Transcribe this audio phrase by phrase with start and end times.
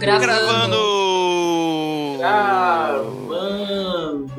[0.00, 0.78] Gravando!
[3.50, 4.30] Gravando!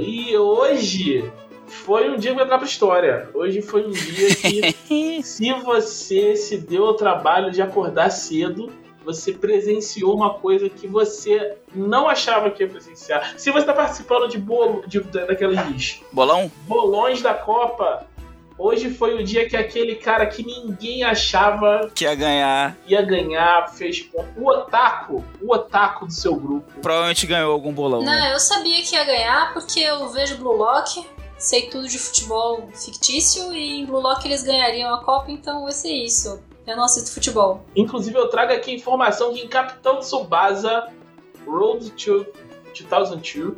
[0.00, 1.30] E hoje
[1.64, 3.30] foi um dia que vai entrar pra história.
[3.32, 8.72] Hoje foi um dia que, se você se deu o trabalho de acordar cedo,
[9.04, 13.34] você presenciou uma coisa que você não achava que ia presenciar.
[13.38, 16.50] Se você está participando de bolo, de, daqueles Bolão?
[16.66, 18.08] bolões da Copa,
[18.58, 22.76] hoje foi o dia que aquele cara que ninguém achava Que ia ganhar.
[22.86, 24.28] ia ganhar fez ponto.
[24.36, 26.80] O Otaku, o Otaku do seu grupo.
[26.80, 28.02] Provavelmente ganhou algum bolão.
[28.02, 28.18] né?
[28.18, 31.06] Não, eu sabia que ia ganhar porque eu vejo Blue Lock,
[31.38, 35.72] sei tudo de futebol fictício e em Blue Lock eles ganhariam a Copa, então vai
[35.72, 36.42] ser isso.
[36.66, 37.62] Eu não assisto futebol.
[37.76, 40.88] Inclusive, eu trago aqui informação que em Capitão Tsubasa
[41.46, 42.26] Road to
[42.88, 43.54] 2002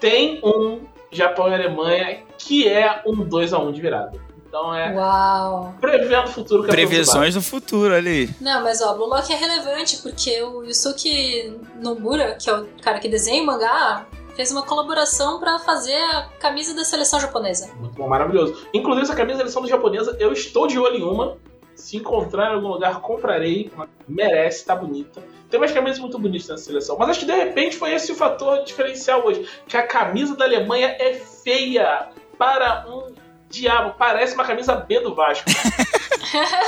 [0.00, 0.80] tem um
[1.12, 4.20] Japão e Alemanha que é um 2x1 de virada.
[4.46, 5.74] Então é Uau!
[5.80, 8.28] prevendo o futuro Previsões do futuro ali.
[8.40, 12.98] Não, mas ó, Blue Lock é relevante porque o Yusuke Nomura, que é o cara
[12.98, 17.70] que desenha o mangá, fez uma colaboração pra fazer a camisa da seleção japonesa.
[17.78, 18.66] Muito bom, maravilhoso.
[18.74, 21.38] Inclusive, essa camisa da seleção do japonesa, eu estou de olho em uma.
[21.74, 23.70] Se encontrar em algum lugar, comprarei.
[24.08, 25.22] Merece, tá bonita.
[25.50, 26.96] Tem umas camisas muito bonitas nessa seleção.
[26.98, 29.46] Mas acho que de repente foi esse o fator diferencial hoje.
[29.66, 33.12] Que a camisa da Alemanha é feia para um
[33.50, 33.94] diabo.
[33.98, 35.44] Parece uma camisa B do Vasco.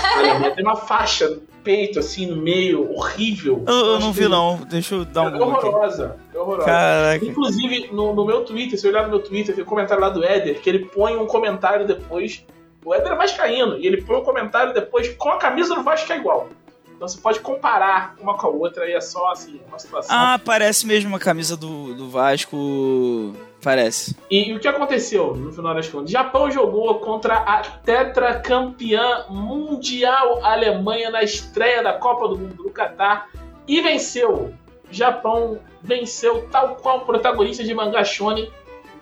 [0.04, 3.64] a Alemanha tem uma faixa no peito, assim, no meio, horrível.
[3.66, 4.58] Eu, eu não vi, não.
[4.68, 5.66] Deixa eu dar É um aqui.
[5.66, 6.16] horrorosa.
[6.34, 6.66] É horrorosa.
[6.66, 7.24] Caraca.
[7.24, 10.10] Inclusive, no, no meu Twitter, se eu olhar no meu Twitter, tem um comentário lá
[10.10, 12.44] do Éder, que ele põe um comentário depois.
[12.84, 16.12] O Éder é vascaíno, e ele põe um comentário depois com a camisa do Vasco
[16.12, 16.48] é igual.
[16.94, 20.14] Então você pode comparar uma com a outra e é só assim, uma situação.
[20.16, 23.34] Ah, parece mesmo a camisa do, do Vasco.
[23.62, 24.14] Parece.
[24.30, 26.10] E, e o que aconteceu no final das contas?
[26.10, 32.70] O Japão jogou contra a tetracampeã mundial Alemanha na estreia da Copa do Mundo do
[32.70, 33.28] Catar
[33.66, 34.54] e venceu.
[34.88, 38.50] O Japão venceu tal qual o protagonista de Manga Shonen,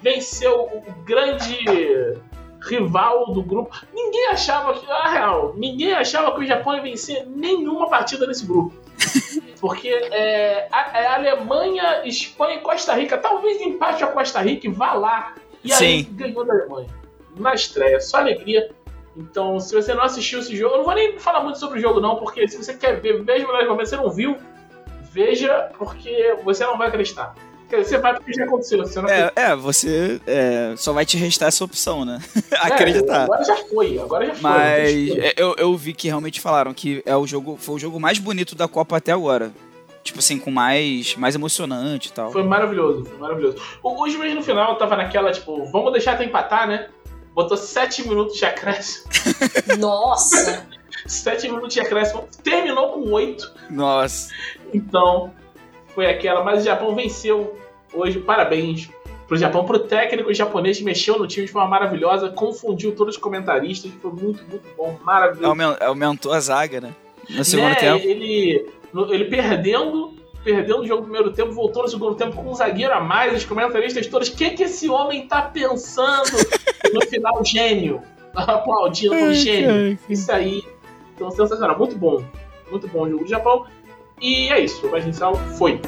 [0.00, 1.58] venceu o grande
[2.62, 3.76] rival do grupo.
[3.92, 8.46] Ninguém achava que, na real, ninguém achava que o Japão ia vencer nenhuma partida nesse
[8.46, 8.72] grupo.
[9.60, 13.18] Porque é, a, é Alemanha, Espanha e Costa Rica.
[13.18, 15.34] Talvez empate a Costa Rica e vá lá.
[15.62, 16.12] E aí Sim.
[16.12, 16.88] ganhou da Alemanha.
[17.36, 18.70] Na estreia, só alegria.
[19.16, 21.82] Então, se você não assistiu esse jogo, eu não vou nem falar muito sobre o
[21.82, 24.38] jogo, não, porque se você quer ver, veja melhores momentos, você não viu,
[25.02, 27.34] veja, porque você não vai acreditar.
[27.78, 28.78] Você vai porque já aconteceu.
[28.78, 32.20] Você não É, é você é, só vai te restar essa opção, né?
[32.52, 33.24] É, Acreditar.
[33.24, 34.42] agora já foi, agora já foi.
[34.42, 37.98] Mas é, eu, eu vi que realmente falaram que é o jogo, foi o jogo
[37.98, 39.52] mais bonito da Copa até agora.
[40.04, 42.30] Tipo assim, com mais, mais emocionante e tal.
[42.30, 43.56] Foi maravilhoso, foi maravilhoso.
[43.82, 46.88] O, o juiz no final tava naquela, tipo, vamos deixar até empatar, né?
[47.34, 49.08] Botou 7 minutos de acréscimo.
[49.78, 50.66] Nossa!
[51.06, 52.28] 7 minutos de acréscimo.
[52.42, 53.52] Terminou com 8.
[53.70, 54.28] Nossa.
[54.72, 55.32] Então,
[55.94, 56.44] foi aquela.
[56.44, 57.56] Mas o Japão venceu
[57.92, 58.18] hoje.
[58.18, 58.88] Parabéns
[59.28, 63.20] pro Japão, pro técnico japonês que mexeu no time de forma maravilhosa, confundiu todos os
[63.20, 63.90] comentaristas.
[64.02, 65.46] Foi muito, muito bom, maravilhoso.
[65.48, 66.94] Aumen- Aumentou a zaga, né?
[67.30, 68.04] No segundo Né, tempo.
[68.04, 68.66] Ele,
[69.10, 70.12] ele perdendo,
[70.44, 73.34] perdendo o jogo no primeiro tempo, voltou no segundo tempo com um zagueiro a mais,
[73.34, 76.28] os comentaristas todos, o que, que esse homem tá pensando?
[76.92, 78.02] No final, gênio.
[78.34, 79.96] Aplaudindo o gênio.
[80.10, 80.62] Isso aí,
[81.14, 81.78] então sensacional.
[81.78, 82.22] Muito bom.
[82.70, 83.64] Muito bom o jogo do Japão.
[84.20, 85.80] E é isso, o mais inicial foi.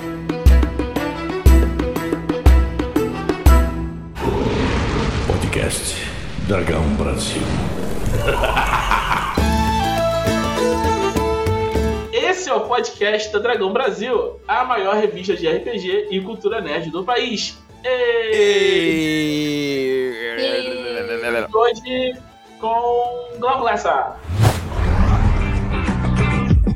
[6.47, 7.41] Dragão Brasil.
[12.13, 16.91] Esse é o podcast da Dragão Brasil, a maior revista de RPG e cultura nerd
[16.91, 17.59] do país.
[17.83, 19.15] E...
[20.39, 21.47] E...
[21.51, 22.15] Hoje
[22.61, 24.17] com Glauco Lessa.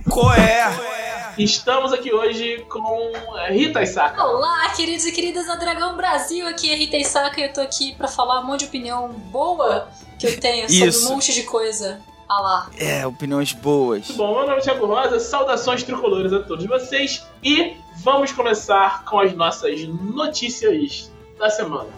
[0.08, 0.97] Qual é?
[1.38, 3.12] Estamos aqui hoje com
[3.48, 4.24] Rita Isaka.
[4.24, 7.94] Olá, queridos e queridas da Dragão Brasil, aqui é Rita Isaka e eu tô aqui
[7.94, 9.88] pra falar um monte de opinião boa
[10.18, 11.06] que eu tenho sobre Isso.
[11.06, 12.00] um monte de coisa.
[12.28, 12.70] Ah lá.
[12.76, 14.08] É, opiniões boas.
[14.08, 19.04] Muito bom, meu nome é Thiago Rosa, saudações tricolores a todos vocês e vamos começar
[19.04, 21.88] com as nossas notícias da semana.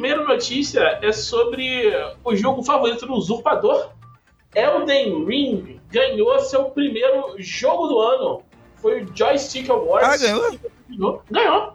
[0.00, 1.92] Primeira notícia é sobre
[2.24, 3.90] o jogo favorito do Usurpador.
[4.54, 8.42] Elden Ring ganhou seu primeiro jogo do ano.
[8.76, 10.08] Foi o Joystick Awards.
[10.08, 10.58] Ah, ganhou?
[10.88, 11.22] Ganhou.
[11.30, 11.72] Ganhou.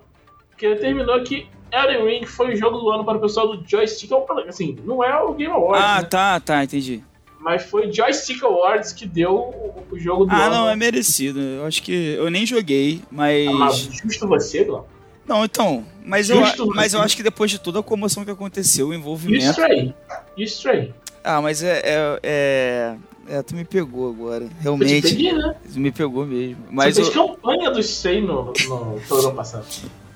[0.50, 3.63] Porque ele terminou que Elden Ring foi o jogo do ano para o pessoal do
[3.69, 4.50] Joystick Awards.
[4.50, 6.07] Assim, não é o Game Awards, Ah, né?
[6.07, 7.04] tá, tá, entendi.
[7.39, 10.56] mas foi Joystick Awards que deu o, o jogo do Ah, ano.
[10.56, 11.39] não, é merecido.
[11.39, 13.77] Eu acho que eu nem joguei, Ah, mas mas.
[13.77, 14.88] justo você, Glau.
[15.27, 17.06] Não, então, mas eu, Justo, mas eu né?
[17.06, 19.45] acho que depois de toda a comoção que aconteceu, o E envolvimento.
[19.45, 19.94] Stray?
[20.38, 20.94] E o Stray?
[21.24, 21.81] Ah, mas é.
[21.83, 22.95] É, é,
[23.38, 24.44] é, tu me pegou agora.
[24.44, 25.01] Eu te Realmente.
[25.01, 25.56] peguei, né?
[25.74, 26.57] Tu me pegou mesmo.
[26.69, 29.66] Mas Você fez eu- campanha do Stray no, no programa passado.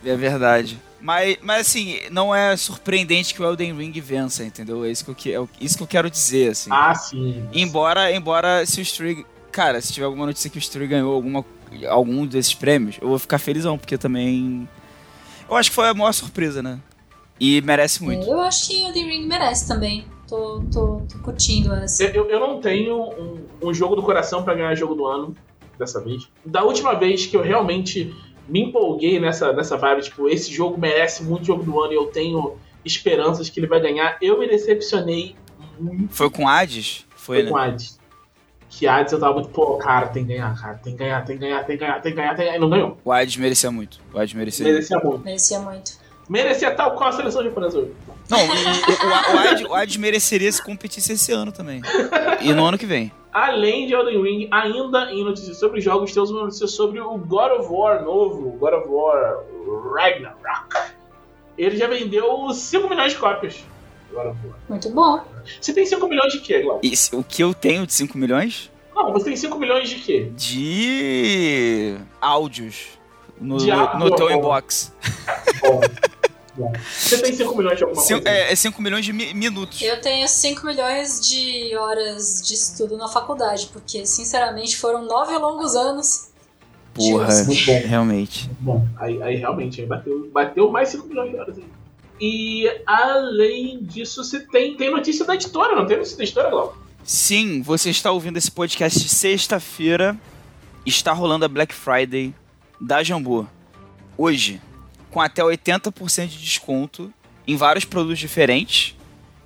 [0.06, 0.80] é verdade.
[1.02, 4.84] Mas, mas assim, não é surpreendente que o Elden Ring vença, entendeu?
[4.86, 6.70] É isso que eu, é isso que eu quero dizer, assim.
[6.72, 7.42] Ah, sim.
[7.54, 9.26] Embora, embora se o Stray.
[9.52, 11.44] Cara, se tiver alguma notícia que o Stray ganhou alguma,
[11.88, 14.70] algum desses prêmios, eu vou ficar felizão, porque também.
[15.50, 16.80] Eu acho que foi a maior surpresa, né?
[17.40, 18.28] E merece muito.
[18.28, 20.06] Eu acho que Elden Ring merece também.
[20.28, 22.04] Tô, tô, tô curtindo essa.
[22.04, 25.36] Eu, eu- eu não tenho um, um jogo do coração pra ganhar jogo do ano
[25.78, 26.28] dessa vez.
[26.46, 28.14] Da última vez que eu realmente
[28.48, 32.08] me empolguei nessa, nessa vibe, tipo, esse jogo merece muito jogo do ano e eu
[32.08, 35.36] tenho esperanças que ele vai ganhar, eu me decepcionei
[35.80, 37.06] muito Foi com Hades?
[37.16, 37.50] Foi, né?
[37.50, 37.99] com Hades.
[38.70, 41.38] Que Hades eu tava muito, pô, cara, tem que ganhar, cara, tem que ganhar, tem
[41.38, 42.56] que ganhar, tem que ganhar, tem que ganhar, tem que ganhar.
[42.56, 42.98] E não ganhou.
[43.04, 44.00] O Hades merecia muito.
[44.14, 44.66] O Hades merecia.
[44.66, 45.26] Merecia muito.
[45.26, 45.92] Merecia muito.
[46.30, 47.92] Merecia tal qual a seleção japonesa hoje.
[48.30, 51.82] Não, o, o, o, o Hades, o Hades mereceria se competisse esse ano também.
[52.42, 53.12] E no ano que vem.
[53.34, 57.60] Além de Elden Ring, ainda em notícias sobre jogos, temos uma notícia sobre o God
[57.60, 59.44] of War novo, God of War
[59.96, 60.94] Ragnarok.
[61.58, 63.64] Ele já vendeu 5 milhões de cópias.
[64.10, 64.56] Do God of War.
[64.70, 65.24] Muito bom.
[65.62, 66.82] Você tem 5 milhões de quê, Glauco?
[67.14, 68.70] O que eu tenho de 5 milhões?
[68.96, 70.32] Não, você tem 5 milhões de quê?
[70.36, 72.88] De áudios
[73.40, 74.36] no, De áudio, no teu bom.
[74.36, 74.94] inbox.
[75.62, 75.82] Bom.
[76.92, 78.30] Você tem 5 milhões de alguma Cin- coisa?
[78.30, 79.82] é 5 milhões de mi- minutos.
[79.82, 85.74] Eu tenho 5 milhões de horas de estudo na faculdade, porque, sinceramente, foram nove longos
[85.76, 86.28] anos.
[86.94, 87.46] Porra, uso.
[87.46, 87.82] Muito bom.
[87.88, 88.50] realmente.
[88.60, 91.58] Bom, aí, aí realmente aí bateu, bateu mais 5 milhões de horas.
[91.58, 91.64] aí.
[92.20, 96.78] E além disso, você tem, tem notícia da editora, não tem notícia da editora, Glauco?
[97.04, 100.18] Sim, você está ouvindo esse podcast sexta-feira.
[100.86, 102.34] Está rolando a Black Friday
[102.80, 103.48] da Jambu.
[104.18, 104.62] Hoje,
[105.10, 107.14] com até 80% de desconto
[107.48, 108.96] em vários produtos diferentes.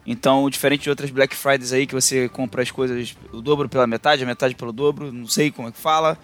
[0.05, 3.87] Então, diferente de outras Black Fridays aí que você compra as coisas o dobro pela
[3.87, 6.17] metade, a metade pelo dobro, não sei como é que fala.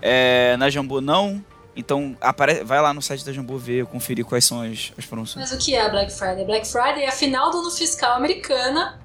[0.00, 1.44] É, na Jambu não.
[1.76, 2.64] Então, apare...
[2.64, 5.50] vai lá no site da Jambu ver, conferir quais são as, as promoções.
[5.50, 6.44] Mas o que é a Black Friday?
[6.44, 8.98] Black Friday é a final do ano fiscal americana,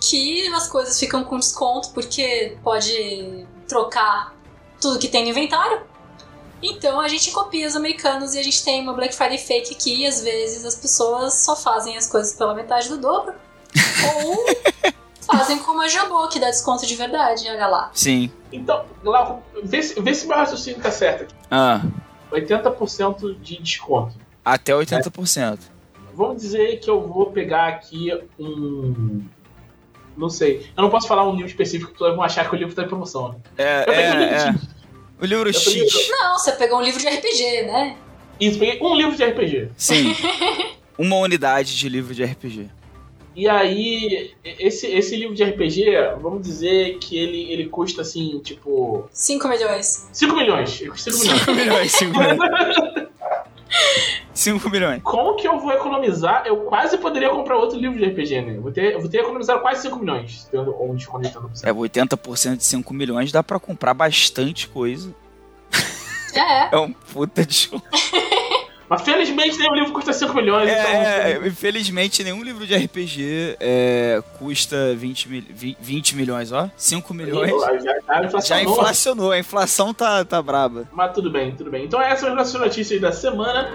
[0.00, 4.34] que as coisas ficam com desconto porque pode trocar
[4.80, 5.82] tudo que tem no inventário.
[6.62, 10.02] Então a gente copia os americanos e a gente tem uma Black Friday fake aqui
[10.02, 13.32] e às vezes as pessoas só fazem as coisas pela metade do dobro.
[14.26, 14.46] ou
[15.24, 17.90] fazem como a Jambô, que dá desconto de verdade, olha lá.
[17.94, 18.30] Sim.
[18.52, 21.34] Então, Glauco, vê se, vê se meu raciocínio tá certo aqui.
[21.50, 21.80] Ah,
[22.32, 24.14] 80% de desconto.
[24.44, 25.58] até 80%.
[26.14, 29.22] Vamos dizer que eu vou pegar aqui um.
[30.16, 30.66] Não sei.
[30.76, 32.88] Eu não posso falar um livro específico, porque vão achar que o livro tá em
[32.88, 33.28] promoção.
[33.30, 33.36] Né?
[33.56, 34.50] É, Eu peguei um é, livro é.
[34.52, 34.58] de-
[35.20, 36.08] O livro Eu peguei- X.
[36.10, 37.96] Não, você pegou um livro de RPG, né?
[38.40, 39.70] Isso, peguei um livro de RPG.
[39.76, 40.14] Sim.
[40.98, 42.68] Uma unidade de livro de RPG.
[43.34, 49.08] E aí, esse, esse livro de RPG, vamos dizer que ele, ele custa assim, tipo.
[49.12, 50.08] 5 milhões.
[50.12, 50.80] 5 milhões.
[50.80, 51.40] Ele custa 5 milhões.
[51.42, 53.10] 5 milhões, 5 milhões.
[54.34, 55.02] 5 milhões.
[55.02, 56.44] Como que eu vou economizar?
[56.46, 58.56] Eu quase poderia comprar outro livro de RPG, né?
[58.56, 61.64] Eu vou ter, eu vou ter economizado quase 5 milhões, tendo um desconto de 80%.
[61.64, 65.14] É, 80% de 5 milhões dá pra comprar bastante coisa.
[66.34, 67.84] É, É um puta desconto.
[68.90, 70.90] Mas felizmente nenhum livro custa 5 milhões, então.
[70.90, 75.44] É, é, infelizmente, nenhum livro de RPG é, custa 20, mil,
[75.78, 76.68] 20 milhões, ó.
[76.76, 77.52] 5 milhões.
[77.52, 78.72] Já, já, Já inflacionou.
[78.72, 80.88] inflacionou, a inflação tá, tá braba.
[80.90, 81.84] Mas tudo bem, tudo bem.
[81.84, 83.70] Então essas são as nossas notícias da semana.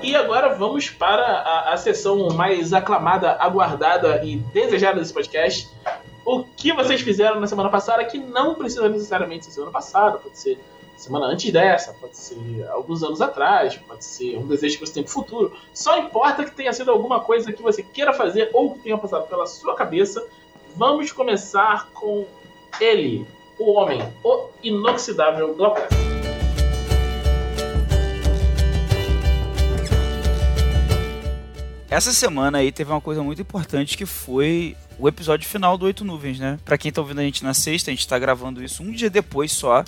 [0.00, 5.68] E agora vamos para a, a sessão mais aclamada, aguardada e desejada desse podcast.
[6.24, 10.38] O que vocês fizeram na semana passada que não precisa necessariamente ser semana passada, pode
[10.38, 10.56] ser
[10.98, 15.02] semana antes dessa, pode ser alguns anos atrás, pode ser um desejo que você tem
[15.02, 15.56] pro futuro.
[15.72, 19.26] Só importa que tenha sido alguma coisa que você queira fazer ou que tenha passado
[19.28, 20.26] pela sua cabeça.
[20.76, 22.26] Vamos começar com
[22.80, 23.26] ele,
[23.58, 25.80] o homem, o inoxidável Glauco.
[31.90, 36.04] Essa semana aí teve uma coisa muito importante que foi o episódio final do Oito
[36.04, 36.58] Nuvens, né?
[36.64, 39.08] Pra quem tá ouvindo a gente na sexta, a gente tá gravando isso um dia
[39.08, 39.84] depois só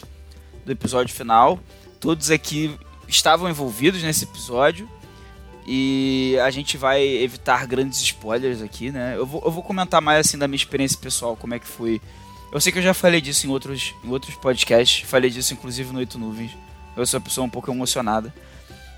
[0.65, 1.59] do episódio final.
[1.99, 2.77] Todos aqui
[3.09, 4.89] estavam envolvidos nesse episódio.
[5.67, 9.15] E a gente vai evitar grandes spoilers aqui, né?
[9.17, 12.01] Eu vou, eu vou comentar mais assim da minha experiência pessoal, como é que foi.
[12.53, 15.93] Eu sei que eu já falei disso em outros, em outros podcasts, falei disso inclusive
[15.93, 16.57] no Oito Nuvens.
[16.97, 18.35] Eu sou uma pessoa um pouco emocionada.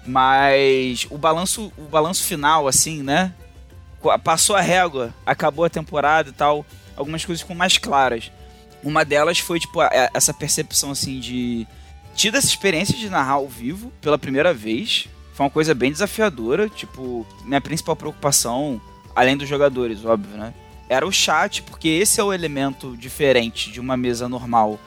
[0.07, 3.35] Mas o balanço, o balanço final, assim, né?
[4.25, 6.66] Passou a régua, acabou a temporada e tal.
[6.97, 8.33] Algumas coisas ficam mais claras.
[8.82, 11.66] Uma delas foi, tipo, a- essa percepção, assim, de.
[12.14, 15.08] Tido essa experiência de narrar ao vivo pela primeira vez.
[15.34, 16.68] Foi uma coisa bem desafiadora.
[16.68, 18.80] Tipo, minha principal preocupação,
[19.14, 20.52] além dos jogadores, óbvio, né?
[20.88, 24.78] Era o chat, porque esse é o elemento diferente de uma mesa normal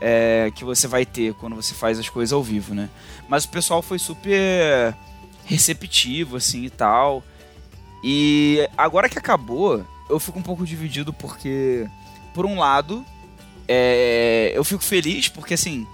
[0.00, 2.88] é, que você vai ter quando você faz as coisas ao vivo, né?
[3.28, 4.96] Mas o pessoal foi super
[5.44, 7.22] receptivo, assim e tal.
[8.02, 11.86] E agora que acabou, eu fico um pouco dividido porque,
[12.32, 13.04] por um lado,
[13.72, 15.86] é, eu fico feliz porque, assim,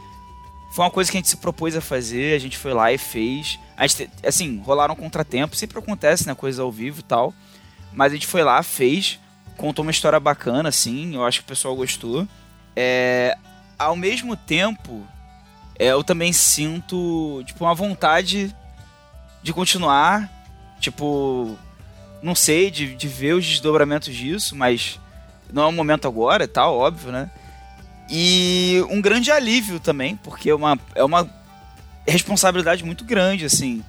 [0.72, 2.96] foi uma coisa que a gente se propôs a fazer, a gente foi lá e
[2.96, 3.58] fez.
[3.76, 7.34] A gente, assim, rolaram contratempos, sempre acontece, né, coisa ao vivo e tal.
[7.92, 9.20] Mas a gente foi lá, fez,
[9.58, 12.26] contou uma história bacana, assim, eu acho que o pessoal gostou.
[12.74, 13.36] É,
[13.78, 15.06] ao mesmo tempo,
[15.78, 18.56] é, eu também sinto, tipo, uma vontade
[19.42, 20.30] de continuar,
[20.80, 21.58] tipo,
[22.22, 24.98] não sei, de, de ver os desdobramentos disso, mas
[25.52, 27.30] não é o momento agora, tal, óbvio, né?
[28.08, 31.28] E um grande alívio também, porque é uma, é uma
[32.06, 33.82] responsabilidade muito grande, assim,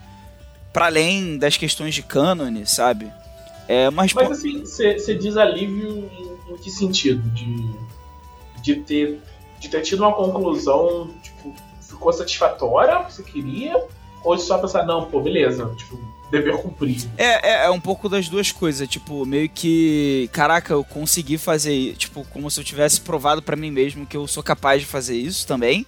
[0.73, 3.11] para além das questões de cânone, sabe?
[3.67, 7.21] É uma Mas assim, você diz alívio em, em, que sentido?
[7.31, 7.69] De,
[8.61, 9.19] de, ter,
[9.59, 13.83] de ter tido uma conclusão, tipo, ficou satisfatória, que você queria?
[14.23, 15.99] Ou só pensar, não, pô, beleza, tipo,
[16.31, 17.09] dever cumprido.
[17.17, 21.95] É, é, é, um pouco das duas coisas, tipo, meio que, caraca, eu consegui fazer,
[21.95, 25.15] tipo, como se eu tivesse provado para mim mesmo que eu sou capaz de fazer
[25.15, 25.85] isso também,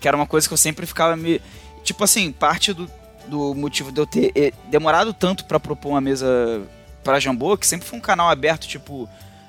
[0.00, 1.40] que era uma coisa que eu sempre ficava me,
[1.82, 2.90] tipo assim, parte do,
[3.26, 6.62] do motivo de eu ter eh, demorado tanto para propor uma mesa
[7.02, 9.08] para Jambô, que sempre foi um canal aberto, tipo,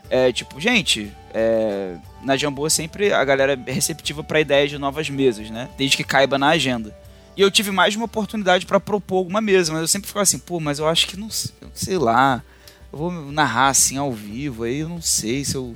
[0.10, 5.10] é, tipo, gente, é, na Jambô sempre a galera é receptiva para ideias de novas
[5.10, 5.69] mesas, né?
[5.77, 6.93] Desde que caiba na agenda.
[7.35, 10.39] E eu tive mais uma oportunidade para propor alguma mesa, mas eu sempre ficava assim,
[10.39, 12.43] pô, mas eu acho que não sei lá.
[12.91, 15.75] Eu vou narrar assim ao vivo, aí eu não sei se eu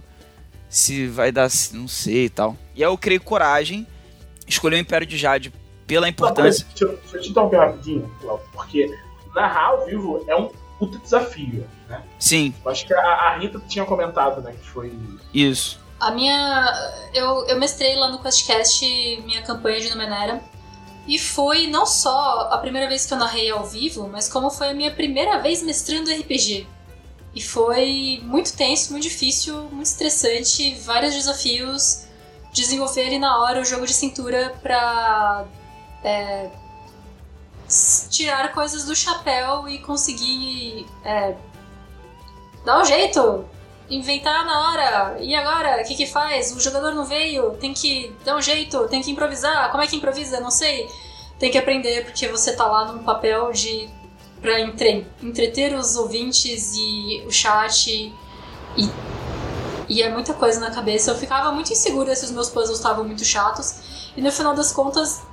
[0.68, 2.58] se vai dar, não sei e tal.
[2.76, 3.88] E aí eu criei coragem,
[4.46, 5.54] escolhi o Império de Jade
[5.88, 6.66] pela importância.
[6.66, 8.12] Não, deixa, eu, deixa eu te interromper rapidinho,
[8.52, 8.94] porque
[9.34, 12.04] narrar ao vivo é um puta desafio, né?
[12.20, 12.54] Sim.
[12.64, 14.92] Eu acho que a, a, Rita tinha comentado, né, que foi.
[15.34, 15.80] Isso.
[16.00, 16.74] A minha.
[17.14, 18.86] Eu, eu mestrei lá no QuestCast
[19.26, 20.42] minha campanha de Numenera.
[21.08, 24.70] E foi não só a primeira vez que eu narrei ao vivo, mas como foi
[24.70, 26.68] a minha primeira vez mestrando RPG.
[27.36, 32.06] E foi muito tenso, muito difícil, muito estressante, vários desafios.
[32.54, 35.46] Desenvolver ali na hora o jogo de cintura pra
[36.04, 36.50] é,
[38.10, 41.36] tirar coisas do chapéu e conseguir é,
[42.64, 43.46] dar um jeito,
[43.90, 45.18] inventar na hora.
[45.20, 45.82] E agora?
[45.82, 46.56] O que, que faz?
[46.56, 49.72] O jogador não veio, tem que dar um jeito, tem que improvisar.
[49.72, 50.40] Como é que improvisa?
[50.40, 50.90] Não sei.
[51.40, 53.90] Tem que aprender porque você tá lá num papel de
[54.42, 58.14] para entre, entreter os ouvintes e o chat
[58.78, 58.90] e,
[59.90, 61.12] e é muita coisa na cabeça.
[61.12, 64.72] Eu ficava muito insegura se os meus puzzles estavam muito chatos e no final das
[64.72, 65.24] contas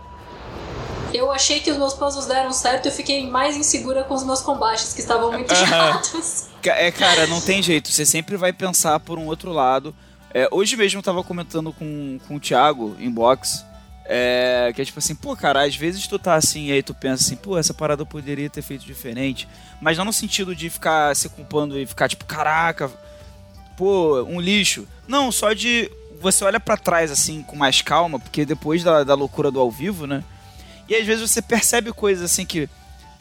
[1.13, 4.25] eu achei que os meus puzzles deram certo e eu fiquei mais insegura com os
[4.25, 6.47] meus combates que estavam muito chatos.
[6.63, 7.91] É, cara, não tem jeito.
[7.91, 9.95] Você sempre vai pensar por um outro lado.
[10.33, 13.65] É, hoje mesmo eu tava comentando com, com o Thiago em box.
[14.05, 16.93] É, que é tipo assim, pô, cara, às vezes tu tá assim e aí tu
[16.93, 19.49] pensa assim, pô, essa parada eu poderia ter feito diferente.
[19.81, 22.91] Mas não no sentido de ficar se culpando e ficar tipo, caraca,
[23.77, 24.87] pô, um lixo.
[25.07, 25.91] Não, só de.
[26.21, 29.71] Você olha para trás assim com mais calma, porque depois da, da loucura do ao
[29.71, 30.23] vivo, né?
[30.93, 32.69] E às vezes você percebe coisas assim que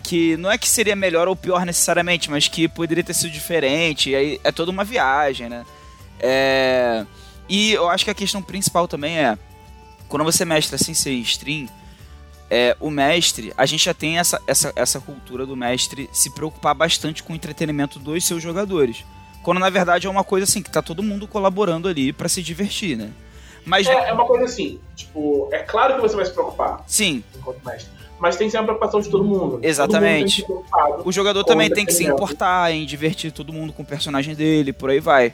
[0.04, 4.14] que não é que seria melhor ou pior necessariamente, mas que poderia ter sido diferente.
[4.14, 5.64] Aí é toda uma viagem, né?
[6.20, 7.06] É...
[7.48, 9.38] E eu acho que a questão principal também é
[10.10, 11.70] quando você mestra assim sem stream,
[12.50, 16.76] é, o mestre, a gente já tem essa, essa, essa cultura do mestre se preocupar
[16.76, 19.06] bastante com o entretenimento dos seus jogadores.
[19.42, 22.44] Quando na verdade é uma coisa assim, que tá todo mundo colaborando ali para se
[22.44, 23.12] divertir, né?
[23.66, 23.88] Mas...
[23.88, 26.84] É, é uma coisa assim, tipo, é claro que você vai se preocupar.
[26.88, 27.24] Sim.
[27.36, 29.60] Enquanto mestre mas tem sempre a preocupação de todo mundo.
[29.64, 30.44] Exatamente.
[30.44, 33.86] Todo mundo o jogador também tem que se importar em divertir todo mundo com o
[33.86, 35.34] personagem dele, por aí vai.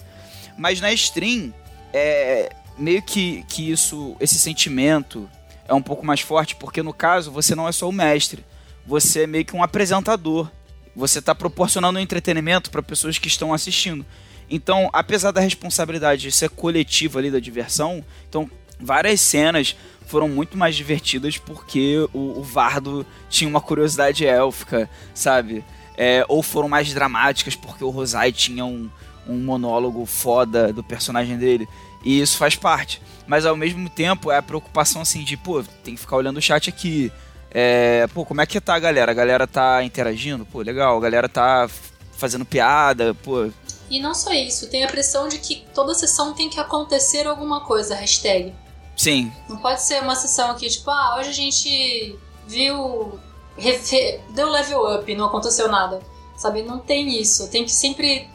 [0.57, 1.53] Mas na stream,
[1.93, 5.29] é meio que, que isso, esse sentimento
[5.67, 8.45] é um pouco mais forte, porque no caso você não é só o mestre,
[8.85, 10.49] você é meio que um apresentador.
[10.95, 14.05] Você está proporcionando um entretenimento para pessoas que estão assistindo.
[14.49, 18.49] Então, apesar da responsabilidade ser coletiva ali da diversão, então
[18.79, 19.75] várias cenas
[20.05, 25.63] foram muito mais divertidas porque o, o Vardo tinha uma curiosidade élfica, sabe?
[25.97, 28.89] É, ou foram mais dramáticas porque o Rosai tinha um,
[29.27, 31.67] um monólogo foda do personagem dele.
[32.03, 33.01] E isso faz parte.
[33.27, 36.41] Mas ao mesmo tempo é a preocupação assim de, pô, tem que ficar olhando o
[36.41, 37.11] chat aqui.
[37.51, 39.11] É, pô, como é que tá a galera?
[39.11, 40.45] A galera tá interagindo?
[40.45, 40.97] Pô, legal.
[40.97, 41.67] A galera tá
[42.13, 43.49] fazendo piada, pô.
[43.89, 47.61] E não só isso, tem a pressão de que toda sessão tem que acontecer alguma
[47.61, 48.53] coisa, hashtag.
[48.95, 49.31] Sim.
[49.47, 52.17] Não pode ser uma sessão que, tipo, ah, hoje a gente
[52.47, 53.19] viu
[54.33, 56.01] deu level up, não aconteceu nada.
[56.35, 56.61] Sabe?
[56.61, 57.49] Não tem isso.
[57.49, 58.29] Tem que sempre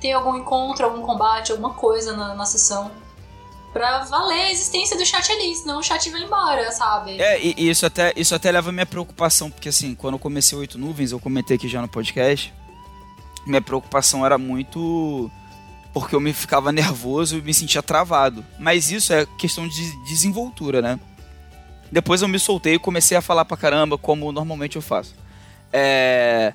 [0.00, 2.90] ter algum encontro, algum combate, alguma coisa na, na sessão.
[3.72, 7.20] Pra valer a existência do chat ali, senão o chat vai embora, sabe?
[7.20, 10.18] É, e, e isso até, isso até leva a minha preocupação, porque assim, quando eu
[10.18, 12.54] comecei Oito Nuvens, eu comentei aqui já no podcast,
[13.46, 15.30] minha preocupação era muito
[15.92, 18.44] porque eu me ficava nervoso e me sentia travado.
[18.58, 20.98] Mas isso é questão de desenvoltura, né?
[21.92, 25.14] Depois eu me soltei e comecei a falar pra caramba, como normalmente eu faço.
[25.72, 26.52] É...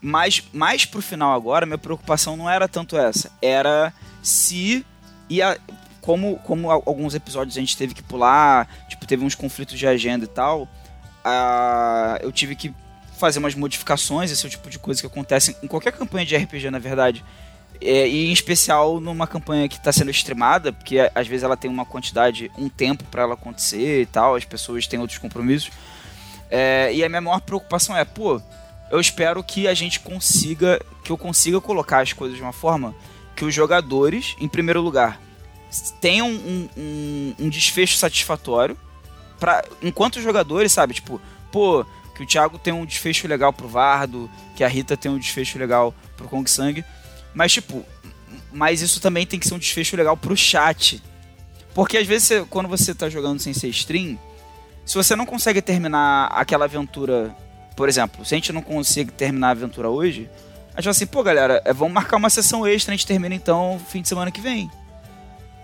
[0.00, 3.30] Mas mais pro final agora, minha preocupação não era tanto essa.
[3.42, 4.86] Era se
[5.28, 5.58] ia.
[6.00, 9.86] Como, como al- alguns episódios a gente teve que pular, tipo, teve uns conflitos de
[9.86, 10.66] agenda e tal,
[11.22, 12.74] ah, eu tive que
[13.20, 16.34] fazer umas modificações, esse é o tipo de coisa que acontece em qualquer campanha de
[16.36, 17.24] RPG, na verdade.
[17.80, 21.56] É, e em especial numa campanha que está sendo streamada, porque a- às vezes ela
[21.56, 25.70] tem uma quantidade, um tempo para ela acontecer e tal, as pessoas têm outros compromissos.
[26.50, 28.40] É, e a minha maior preocupação é, pô,
[28.90, 32.94] eu espero que a gente consiga, que eu consiga colocar as coisas de uma forma
[33.36, 35.20] que os jogadores, em primeiro lugar,
[36.00, 38.76] tenham um, um, um desfecho satisfatório,
[39.38, 41.20] pra, enquanto os jogadores, sabe, tipo,
[41.52, 41.86] pô,
[42.20, 45.58] que o Thiago tem um desfecho legal pro Vardo, que a Rita tem um desfecho
[45.58, 46.84] legal pro Kong Sang,
[47.32, 47.82] mas tipo,
[48.52, 51.02] mas isso também tem que ser um desfecho legal pro chat.
[51.74, 54.18] Porque às vezes você- quando você tá jogando sem ser stream,
[54.84, 57.34] se você não consegue terminar aquela aventura,
[57.74, 60.28] por exemplo, se a gente não consegue terminar a aventura hoje,
[60.74, 63.34] a gente fala assim, pô galera, é, vamos marcar uma sessão extra, a gente termina
[63.34, 64.70] então fim de semana que vem.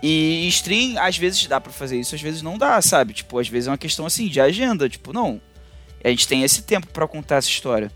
[0.01, 3.13] E stream, às vezes dá pra fazer isso, às vezes não dá, sabe?
[3.13, 5.41] Tipo, às vezes é uma questão assim de agenda, tipo, não.
[6.03, 7.91] A gente tem esse tempo pra contar essa história.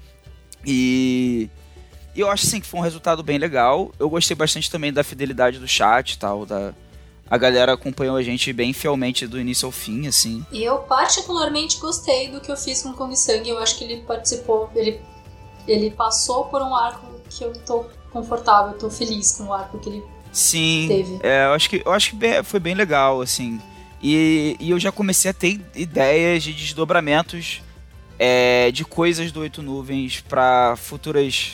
[0.66, 1.50] E
[2.16, 3.92] eu acho assim que foi um resultado bem legal.
[4.00, 6.74] Eu gostei bastante também da fidelidade do chat e tal, da
[7.32, 10.46] a galera acompanhou a gente bem fielmente do início ao fim, assim.
[10.52, 13.48] E eu particularmente gostei do que eu fiz com o Kong Sang.
[13.48, 15.00] Eu acho que ele participou, ele,
[15.66, 19.80] ele passou por um arco que eu tô confortável, eu tô feliz com o arco
[19.80, 20.88] que ele Sim.
[20.90, 21.20] teve.
[21.24, 23.62] É, eu acho que, eu acho que foi bem legal, assim.
[24.04, 27.62] E, e eu já comecei a ter ideias de desdobramentos
[28.24, 31.54] é, de coisas do Oito Nuvens para futuras.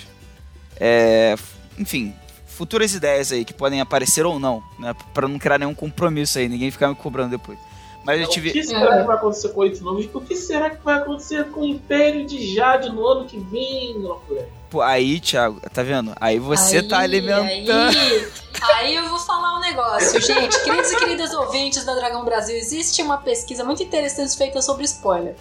[0.78, 1.34] é,
[1.80, 2.14] enfim,
[2.46, 4.94] futuras ideias aí que podem aparecer ou não, né?
[5.14, 7.58] Pra não criar nenhum compromisso aí, ninguém ficar me cobrando depois.
[8.04, 8.52] Mas eu O tive.
[8.52, 10.10] que será que vai acontecer com oito nomes?
[10.14, 13.94] O que será que vai acontecer com o Império de Jade no ano que vem,
[14.00, 14.48] loucura?
[14.70, 16.14] Pô, aí, Thiago, tá vendo?
[16.20, 17.98] Aí você tá Aí, alimentando.
[17.98, 18.28] Aí,
[18.76, 20.62] aí eu vou falar um negócio, gente.
[20.64, 25.36] Queridos e queridas ouvintes da Dragão Brasil, existe uma pesquisa muito interessante feita sobre spoiler.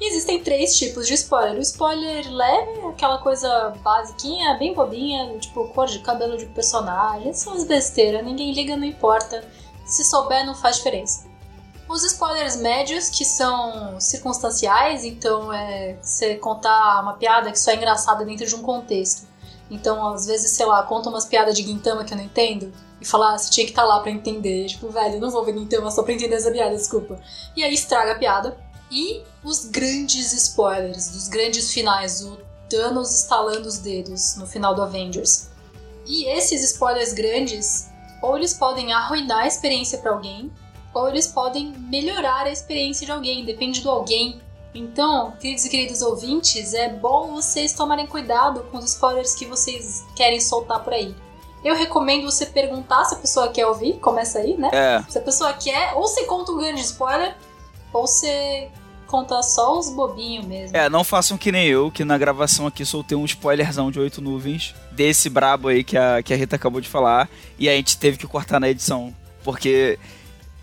[0.00, 1.58] E Existem três tipos de spoiler.
[1.58, 7.52] O spoiler leve, aquela coisa basiquinha, bem bobinha, tipo cor de cabelo de personagem, são
[7.52, 9.44] as besteiras, ninguém liga, não importa.
[9.84, 11.28] Se souber, não faz diferença.
[11.86, 17.74] Os spoilers médios, que são circunstanciais, então é você contar uma piada que só é
[17.74, 19.28] engraçada dentro de um contexto.
[19.70, 23.04] Então, às vezes, sei lá, conta umas piadas de Gintama que eu não entendo e
[23.04, 24.66] falar, ah, você tinha que estar lá pra entender.
[24.66, 27.20] Tipo, velho, eu não vou ver Gintama só pra entender essa piada, desculpa.
[27.56, 28.69] E aí estraga a piada.
[28.90, 34.82] E os grandes spoilers, dos grandes finais, o Thanos estalando os dedos no final do
[34.82, 35.48] Avengers.
[36.06, 37.88] E esses spoilers grandes,
[38.22, 40.50] ou eles podem arruinar a experiência pra alguém,
[40.92, 44.40] ou eles podem melhorar a experiência de alguém, depende do alguém.
[44.74, 50.04] Então, queridos e queridos ouvintes, é bom vocês tomarem cuidado com os spoilers que vocês
[50.16, 51.14] querem soltar por aí.
[51.62, 54.70] Eu recomendo você perguntar se a pessoa quer ouvir, começa aí, né?
[54.72, 57.36] É, Se a pessoa quer, ou você conta um grande spoiler,
[57.92, 58.70] ou você
[59.10, 60.76] conta só os bobinhos mesmo.
[60.76, 64.22] É, não façam que nem eu, que na gravação aqui soltei um spoilerzão de oito
[64.22, 67.98] nuvens, desse brabo aí que a, que a Rita acabou de falar, e a gente
[67.98, 69.98] teve que cortar na edição, porque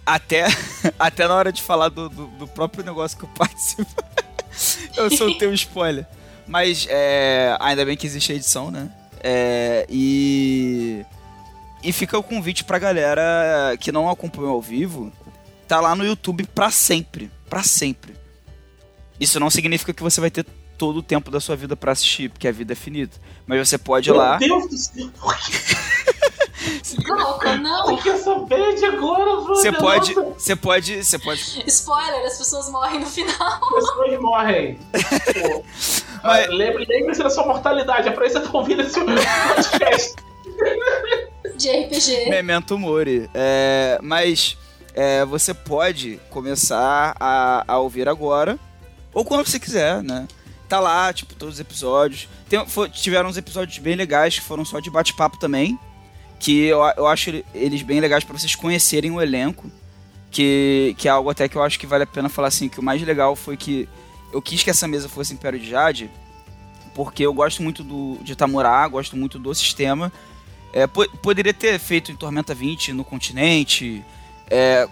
[0.06, 0.46] até,
[0.98, 4.04] até na hora de falar do, do, do próprio negócio que eu participo,
[4.96, 6.08] eu soltei um spoiler.
[6.48, 8.90] Mas é, ainda bem que existe a edição, né?
[9.22, 11.06] É, e,
[11.84, 15.12] e fica o convite pra galera que não acompanhou ao vivo,
[15.68, 18.16] tá lá no YouTube pra sempre, pra sempre.
[19.20, 20.46] Isso não significa que você vai ter
[20.78, 23.18] todo o tempo da sua vida pra assistir, porque a vida é finita.
[23.48, 24.38] Mas você pode ir lá.
[24.40, 25.36] Meu Deus do céu, por
[27.18, 27.96] Louco, não!
[27.98, 29.36] que essa bad agora?
[29.42, 31.64] Você pode, você pode, você pode.
[31.68, 33.60] Spoiler, as pessoas morrem no final.
[33.64, 34.78] As pessoas morrem.
[36.24, 40.16] Mas- Lembre- Lembre-se da sua mortalidade, é pra isso que você tá ouvindo esse podcast.
[41.58, 42.30] De RPG.
[42.30, 43.30] Memento Mori.
[43.34, 44.58] É, mas
[44.94, 48.60] é, você pode começar a, a ouvir agora,
[49.18, 50.28] ou quando você quiser, né?
[50.70, 52.28] Tá lá, tipo, todos os episódios.
[52.50, 55.80] Tem, fo- tiveram uns episódios bem legais que foram só de bate-papo também.
[56.40, 59.72] Que eu, eu acho ele- eles bem legais pra vocês conhecerem o elenco.
[60.30, 62.80] Que, que é algo até que eu acho que vale a pena falar assim, que
[62.80, 63.88] o mais legal foi que
[64.34, 66.12] eu quis que essa mesa fosse Império de Jade,
[66.94, 70.12] porque eu gosto muito do, de Tamurá, gosto muito do sistema.
[70.74, 74.04] É, po poderia ter feito em Tormenta 20 no continente,
[74.50, 74.88] é,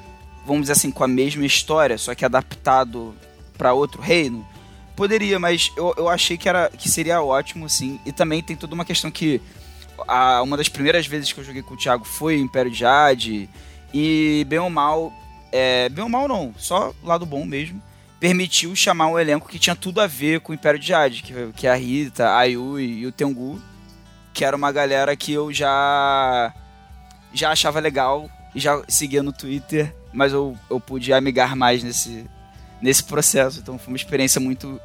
[0.45, 3.13] vamos dizer assim, com a mesma história, só que adaptado
[3.57, 4.45] para outro reino.
[4.95, 7.99] Poderia, mas eu, eu achei que, era, que seria ótimo, assim.
[8.05, 9.41] E também tem toda uma questão que
[10.07, 13.49] a, uma das primeiras vezes que eu joguei com o Thiago foi Império de Jade.
[13.93, 15.11] E bem ou mal,
[15.51, 17.81] é, bem ou mal não, só lado bom mesmo,
[18.19, 21.33] permitiu chamar um elenco que tinha tudo a ver com o Império de Jade, que,
[21.55, 23.61] que é a Rita, a Yui e o Tengu,
[24.33, 26.53] que era uma galera que eu já
[27.33, 32.25] já achava legal e já seguia no Twitter, mas eu, eu pude amigar mais nesse,
[32.81, 34.79] nesse processo, então foi uma experiência muito,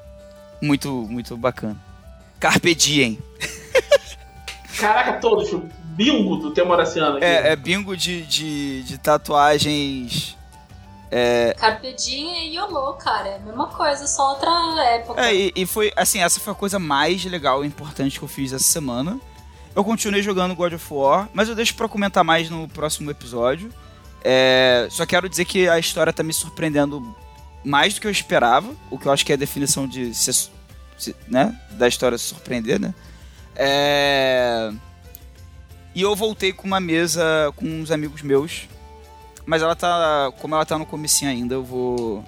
[0.60, 1.76] muito, muito bacana.
[2.38, 3.18] Carpe diem.
[4.78, 5.50] Caraca, todos,
[5.96, 7.24] bingo do Temoraciano aqui.
[7.24, 10.38] É, é bingo de, de, de tatuagens
[11.10, 11.54] é...
[11.58, 13.28] Carpe Diem e YOLO, cara.
[13.28, 14.50] É a mesma coisa, só outra
[14.84, 15.20] época.
[15.20, 18.28] É, e, e, foi, assim, essa foi a coisa mais legal e importante que eu
[18.28, 19.18] fiz essa semana.
[19.74, 23.72] Eu continuei jogando God of War, mas eu deixo pra comentar mais no próximo episódio.
[24.22, 27.14] É, só quero dizer que a história tá me surpreendendo
[27.64, 30.48] mais do que eu esperava, o que eu acho que é a definição de ser,
[31.28, 32.94] né, da história se surpreender, né?
[33.56, 34.72] É...
[35.94, 38.68] E eu voltei com uma mesa com uns amigos meus
[39.50, 40.32] mas ela tá.
[40.40, 42.24] Como ela tá no comecinho ainda, eu vou.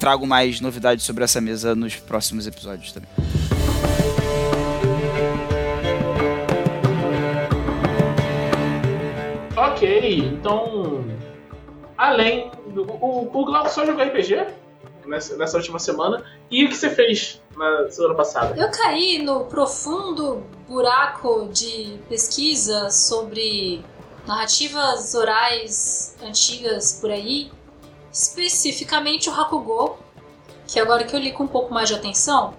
[0.00, 3.08] Trago mais novidades sobre essa mesa nos próximos episódios também.
[9.56, 11.04] Ok, então.
[11.96, 12.50] Além.
[12.76, 14.46] O, o Glauco só jogou RPG
[15.06, 16.24] nessa, nessa última semana.
[16.50, 18.60] E o que você fez na semana passada?
[18.60, 23.84] Eu caí no profundo buraco de pesquisa sobre
[24.26, 27.50] narrativas orais antigas por aí,
[28.12, 29.98] especificamente o Hakugo,
[30.66, 32.54] que agora que eu li com um pouco mais de atenção,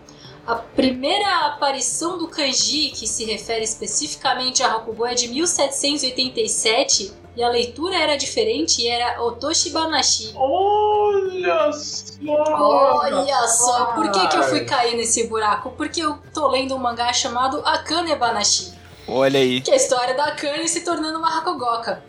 [0.45, 7.43] a primeira aparição do kanji que se refere especificamente a Hakugo é de 1787 e
[7.43, 10.33] a leitura era diferente e era Otoshi Banashi.
[10.35, 12.13] Olha só!
[12.25, 13.85] Olha só!
[13.93, 15.71] Por que, que eu fui cair nesse buraco?
[15.71, 18.73] Porque eu tô lendo um mangá chamado Akane Banashi.
[19.07, 19.61] Olha aí.
[19.61, 22.03] Que é a história da Akane se tornando uma Hakugoka.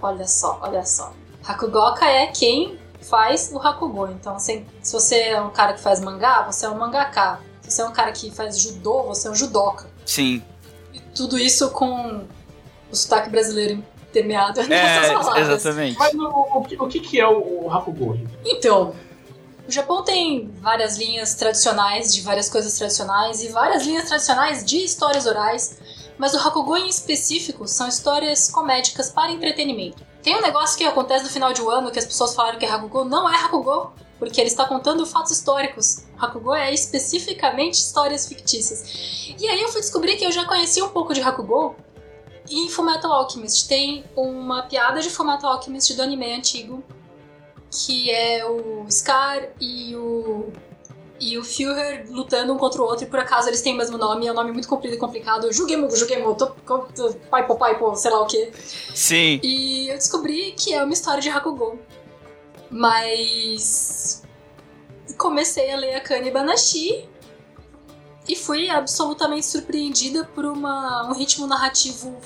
[0.00, 1.12] Olha só, olha só.
[1.44, 4.06] Hakugoka é quem faz o Hakugo.
[4.06, 7.40] Então, se, se você é um cara que faz mangá, você é um mangaka.
[7.60, 9.90] Se você é um cara que faz judô, você é um judoka.
[10.06, 10.42] Sim.
[10.94, 12.24] E tudo isso com
[12.90, 15.48] o sotaque brasileiro intermeado é, nessas palavras.
[15.48, 15.98] Exatamente.
[15.98, 18.18] Mas o, o, o que, que é o, o Hakugo?
[18.44, 18.94] Então,
[19.66, 24.78] o Japão tem várias linhas tradicionais de várias coisas tradicionais e várias linhas tradicionais de
[24.84, 25.78] histórias orais
[26.18, 30.04] mas o Hakugo em específico são histórias comédicas para entretenimento.
[30.22, 32.66] Tem um negócio que acontece no final de um ano que as pessoas falaram que
[32.66, 36.04] é Hakugo, não é Hakugo, porque ele está contando fatos históricos.
[36.18, 39.32] Hakugo é especificamente histórias fictícias.
[39.38, 41.76] E aí eu fui descobrir que eu já conhecia um pouco de Hakugo
[42.50, 46.82] e em Fullmetal Alchemist tem uma piada de Fullmetal Alchemist do anime antigo,
[47.70, 50.52] que é o Scar e o
[51.20, 53.98] e o Führer lutando um contra o outro, e por acaso eles têm o mesmo
[53.98, 55.52] nome, é um nome muito comprido e complicado.
[55.52, 56.36] Jugemu, Jugemu,
[57.28, 58.52] Paipo, Paipo, sei lá o que.
[58.94, 59.40] Sim.
[59.42, 61.78] E eu descobri que é uma história de Hakugo.
[62.70, 64.22] Mas.
[65.16, 67.08] Comecei a ler a Kani Banashi
[68.28, 72.16] e fui absolutamente surpreendida por uma, um ritmo narrativo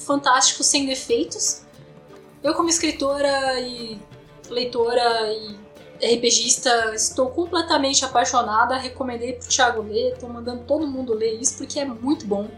[0.00, 1.62] fantástico, sem defeitos.
[2.42, 4.00] Eu, como escritora e
[4.48, 11.40] leitora e RPGista, estou completamente apaixonada, recomendei pro Thiago ler, tô mandando todo mundo ler
[11.40, 12.48] isso porque é muito bom.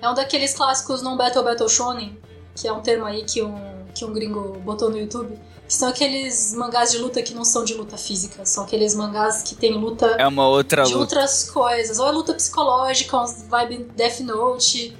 [0.00, 2.16] É um daqueles clássicos não Battle Battle Shonen,
[2.54, 5.36] que é um termo aí que um, que um gringo botou no YouTube,
[5.66, 9.42] que são aqueles mangás de luta que não são de luta física, são aqueles mangás
[9.42, 11.00] que tem luta é uma outra de luta.
[11.00, 14.96] outras coisas, ou é luta psicológica, vibe Death Note,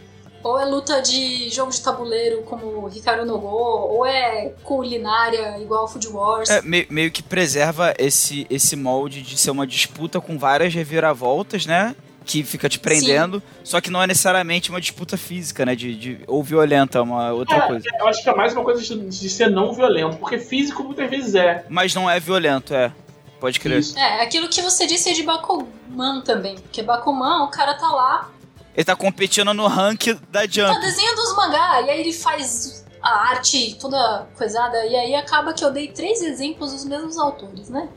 [0.48, 5.86] ou é luta de jogo de tabuleiro como Hikaru no Go, ou é culinária igual
[5.86, 6.48] Food Wars.
[6.48, 11.66] É, meio, meio que preserva esse, esse molde de ser uma disputa com várias reviravoltas,
[11.66, 11.94] né?
[12.24, 13.60] Que fica te prendendo, Sim.
[13.64, 15.74] só que não é necessariamente uma disputa física, né?
[15.74, 17.84] De, de ou violenta, uma outra é, coisa.
[17.98, 21.10] Eu acho que é mais uma coisa de, de ser não violento, porque físico muitas
[21.10, 21.66] vezes é.
[21.68, 22.90] Mas não é violento, é.
[23.38, 23.80] Pode crer.
[23.80, 23.98] Isso.
[23.98, 26.56] É, aquilo que você disse é de Bakuman também.
[26.56, 28.30] Porque Bakuman, o cara tá lá
[28.78, 30.72] ele tá competindo no rank da Jump.
[30.72, 35.52] Tá desenhando os mangá, e aí ele faz a arte toda coisada, e aí acaba
[35.52, 37.88] que eu dei três exemplos dos mesmos autores, né?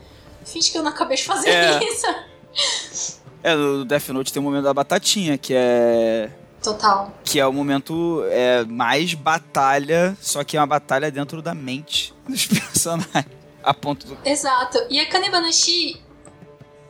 [0.44, 1.84] Finge que eu não acabei de fazer é.
[1.84, 2.06] isso.
[3.44, 6.28] É, no Death Note tem o momento da batatinha, que é.
[6.60, 7.12] Total.
[7.22, 12.12] Que é o momento é, mais batalha, só que é uma batalha dentro da mente
[12.28, 13.30] dos personagens.
[13.62, 14.18] A ponto do.
[14.24, 14.84] Exato.
[14.90, 16.02] E a Kanebanashi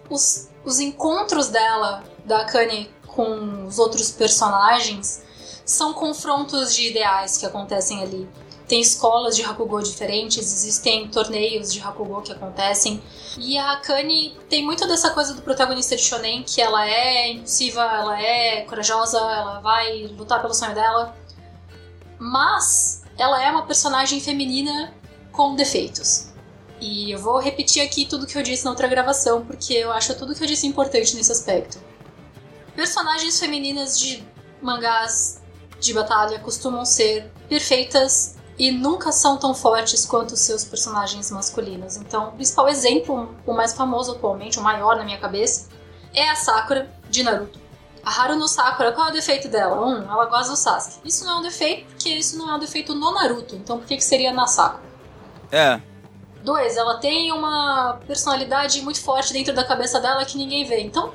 [0.09, 5.23] os, os encontros dela, da Akane, com os outros personagens,
[5.65, 8.29] são confrontos de ideais que acontecem ali.
[8.67, 13.03] Tem escolas de Hakugo diferentes, existem torneios de Hakugo que acontecem.
[13.39, 17.83] E a Akane tem muito dessa coisa do protagonista de shonen, que ela é impulsiva,
[17.83, 21.15] ela é corajosa, ela vai lutar pelo sonho dela.
[22.19, 24.95] Mas ela é uma personagem feminina
[25.33, 26.33] com defeitos.
[26.81, 30.15] E eu vou repetir aqui tudo que eu disse na outra gravação, porque eu acho
[30.17, 31.79] tudo que eu disse importante nesse aspecto.
[32.75, 34.25] Personagens femininas de
[34.61, 35.43] mangás
[35.79, 41.97] de batalha costumam ser perfeitas e nunca são tão fortes quanto os seus personagens masculinos.
[41.97, 45.69] Então, o principal exemplo, o mais famoso atualmente, o maior na minha cabeça,
[46.15, 47.61] é a Sakura de Naruto.
[48.05, 49.85] A Haruno Sakura, qual é o defeito dela?
[49.85, 51.01] Um, ela gosta do Sasuke.
[51.05, 53.55] Isso não é um defeito, porque isso não é um defeito no Naruto.
[53.55, 54.83] Então, por que, que seria na Sakura?
[55.51, 55.81] É.
[56.43, 60.81] Dois, ela tem uma personalidade muito forte dentro da cabeça dela que ninguém vê.
[60.81, 61.13] Então,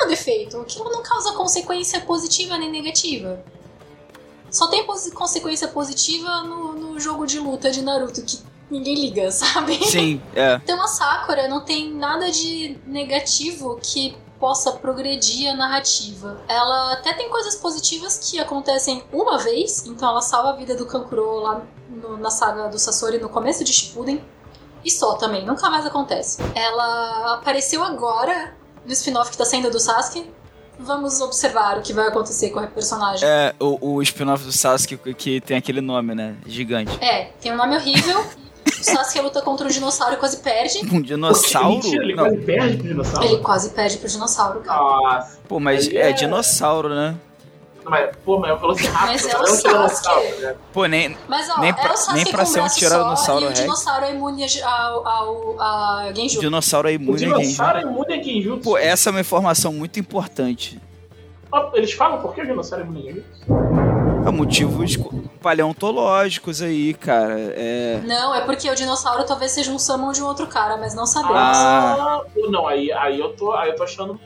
[0.00, 0.60] não é um defeito.
[0.60, 3.42] Aquilo não causa consequência positiva nem negativa.
[4.50, 4.84] Só tem
[5.14, 9.74] consequência positiva no, no jogo de luta de Naruto, que ninguém liga, sabe?
[9.84, 10.54] Sim, é.
[10.56, 16.40] Então a Sakura não tem nada de negativo que possa progredir a narrativa.
[16.48, 20.86] Ela até tem coisas positivas que acontecem uma vez, então ela salva a vida do
[20.86, 24.24] Kankuro lá no, na saga do Sasori no começo de Shippuden.
[24.82, 26.38] E só também, nunca mais acontece.
[26.54, 30.28] Ela apareceu agora no spin-off que tá saindo do Sasuke,
[30.78, 33.28] vamos observar o que vai acontecer com a personagem.
[33.28, 36.36] É, o, o spin-off do Sasuke que tem aquele nome, né?
[36.46, 36.96] Gigante.
[37.04, 38.24] É, tem um nome horrível.
[38.66, 40.78] O Sasuke luta contra um dinossauro e quase perde.
[40.94, 41.68] Um dinossauro?
[41.76, 42.24] Mentira, ele Não.
[42.24, 43.26] quase perde pro dinossauro.
[43.26, 44.80] Ele quase perde pro dinossauro, cara.
[44.80, 45.38] Nossa.
[45.48, 47.14] Pô, mas é é- dinossauro, né?
[47.84, 49.10] Mas, pô, mas eu falou assim rápido.
[49.12, 50.42] Mas é não o um tiranossauro, Sasuke.
[50.42, 50.54] né?
[50.72, 51.16] Pô, nem.
[51.28, 53.52] Mas ó, Nem é pra- o Sasuke nem pra ser um tiranossauro só, e o
[53.52, 56.40] dinossauro é imune ao, ao, a Genju.
[56.40, 57.40] Dinossauro é O imune a Genji.
[57.42, 58.62] dinossauro é imune a Genjutsu.
[58.62, 60.80] Pô, essa é uma informação muito importante.
[61.74, 63.30] Eles falam por que o dinossauro é imune a Genjutsu?
[64.26, 67.34] Há motivos co- paleontológicos aí, cara.
[67.56, 68.00] É.
[68.04, 71.06] Não, é porque o dinossauro talvez seja um summon de um outro cara, mas não
[71.06, 71.36] sabemos.
[71.38, 72.20] Ah.
[72.34, 74.20] Pô, Não, aí, aí, eu tô, aí eu tô achando...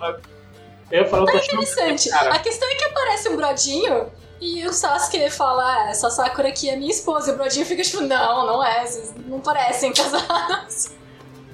[0.91, 1.63] Eu tô achando...
[1.63, 2.13] Interessante.
[2.13, 6.69] A questão é que aparece um brodinho e o Sasuke fala, ah, essa Sakura aqui
[6.69, 7.31] é minha esposa.
[7.31, 10.91] E o brodinho fica tipo, não, não é, vocês não parecem casados.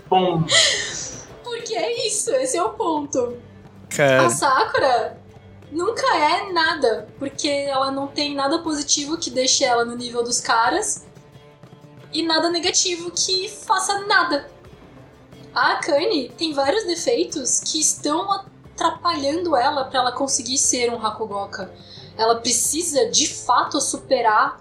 [0.09, 0.43] bom,
[1.45, 3.39] Porque é isso, esse é o ponto.
[3.89, 4.27] Cara.
[4.27, 5.19] A Sakura
[5.71, 10.41] nunca é nada, porque ela não tem nada positivo que deixe ela no nível dos
[10.41, 11.07] caras
[12.13, 14.51] e nada negativo que faça nada.
[15.55, 18.45] A Akane tem vários defeitos que estão
[18.81, 21.73] atrapalhando ela pra ela conseguir ser um Hakugoka.
[22.17, 24.61] Ela precisa de fato superar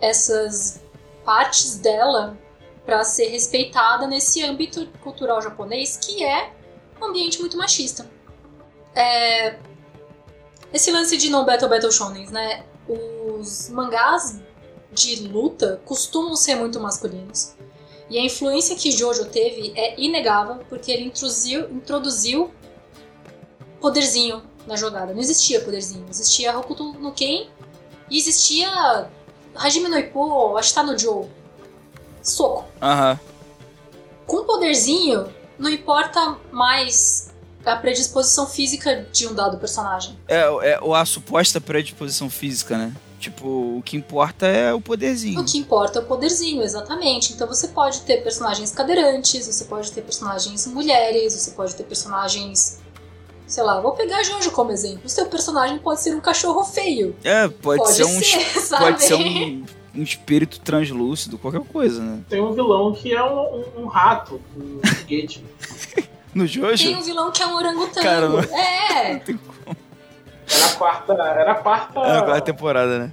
[0.00, 0.82] essas
[1.24, 2.38] partes dela
[2.84, 6.52] pra ser respeitada nesse âmbito cultural japonês que é
[7.00, 8.08] um ambiente muito machista.
[8.94, 9.58] É,
[10.72, 12.64] esse lance de no Battle Battle Shonen, né?
[12.86, 14.40] Os mangás
[14.92, 17.54] de luta costumam ser muito masculinos.
[18.10, 22.52] E a influência que Jojo teve é inegável, porque ele introduziu, introduziu
[23.84, 25.12] poderzinho na jogada.
[25.12, 26.06] Não existia poderzinho.
[26.08, 27.48] Existia Hokuto no Ken
[28.10, 29.06] e existia
[29.54, 31.26] Hajime no Ippo, Ashita no Joe.
[32.22, 32.64] Soco.
[32.80, 33.20] Aham.
[34.26, 37.30] Com poderzinho, não importa mais
[37.62, 40.18] a predisposição física de um dado personagem.
[40.26, 42.94] É, é a suposta predisposição física, né?
[43.20, 45.40] Tipo, o que importa é o poderzinho.
[45.40, 47.34] O que importa é o poderzinho, exatamente.
[47.34, 52.82] Então você pode ter personagens cadeirantes, você pode ter personagens mulheres, você pode ter personagens.
[53.54, 55.02] Sei lá, vou pegar Jojo como exemplo.
[55.04, 57.14] O seu personagem pode ser um cachorro feio.
[57.22, 58.20] É, pode, Pode ser um.
[58.20, 58.82] ser, sabe?
[58.90, 59.64] Pode ser um,
[59.94, 62.18] um espírito translúcido, qualquer coisa, né?
[62.28, 65.44] tem um vilão que é um, um- um rato, um foguete.
[66.34, 66.82] No Jojo?
[66.82, 68.02] Tem um vilão que é um orangotango.
[68.02, 69.22] Cara, não- É!
[70.50, 71.12] Era a quarta.
[71.12, 72.00] Era a quarta.
[72.00, 73.12] Agora a temporada, né?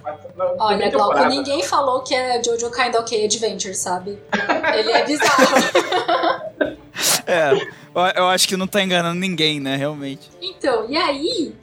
[0.00, 4.20] quarta- não, Olha, Glauco, ninguém falou que é Jojo Kind of Adventure, sabe?
[4.72, 6.76] Ele é bizarro.
[7.26, 7.52] É,
[8.16, 9.76] eu, acho que não tá enganando ninguém, né?
[9.76, 10.30] Realmente.
[10.40, 11.54] Então, e aí,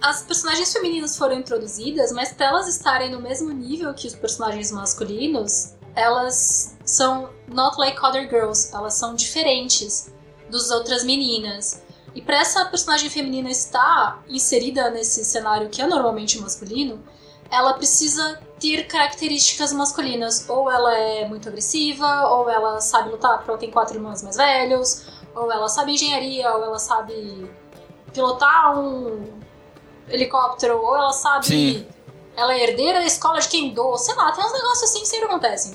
[0.00, 4.70] as personagens femininas foram introduzidas, mas pra elas estarem no mesmo nível que os personagens
[4.70, 10.12] masculinos, elas são not like other girls, elas são diferentes
[10.50, 11.82] das outras meninas.
[12.14, 17.02] E pra essa personagem feminina estar inserida nesse cenário que é normalmente masculino,
[17.50, 20.48] ela precisa ter características masculinas.
[20.48, 24.36] Ou ela é muito agressiva, ou ela sabe lutar porque ela tem quatro irmãos mais
[24.36, 27.50] velhos, ou ela sabe engenharia, ou ela sabe
[28.12, 29.40] pilotar um
[30.08, 31.46] helicóptero, ou ela sabe.
[31.46, 31.86] Sim.
[32.36, 35.26] Ela é herdeira da escola de Kendo, sei lá, tem uns negócios assim que sempre
[35.26, 35.74] acontecem.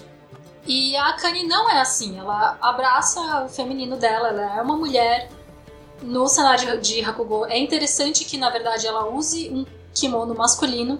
[0.67, 5.27] E a Akane não é assim, ela abraça o feminino dela, ela é uma mulher
[6.01, 10.99] no cenário de Hakugo é interessante que, na verdade, ela use um kimono masculino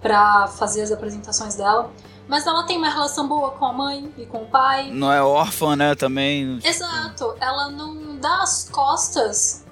[0.00, 1.90] para fazer as apresentações dela.
[2.28, 4.90] Mas ela tem uma relação boa com a mãe e com o pai.
[4.90, 5.94] Não é órfã, né?
[5.94, 6.58] Também.
[6.62, 7.34] Exato.
[7.40, 9.64] Ela não dá as costas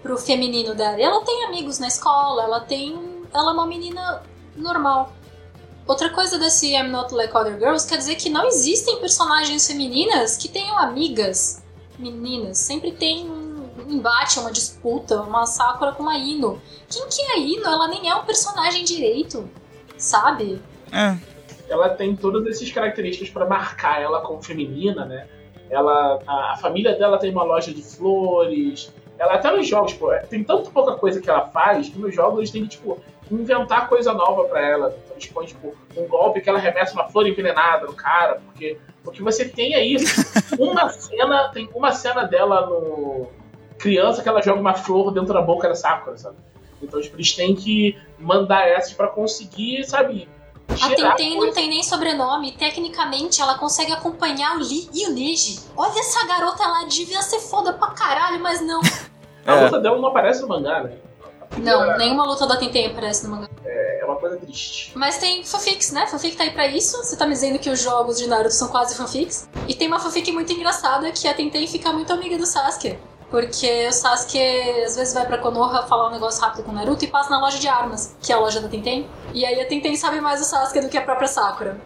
[0.00, 0.98] pro feminino dela.
[0.98, 3.24] E ela tem amigos na escola, ela tem.
[3.32, 4.22] Ela é uma menina
[4.54, 5.12] normal.
[5.86, 10.36] Outra coisa desse I'm Not Like Other Girls quer dizer que não existem personagens femininas
[10.36, 11.62] que tenham amigas
[11.98, 12.58] meninas.
[12.58, 13.54] Sempre tem um
[13.88, 16.60] embate, uma disputa, uma Sakura com uma Ino.
[16.88, 17.66] Quem que é a Ino?
[17.66, 19.48] Ela nem é um personagem direito,
[20.04, 20.60] sabe?
[20.92, 21.16] É.
[21.68, 25.26] Ela tem todas essas características para marcar ela como feminina, né?
[25.70, 28.92] Ela, a, a família dela tem uma loja de flores.
[29.18, 32.38] Ela até nos jogos, pô, tem tanto pouca coisa que ela faz que nos jogos
[32.38, 34.94] eles têm que, tipo, inventar coisa nova para ela.
[35.04, 38.78] Então eles põem, tipo, um golpe que ela remessa uma flor envenenada no cara, porque,
[39.02, 39.96] porque você tem aí
[40.58, 43.28] uma cena, tem uma cena dela no
[43.78, 46.36] criança que ela joga uma flor dentro da boca da Sakura, sabe?
[46.84, 50.28] Então tipo, eles têm que mandar essas para conseguir, sabe?
[50.68, 52.52] A Tenten não tem nem sobrenome.
[52.52, 55.60] Tecnicamente, ela consegue acompanhar o Lee e o Neji.
[55.76, 58.80] Olha essa garota, ela devia ser foda pra caralho, mas não.
[59.46, 59.64] A É.
[59.64, 60.96] luta dela não aparece no mangá, né?
[61.58, 63.48] Não, nenhuma luta da Tenten aparece no mangá.
[63.64, 64.92] É é uma coisa triste.
[64.94, 66.06] Mas tem fanfics, né?
[66.06, 66.96] Fanfic tá aí pra isso.
[66.98, 69.48] Você tá me dizendo que os jogos de Naruto são quase fanfics.
[69.66, 72.98] E tem uma fanfic muito engraçada que a Tenten fica muito amiga do Sasuke.
[73.34, 74.38] Porque o Sasuke
[74.86, 77.40] às vezes vai pra Konoha falar um negócio rápido com o Naruto e passa na
[77.40, 79.08] loja de armas, que é a loja da Tenten.
[79.32, 81.76] E aí a Tenten sabe mais do Sasuke do que a própria Sakura.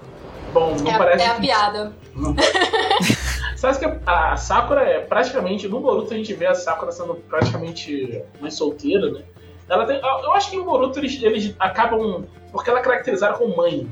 [0.53, 1.93] Bom, não É, a- parece é a piada.
[3.57, 5.67] Sabe que a Sakura é praticamente.
[5.67, 9.23] No Boruto a gente vê a Sakura sendo praticamente mais solteira, né?
[9.71, 12.27] Ela tem, eu acho que no Boruto eles, eles acabam.
[12.53, 13.89] Porque ela é caracterizada como mãe.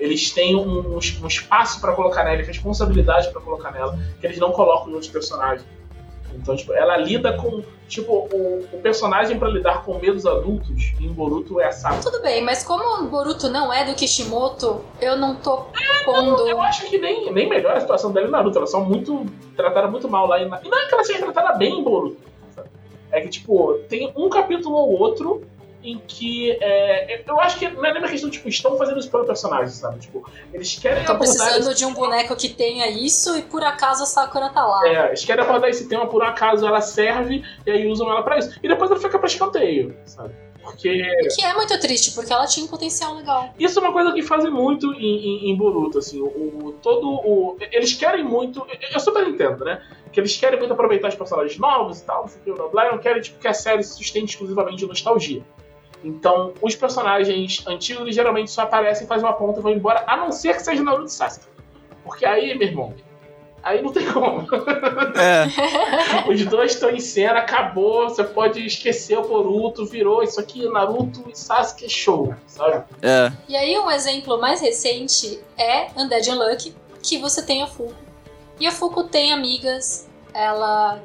[0.00, 4.52] Eles têm um, um espaço pra colocar nela, responsabilidade pra colocar nela, que eles não
[4.52, 5.66] colocam em outros personagens.
[6.34, 7.62] Então, tipo, ela lida com.
[7.88, 12.02] Tipo, o, o personagem pra lidar com medos adultos em Boruto é a Sakura.
[12.02, 15.66] Tudo bem, mas como o Boruto não é do Kishimoto, eu não tô
[16.04, 16.48] pondo.
[16.48, 18.58] Eu acho que nem, nem melhora a situação dela em Naruto.
[18.58, 19.26] Ela só muito.
[19.56, 20.40] tratada muito mal lá.
[20.40, 22.16] E não é que ela seja tratada bem em Boruto.
[22.54, 22.68] sabe?
[23.12, 25.42] É que, tipo, tem um capítulo ou outro
[25.84, 26.56] em que.
[26.60, 29.68] é, eu acho que não é nem uma questão, tipo, estão fazendo isso pelo personagem,
[29.68, 30.00] sabe?
[30.00, 31.36] Tipo, eles querem Tô abordar.
[31.36, 34.88] precisando Esse, de um boneco que tenha isso e por acaso a Sakura tá lá.
[34.88, 38.38] é, eles querem abordar esse tema por acaso, ela serve e aí usam ela pra
[38.38, 38.58] isso.
[38.62, 40.32] E depois ela fica pra escanteio, sabe?
[40.62, 41.04] Porque
[41.36, 43.50] Que é muito triste, porque ela tinha um potencial legal.
[43.58, 47.06] Isso é uma coisa que fazem muito em, em, em Boruto, assim, o, o- todo
[47.06, 47.58] o...
[47.70, 48.66] Eles querem muito...
[48.90, 49.82] Eu super entendo, né?
[50.10, 52.68] Que eles querem muito aproveitar os personagens novos e tal, não sei o que, blá,
[52.68, 55.42] blá, não querem tipo, que a série se sustente exclusivamente de nostalgia.
[56.04, 60.30] Então, os personagens antigos, geralmente só aparecem, fazem uma ponta e vão embora, a não
[60.30, 61.46] ser que seja Naruto e Sasuke.
[62.04, 62.94] Porque aí, meu irmão,
[63.62, 64.46] aí não tem como.
[65.18, 66.28] É.
[66.30, 71.24] Os dois estão em cena, acabou, você pode esquecer o Boruto, virou isso aqui, Naruto
[71.30, 72.84] e Sasuke, show, sabe?
[73.00, 73.32] É.
[73.48, 77.94] E aí um exemplo mais recente é Undead Unlucky, que você tem a Fuko.
[78.60, 81.00] E a Fuko tem amigas, ela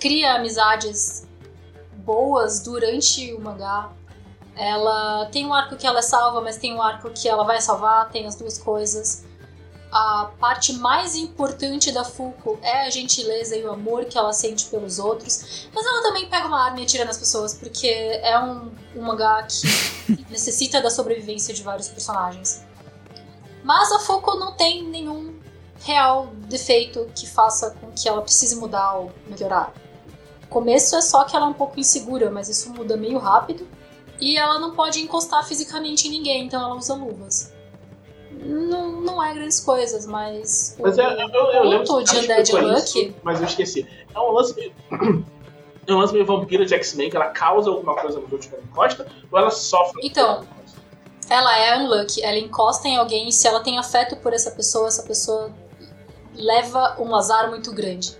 [0.00, 1.26] cria amizades
[2.04, 3.90] boas durante o mangá.
[4.56, 7.60] Ela tem um arco que ela é salva, mas tem um arco que ela vai
[7.60, 9.24] salvar, tem as duas coisas.
[9.90, 14.66] A parte mais importante da Fuko é a gentileza e o amor que ela sente
[14.66, 15.68] pelos outros.
[15.72, 19.44] Mas ela também pega uma arma e atira nas pessoas, porque é um, um mangá
[19.44, 22.64] que necessita da sobrevivência de vários personagens.
[23.62, 25.38] Mas a Fuko não tem nenhum
[25.84, 29.72] real defeito que faça com que ela precise mudar ou melhorar.
[30.42, 33.66] O começo é só que ela é um pouco insegura, mas isso muda meio rápido.
[34.20, 37.52] E ela não pode encostar fisicamente em ninguém, então ela usa luvas.
[38.30, 40.76] Não, não é grandes coisas, mas.
[40.78, 42.50] Mas é, eu, eu, eu lembro de ela Undead
[42.84, 43.86] isso, mas eu esqueci.
[44.14, 44.72] É um lance meio.
[45.86, 48.64] É um lance meio vampira de X-Men, que ela causa alguma coisa nos outros quando
[48.64, 50.00] encosta, ou ela sofre.
[50.02, 50.42] Então.
[51.28, 54.88] Ela é unlucky, ela encosta em alguém e se ela tem afeto por essa pessoa,
[54.88, 55.50] essa pessoa
[56.34, 58.16] leva um azar muito grande.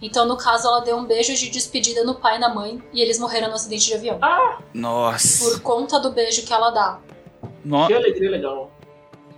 [0.00, 3.00] Então, no caso, ela deu um beijo de despedida no pai e na mãe e
[3.00, 4.18] eles morreram no acidente de avião.
[4.72, 5.44] Nossa.
[5.44, 7.00] Por conta do beijo que ela dá.
[7.64, 7.86] No...
[7.86, 8.70] Que alegria legal.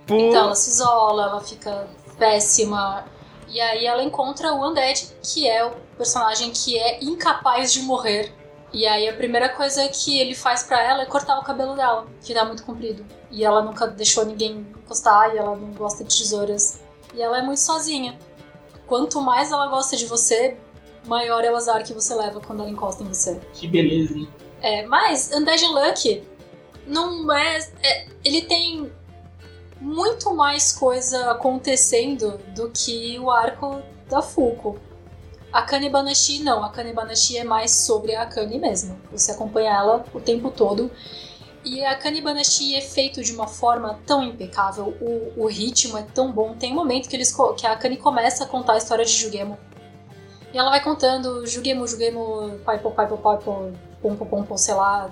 [0.05, 0.15] Pô.
[0.15, 1.87] Então, ela se isola, ela fica
[2.17, 3.05] péssima.
[3.47, 8.31] E aí ela encontra o Undead, que é o personagem que é incapaz de morrer.
[8.73, 12.07] E aí a primeira coisa que ele faz pra ela é cortar o cabelo dela,
[12.21, 13.05] que tá muito comprido.
[13.29, 16.79] E ela nunca deixou ninguém encostar, e ela não gosta de tesouras.
[17.13, 18.17] E ela é muito sozinha.
[18.91, 20.57] Quanto mais ela gosta de você,
[21.07, 23.39] maior é o azar que você leva quando ela encosta em você.
[23.53, 24.27] Que beleza, hein?
[24.61, 26.21] É, mas Undead Luck
[26.85, 28.91] não é, é- Ele tem
[29.79, 34.77] muito mais coisa acontecendo do que o arco da Fuko.
[35.53, 38.99] A Kane Banashi não, a Kane Banashi é mais sobre a Kane mesmo.
[39.13, 40.91] Você acompanha ela o tempo todo.
[41.63, 46.01] E a Kane Banashi é feito de uma forma tão impecável, o, o ritmo é
[46.01, 46.55] tão bom.
[46.55, 49.57] Tem um momento que, eles, que a Kane começa a contar a história de Jugemo.
[50.51, 55.11] E ela vai contando Jugemo, Jugemo, Paipo, Paipo, Paipo, Pompo, Pompo, sei lá.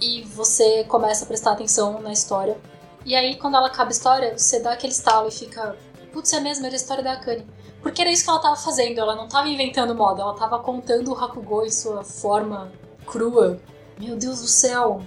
[0.00, 2.58] E você começa a prestar atenção na história.
[3.04, 5.76] E aí, quando ela acaba a história, você dá aquele estalo e fica.
[6.12, 7.46] Putz, é mesmo, era a história da Akane.
[7.80, 11.12] Porque era isso que ela tava fazendo, ela não tava inventando moda, ela tava contando
[11.12, 12.72] o Hakugo em sua forma
[13.06, 13.60] crua.
[13.98, 15.00] Meu Deus do céu!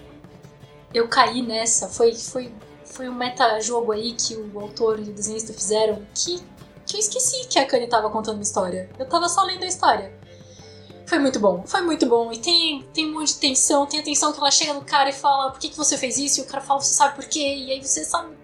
[0.94, 2.52] Eu caí nessa, foi, foi,
[2.86, 6.42] foi um meta-jogo aí que o autor e o desenhista fizeram que,
[6.86, 8.90] que eu esqueci que a Akane tava contando uma história.
[8.98, 10.18] Eu tava só lendo a história.
[11.10, 12.32] Foi muito bom, foi muito bom.
[12.32, 15.10] E tem, tem um monte de tensão, tem a tensão que ela chega no cara
[15.10, 16.40] e fala por que, que você fez isso?
[16.40, 17.40] E o cara fala, você sabe por quê?
[17.40, 18.36] E aí você sabe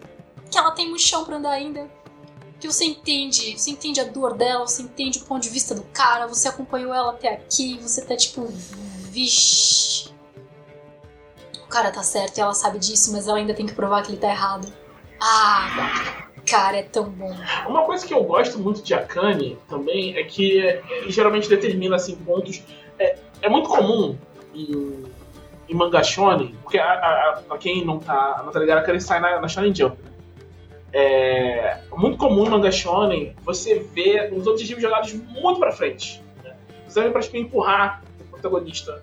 [0.50, 1.88] que ela tem muito chão pra andar ainda.
[2.60, 5.84] Que você entende, você entende a dor dela, você entende o ponto de vista do
[5.94, 8.48] cara, você acompanhou ela até aqui, você tá tipo,
[9.12, 10.15] vixe.
[11.76, 14.18] Cara tá certo e ela sabe disso, mas ela ainda tem que provar que ele
[14.18, 14.66] tá errado.
[15.22, 17.36] Ah, cara, é tão bom.
[17.68, 22.16] Uma coisa que eu gosto muito de Akane também é que ele geralmente determina assim,
[22.16, 22.64] pontos.
[22.98, 24.18] É, é muito comum
[24.54, 25.04] em,
[25.68, 25.78] em
[26.62, 29.76] porque a, a, a, quem não tá, não tá ligado, Akane sai na, na Shonen
[29.76, 29.98] Jump.
[30.94, 36.24] É muito comum em manga shonen você ver os objetivos jogados muito pra frente.
[36.42, 36.56] Né?
[36.88, 39.02] Você vai pra tipo, empurrar o protagonista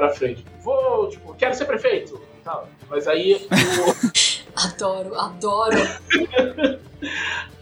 [0.00, 0.44] pra frente.
[0.62, 2.20] Vou, tipo, quero ser prefeito.
[2.42, 2.68] Tal.
[2.88, 4.20] Mas aí o,
[4.56, 5.76] Adoro, adoro.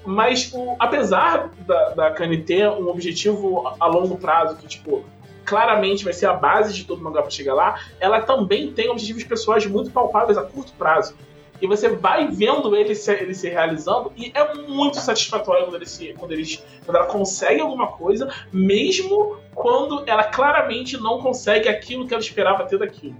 [0.05, 5.05] Mas, o, apesar da, da Kanye ter um objetivo a, longo prazo, que, tipo,
[5.45, 9.22] claramente vai ser a base de todo mangá pra chegar lá, ela também tem objetivos
[9.24, 11.14] pessoais muito palpáveis a curto prazo.
[11.61, 15.86] E você vai vendo ele se, ele se realizando, e é muito satisfatório quando, ele
[15.86, 22.06] se, quando, eles, quando ela consegue alguma coisa, mesmo quando ela claramente não consegue aquilo
[22.06, 23.16] que ela esperava ter daquilo.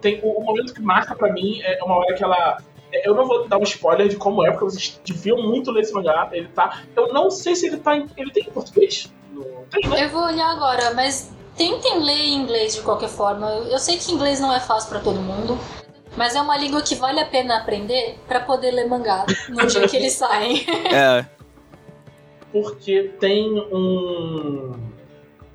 [0.00, 2.58] Tem, o, o momento que marca pra mim é uma hora que ela
[3.04, 5.92] eu não vou dar um spoiler de como é, porque vocês deviam muito ler esse
[5.92, 6.28] mangá.
[6.32, 6.82] Ele tá.
[6.96, 8.06] Eu não sei se ele tá em.
[8.16, 9.12] Ele tem em português?
[9.30, 10.04] Não tem, né?
[10.04, 13.46] Eu vou olhar agora, mas tentem ler em inglês de qualquer forma.
[13.70, 15.58] Eu sei que inglês não é fácil pra todo mundo,
[16.18, 19.86] mas é uma língua que vale a pena aprender pra poder ler mangá no dia
[19.86, 20.66] que eles saem.
[20.92, 21.24] É,
[22.52, 24.72] Porque tem um.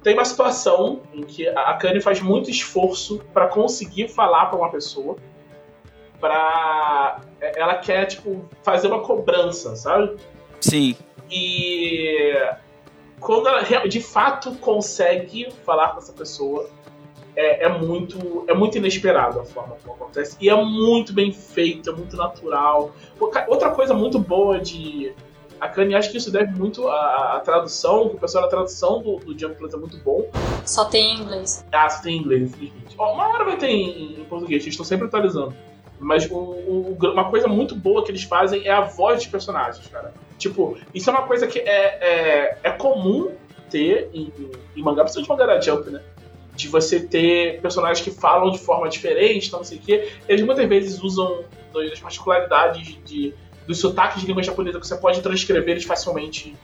[0.02, 4.70] Tem uma situação em que a Akane faz muito esforço pra conseguir falar pra uma
[4.72, 5.18] pessoa.
[6.20, 7.20] Pra.
[7.42, 10.18] Ela quer, tipo, fazer uma cobrança, sabe?
[10.62, 10.96] sim.
[11.30, 12.36] E
[13.20, 16.70] quando ela de fato consegue falar com essa pessoa,
[17.36, 20.38] é, é muito é muito inesperado a forma como acontece.
[20.40, 22.92] E é muito bem feito, é muito natural.
[23.20, 25.14] Outra- coisa muito boa de.
[25.60, 29.02] A Kanye, acho que isso deve muito à, à tradução, que o pessoal da tradução
[29.02, 30.26] do, do Jump Plus é muito bom.
[30.66, 31.66] Só tem em inglês.
[31.72, 32.96] Ah, só tem em inglês, infelizmente.
[32.98, 35.54] Ó, uma hora vai ter em, em português, eles estão sempre atualizando.
[36.00, 39.88] Mas o- o- uma coisa muito boa que eles fazem é a voz dos personagens,
[39.88, 40.14] cara.
[40.38, 41.70] Tipo, isso é uma coisa que é,
[42.02, 43.32] é, é comum
[43.70, 44.34] ter em,
[44.76, 46.02] em mangá, principalmente mangá da Jump, né?
[46.56, 50.12] De você ter personagens que falam de forma diferente, não sei o quê.
[50.28, 51.44] Eles muitas vezes usam
[51.92, 53.34] as particularidades de,
[53.68, 56.56] dos sotaques de língua japonesa que você pode transcrever eles facilmente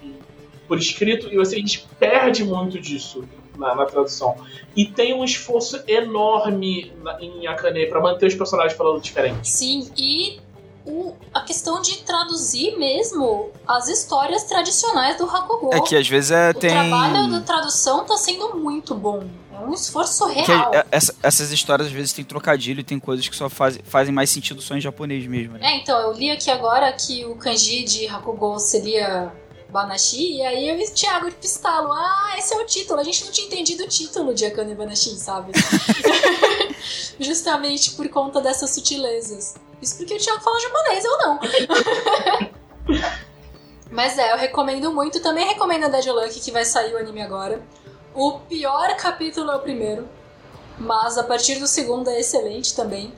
[0.68, 3.24] por escrito, e você a gente perde muito disso
[3.58, 4.36] na, na tradução.
[4.76, 9.50] E tem um esforço enorme na- em Akane pra manter os personagens falando diferente.
[9.50, 10.40] Sim, e
[10.86, 15.72] o- a questão de traduzir mesmo as histórias tradicionais do Hakugo.
[15.74, 16.70] É que às vezes é, o tem.
[16.70, 19.24] trabalho da tradução tá sendo muito bom.
[19.68, 20.74] Um esforço que real.
[20.74, 24.14] é- essa- essas histórias às vezes tem trocadilho e tem coisas que só faz, fazem
[24.14, 25.74] mais sentido só em japonês mesmo, né?
[25.74, 29.32] É, então, eu li aqui agora que o kanji de Hakugo seria
[29.70, 31.91] Banashi, e aí eu vi o Thiago de pistalo.
[31.91, 32.99] Ah, esse é o título.
[32.99, 35.51] A gente não tinha entendido o título de Akane Banashi, sabe?
[37.20, 39.55] Justamente por conta dessas sutilezas.
[39.82, 41.39] Isso porque o Thiago fala japonês, eu não.
[43.91, 45.20] Mas é, eu recomendo muito.
[45.20, 47.62] Também recomendo a Dead Luck, que vai sair o anime agora.
[48.20, 50.06] O pior capítulo é o primeiro,
[50.78, 53.14] mas a partir do segundo é excelente também.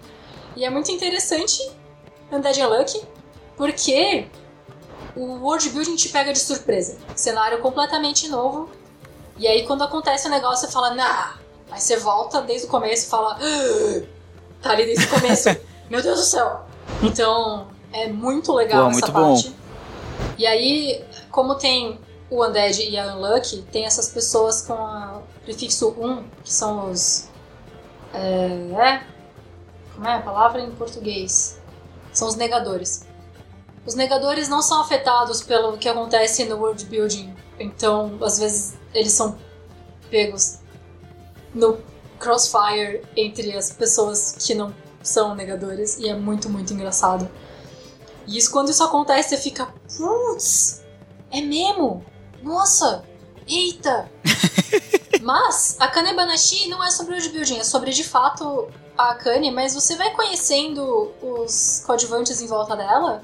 [0.55, 1.71] E é muito interessante
[2.31, 3.01] Undead Unlucky,
[3.57, 4.27] porque
[5.15, 6.99] o world building te pega de surpresa.
[7.15, 8.69] Cenário completamente novo.
[9.39, 11.33] E aí quando acontece o negócio, você fala, nah.
[11.71, 14.01] Aí você volta desde o começo e fala, "Ah,
[14.61, 15.49] tá ali desde o começo.
[15.89, 16.61] Meu Deus do céu.
[17.01, 19.33] Então, é muito legal Pô, essa muito bom.
[19.33, 19.55] parte.
[20.37, 21.99] E aí, como tem
[22.31, 27.27] o Undead e a Unlucky, tem essas pessoas com o prefixo 1, que são os.
[28.13, 29.03] É, é,
[29.93, 31.59] como é a palavra em português?
[32.13, 33.05] São os negadores.
[33.85, 37.35] Os negadores não são afetados pelo que acontece no world building.
[37.59, 39.37] Então, às vezes, eles são
[40.09, 40.59] pegos
[41.53, 41.79] no
[42.17, 44.73] crossfire entre as pessoas que não
[45.03, 47.29] são negadores e é muito, muito engraçado.
[48.25, 49.67] E isso, quando isso acontece, você fica,
[49.97, 50.81] putz,
[51.29, 52.05] é mesmo?
[52.41, 53.03] Nossa,
[53.47, 54.09] eita!
[55.21, 59.51] mas a Kane Banashi não é sobre o building, é sobre de fato a Kane,
[59.51, 63.23] mas você vai conhecendo os coadjuvantes em volta dela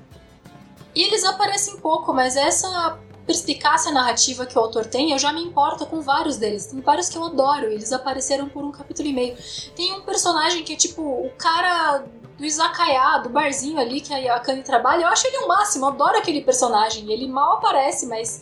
[0.96, 5.44] e eles aparecem pouco, mas essa perspicácia narrativa que o autor tem, eu já me
[5.44, 6.68] importo com vários deles.
[6.68, 9.38] Tem vários que eu adoro, eles apareceram por um capítulo e meio.
[9.76, 12.04] Tem um personagem que é tipo o cara
[12.38, 15.04] do Izakaya, do barzinho ali que a Akane trabalha.
[15.04, 17.12] Eu acho ele o máximo, eu adoro aquele personagem.
[17.12, 18.42] Ele mal aparece, mas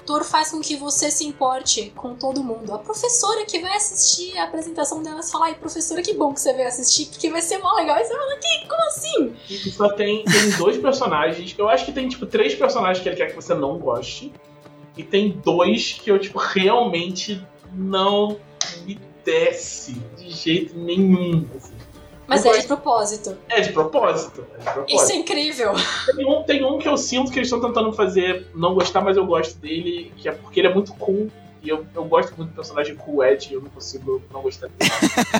[0.00, 2.72] o autor faz com que você se importe com todo mundo.
[2.72, 6.52] A professora que vai assistir a apresentação delas fala: ai, professora, que bom que você
[6.52, 7.98] veio assistir, porque vai ser mó legal.
[7.98, 9.32] E você fala: que, como assim?
[9.48, 11.54] E só tem, tem dois personagens.
[11.56, 14.32] Eu acho que tem, tipo, três personagens que ele quer que você não goste.
[14.96, 18.38] E tem dois que eu, tipo, realmente não
[18.84, 21.46] me desce de jeito nenhum.
[21.56, 21.79] Assim.
[22.30, 23.36] Mas Eu é de propósito.
[23.48, 24.46] É de propósito.
[24.54, 25.02] É de propósito.
[25.02, 25.72] Isso é incrível.
[26.14, 29.16] Tem um, tem um que eu sinto que eles estão tentando fazer não gostar, mas
[29.16, 31.28] eu gosto dele, que é porque ele é muito cool.
[31.60, 34.90] E eu, eu gosto muito do personagem cool Ed, eu não consigo não gostar dele.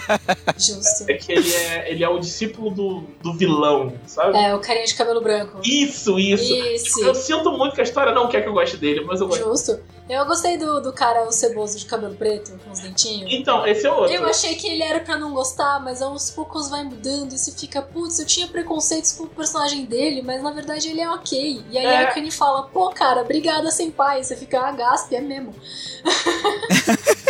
[0.59, 1.09] Justo.
[1.09, 4.36] É que ele é, ele é o discípulo do, do vilão, sabe?
[4.36, 5.61] É, o carinha de cabelo branco.
[5.64, 6.53] Isso, isso.
[6.53, 7.01] Isso.
[7.05, 9.45] Eu sinto muito que a história não quer que eu goste dele, mas eu gosto.
[9.45, 9.80] Justo.
[10.11, 13.33] Eu gostei do, do cara, o ceboso de cabelo preto, com os dentinhos.
[13.33, 14.13] Então, esse é outro.
[14.13, 17.53] Eu achei que ele era pra não gostar, mas aos poucos vai mudando e você
[17.53, 21.63] fica, putz, eu tinha preconceitos com o personagem dele, mas na verdade ele é ok.
[21.71, 21.97] E aí É.
[21.99, 24.21] a Akane fala, pô, cara, obrigada, senpai.
[24.21, 25.55] E você fica, ah, gaspe, é mesmo.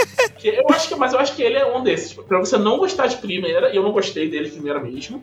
[0.42, 2.14] Eu acho que, mas eu acho que ele é um desses.
[2.14, 5.22] Pra você não gostar de primeira, e eu não gostei dele de primeira mesmo.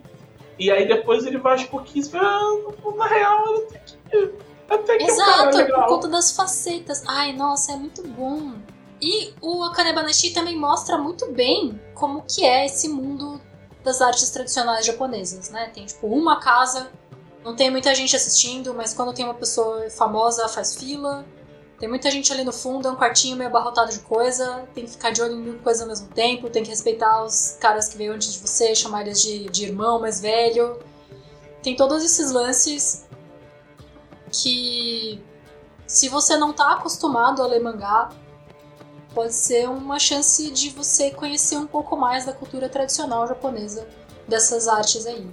[0.59, 4.29] E aí depois ele vai aos pouquinhos e fala, ah, na real, até que,
[4.69, 7.03] até que é um Exato, por conta das facetas.
[7.07, 8.53] Ai, nossa, é muito bom.
[9.01, 13.39] E o Akane Banashi também mostra muito bem como que é esse mundo
[13.83, 15.69] das artes tradicionais japonesas, né?
[15.73, 16.91] Tem, tipo, uma casa,
[17.43, 21.25] não tem muita gente assistindo, mas quando tem uma pessoa famosa, faz fila.
[21.79, 24.91] Tem muita gente ali no fundo, é um quartinho meio abarrotado de coisa, tem que
[24.91, 27.95] ficar de olho em mil coisas ao mesmo tempo, tem que respeitar os caras que
[27.95, 30.79] veio antes de você, chamar eles de, de irmão mais velho.
[31.61, 33.05] Tem todos esses lances
[34.41, 35.21] que
[35.85, 38.09] se você não tá acostumado a ler mangá,
[39.13, 43.87] pode ser uma chance de você conhecer um pouco mais da cultura tradicional japonesa
[44.27, 45.27] dessas artes aí.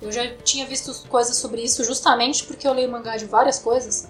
[0.00, 4.08] Eu já tinha visto coisas sobre isso justamente porque eu leio mangá de várias coisas.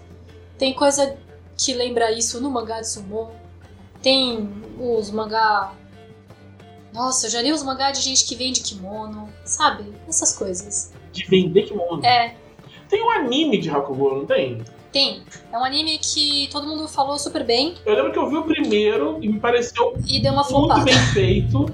[0.59, 1.17] Tem coisa
[1.57, 3.31] que lembra isso no mangá de sumo.
[4.03, 4.49] Tem
[4.79, 5.75] os mangá.
[6.93, 9.93] Nossa, eu já li os mangá de gente que vende kimono, sabe?
[10.09, 10.93] Essas coisas.
[11.13, 12.05] De vender kimono.
[12.05, 12.37] É,
[12.91, 14.63] Tem um anime de Hakugo, não tem?
[14.93, 15.23] tem.
[15.53, 18.43] É um anime que todo mundo falou super bem Eu lembro que eu vi o
[18.43, 21.67] primeiro e me pareceu e deu uma muito bem feito.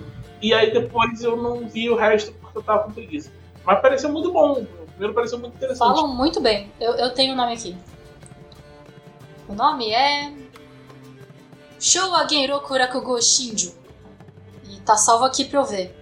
[0.43, 3.33] E aí depois eu não vi o resto porque eu tava com preguiça.
[3.64, 4.61] Mas pareceu muito bom.
[4.61, 5.79] O primeiro pareceu muito interessante.
[5.79, 6.71] Falam muito bem.
[6.79, 7.77] Eu, eu tenho o nome aqui.
[9.49, 10.33] O nome é.
[11.81, 13.73] Showa Genroku Rakugo Shinju.
[14.71, 15.95] E tá salvo aqui pra eu ver.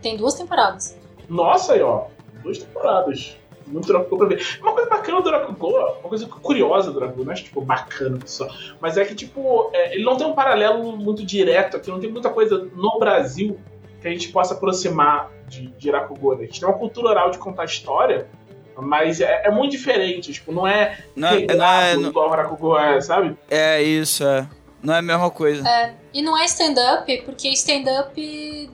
[0.00, 0.96] Tem duas temporadas.
[1.28, 2.06] Nossa, aí, ó.
[2.42, 3.36] Duas temporadas.
[3.66, 4.58] Muito Drakugo pra ver.
[4.62, 8.48] Uma coisa bacana do Drakugo, uma coisa curiosa do Drakugo, não é tipo bacana só,
[8.80, 12.10] mas é que, tipo, é, ele não tem um paralelo muito direto aqui, não tem
[12.10, 13.58] muita coisa no Brasil
[14.00, 16.34] que a gente possa aproximar de, de Rakugo.
[16.34, 16.42] né?
[16.42, 18.28] A gente tem uma cultura oral de contar história,
[18.76, 22.32] mas é, é muito diferente, tipo, não é Não, é- não é, não- igual o
[22.32, 23.36] Rakugo é, sabe?
[23.50, 24.46] é isso, é.
[24.82, 25.66] Não é a mesma coisa.
[25.68, 28.70] É, e não é stand-up, porque stand-up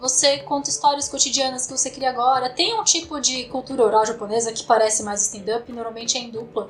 [0.00, 2.50] você conta histórias cotidianas que você cria agora.
[2.50, 6.68] Tem um tipo de cultura oral japonesa que parece mais stand-up, normalmente é em dupla.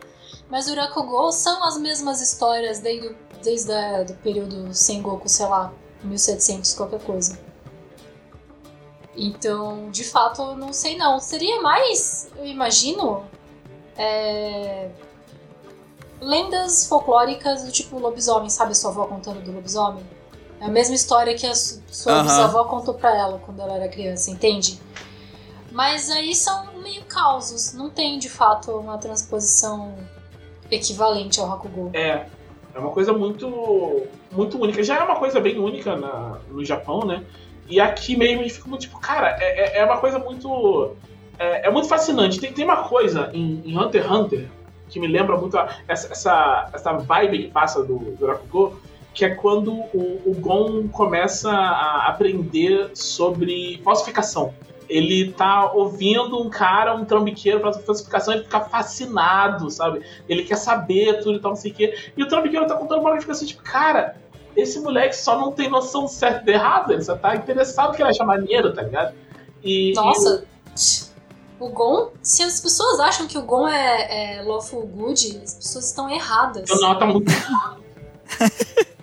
[0.50, 3.70] Mas o Rakugo são as mesmas histórias desde, o- desde
[4.04, 5.72] do período Sengoku, sei lá,
[6.02, 7.38] 1700, qualquer coisa.
[9.16, 11.18] Então, de fato, não sei não.
[11.20, 13.24] Seria mais, eu imagino,
[13.96, 14.90] é,
[16.20, 18.74] lendas folclóricas do tipo lobisomem, sabe?
[18.76, 20.04] Sua avó contando do lobisomem.
[20.60, 22.22] É a mesma história que a su- sua Aham.
[22.24, 24.80] bisavó contou pra ela quando ela era criança, entende?
[25.70, 29.94] Mas aí são meio causos, não tem de fato uma transposição
[30.70, 31.90] equivalente ao Hakugo.
[31.94, 32.26] É.
[32.74, 34.82] É uma coisa muito muito única.
[34.82, 37.24] Já é uma coisa bem única na, no Japão, né?
[37.68, 40.94] E aqui mesmo a gente fica muito tipo, cara, é, é- é uma coisa muito.
[41.38, 42.38] É, é muito fascinante.
[42.40, 44.48] Tem, tem uma coisa em, em Hunter x Hunter
[44.88, 48.78] que me lembra muito a- essa, essa, essa vibe que passa do, do Rakugo,
[49.18, 54.54] que é quando o, o Gon começa a aprender sobre falsificação.
[54.88, 60.02] Ele tá ouvindo um cara, um trambiqueiro, fazer falsificação, ele fica fascinado, sabe?
[60.28, 61.98] Ele quer saber tudo e tal, não sei o quê.
[62.16, 64.14] E o trambiqueiro tá contando uma hora e fica assim, tipo, cara,
[64.54, 67.96] esse moleque só não tem noção do certo e do errado, ele só tá interessado
[67.96, 69.16] que ele acha maneiro, tá ligado?
[69.64, 70.44] E, Nossa,
[71.58, 75.86] o Gon, se as pessoas acham que o Gon é, é lawful good, as pessoas
[75.86, 76.70] estão erradas.
[76.70, 77.32] e o Nota muito.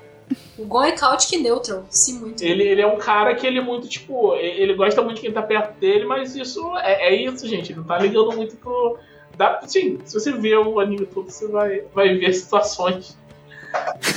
[0.58, 2.42] O Gon é chaotic neutral, se muito.
[2.44, 5.32] Ele, ele é um cara que ele é muito, tipo, ele gosta muito de quem
[5.34, 7.72] tá perto dele, mas isso é, é isso, gente.
[7.72, 8.98] Ele não tá ligando muito pro.
[9.38, 13.18] Dá, sim, se você ver o anime todo, você vai, vai ver situações.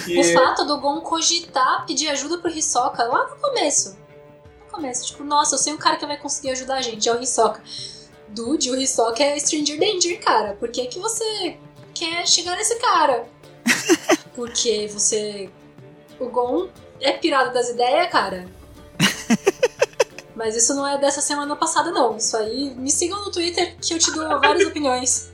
[0.04, 3.98] que- O fato do Gon cogitar pedir ajuda pro Hisoka lá no começo.
[4.64, 7.12] No começo, tipo, nossa, eu sei um cara que vai conseguir ajudar a gente, é
[7.12, 7.60] o Hisoka.
[8.28, 10.52] Dude, o Hisoka é Stranger Danger, cara.
[10.54, 11.56] Por que, que você
[11.92, 13.26] quer chegar nesse cara?
[14.36, 15.50] Porque você.
[16.18, 16.68] O Gon
[17.00, 18.46] é pirado das ideias, cara.
[20.34, 22.16] Mas isso não é dessa semana passada, não.
[22.16, 22.74] Isso aí.
[22.76, 25.32] Me sigam no Twitter que eu te dou várias opiniões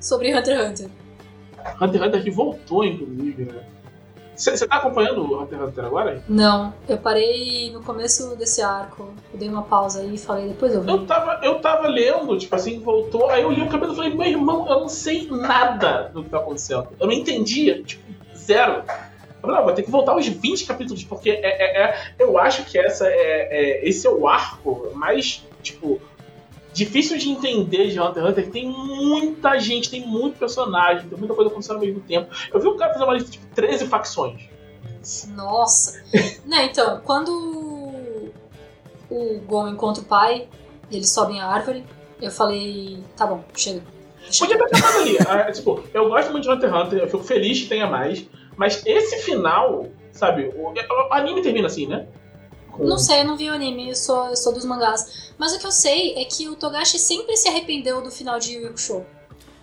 [0.00, 0.90] sobre Hunter x Hunter.
[1.80, 3.64] Hunter x Hunter que voltou, inclusive, né?
[4.36, 6.24] Você tá acompanhando o Hunter x Hunter agora?
[6.28, 9.14] Não, eu parei no começo desse arco.
[9.32, 10.90] Eu dei uma pausa aí e falei, depois eu vi.
[10.90, 14.14] Eu tava, eu tava lendo, tipo assim, voltou, aí eu li o cabelo e falei,
[14.14, 16.88] meu irmão, eu não sei nada do que tá acontecendo.
[16.98, 18.02] Eu não entendia, tipo,
[18.36, 18.82] zero.
[19.52, 22.78] Ah, vou ter que voltar os 20 capítulos, porque é, é- é- eu acho que
[22.78, 23.48] essa é,
[23.82, 26.00] é- esse é o arco mais, tipo,
[26.72, 28.44] difícil de entender de Hunter x Hunter.
[28.44, 32.28] que Tem muita gente, tem muito personagem, tem muita coisa acontecendo ao mesmo tempo.
[32.52, 34.42] Eu vi um cara fazer uma lista de tipo, 13 facções.
[35.28, 36.02] Nossa!
[36.44, 37.30] Não, então, quando
[39.10, 40.48] o Gon encontra o pai
[40.90, 41.84] e eles sobem a árvore,
[42.20, 43.82] eu falei, tá bom, chega.
[44.38, 45.18] Podia ter acabado ali.
[45.28, 48.26] Ah, tipo, eu gosto muito de Hunter x Hunter, eu fico feliz que tenha mais.
[48.56, 52.06] Mas esse final, sabe, o, o anime termina assim, né?
[52.70, 55.32] Com- Não sei, eu não vi o anime, eu sou, eu sou dos mangás.
[55.38, 58.52] Mas o que eu sei é que o Togashi sempre se arrependeu do final de
[58.54, 59.04] Yu Yu Hakusho.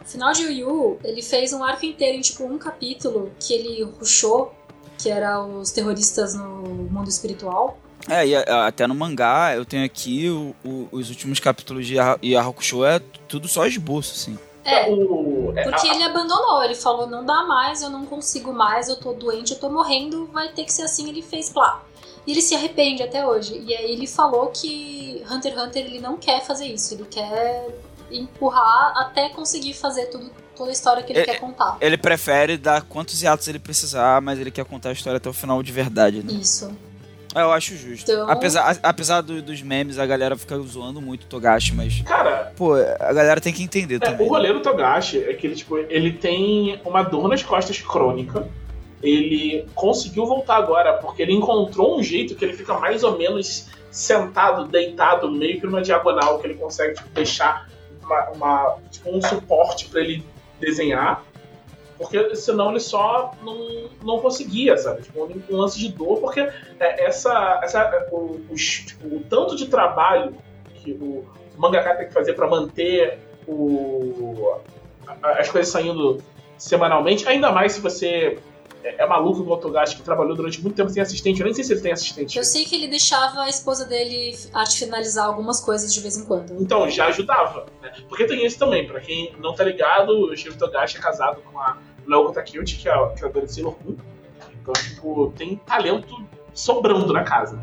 [0.02, 3.54] O final de Yu Yu, ele fez um arco inteiro em tipo um capítulo que
[3.54, 4.54] ele rushou,
[4.98, 6.44] que era os terroristas no
[6.92, 7.78] mundo espiritual.
[8.10, 11.96] É, e a- até no mangá eu tenho aqui o- o- os últimos capítulos de
[11.96, 14.38] Yaha- Yu Hakusho é tudo só esboço, assim.
[14.64, 18.54] É, O, é, Porque a- ele abandonou, ele falou, não dá mais, eu não consigo
[18.54, 21.84] mais, eu tô doente, eu tô morrendo, vai ter que ser assim, ele fez plá.
[22.28, 23.58] E ele se arrepende até hoje.
[23.66, 27.68] E aí ele falou que Hunter x Hunter ele não quer fazer isso, ele quer
[28.12, 31.78] empurrar até conseguir fazer tudo, toda a história que ele É, quer contar.
[31.82, 35.34] Ele prefere dar quantos hiatos ele precisar, mas ele quer contar a história até o
[35.34, 36.34] final de verdade, né?
[36.34, 36.72] Isso.
[37.36, 38.12] É, Eu acho justo.
[38.12, 42.02] Então- Apesar, a- apesar do- dos memes, a galera fica zoando muito o Togashi, mas,
[42.02, 44.28] Cara, pô, a galera tem que entender é, também.
[44.28, 48.48] o rolê do Togashi é que ele, tipo, ele tem uma dor nas costas crônica.
[49.02, 53.68] Ele conseguiu voltar agora porque ele encontrou um jeito que ele fica mais ou menos
[53.90, 57.68] sentado, deitado, meio que numa diagonal, que ele consegue tipo, deixar
[58.04, 60.24] uma, uma- tipo, um suporte pra ele
[60.60, 61.24] desenhar.
[62.02, 65.04] Porque senão ele só não, não conseguia, sabe?
[65.04, 69.68] Tipo, um, lance de dor, porque é, essa, essa, o, os- tipo, o tanto de
[69.68, 70.36] trabalho
[70.76, 71.24] que o
[71.58, 74.56] mangaka tem que fazer pra manter o,
[75.22, 76.22] as coisas saindo
[76.58, 78.40] semanalmente, ainda mais se você
[78.84, 81.40] é, é maluco igual o Togashi, que trabalhou durante muito tempo sem assistente.
[81.40, 82.38] Eu nem sei se ele tem assistente.
[82.38, 86.26] Eu sei que ele deixava a esposa dele arte finalizar algumas coisas de vez em
[86.26, 86.52] quando.
[86.60, 87.92] Então, já ajudava, né?
[88.10, 91.60] Porque tem isso também, pra quem não tá ligado, o Shiro Togashi é casado com
[91.60, 91.78] a
[92.12, 93.96] Naoko Takeuchi, que é a criadora de Sailor Moon.
[94.62, 97.60] Então, tipo, tem talento sobrando na casa.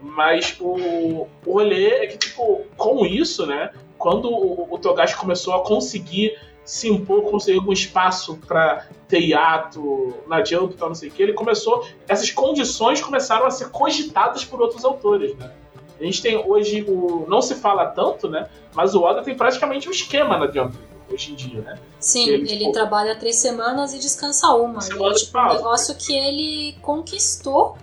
[0.00, 3.72] Mas o, o rolê é que, tipo, com isso, né?
[3.96, 10.14] Quando o, o Togashi começou a conseguir se impor, conseguir algum espaço pra ter hiato
[10.28, 11.84] na Jump tal, não sei o que, ele começou.
[12.06, 15.50] Essas condições começaram a ser cogitadas por outros autores, né?
[15.98, 17.26] A gente tem hoje o.
[17.26, 18.48] Não se fala tanto, né?
[18.72, 20.76] Mas o Oda tem praticamente um esquema na Jump
[21.10, 21.78] hoje em dia, né?
[22.00, 24.80] Sim, Ele, ele, tipo- trabalha três semaas e descansa uma.
[24.80, 27.76] Semana E é tipo um negócio que ele conquistou,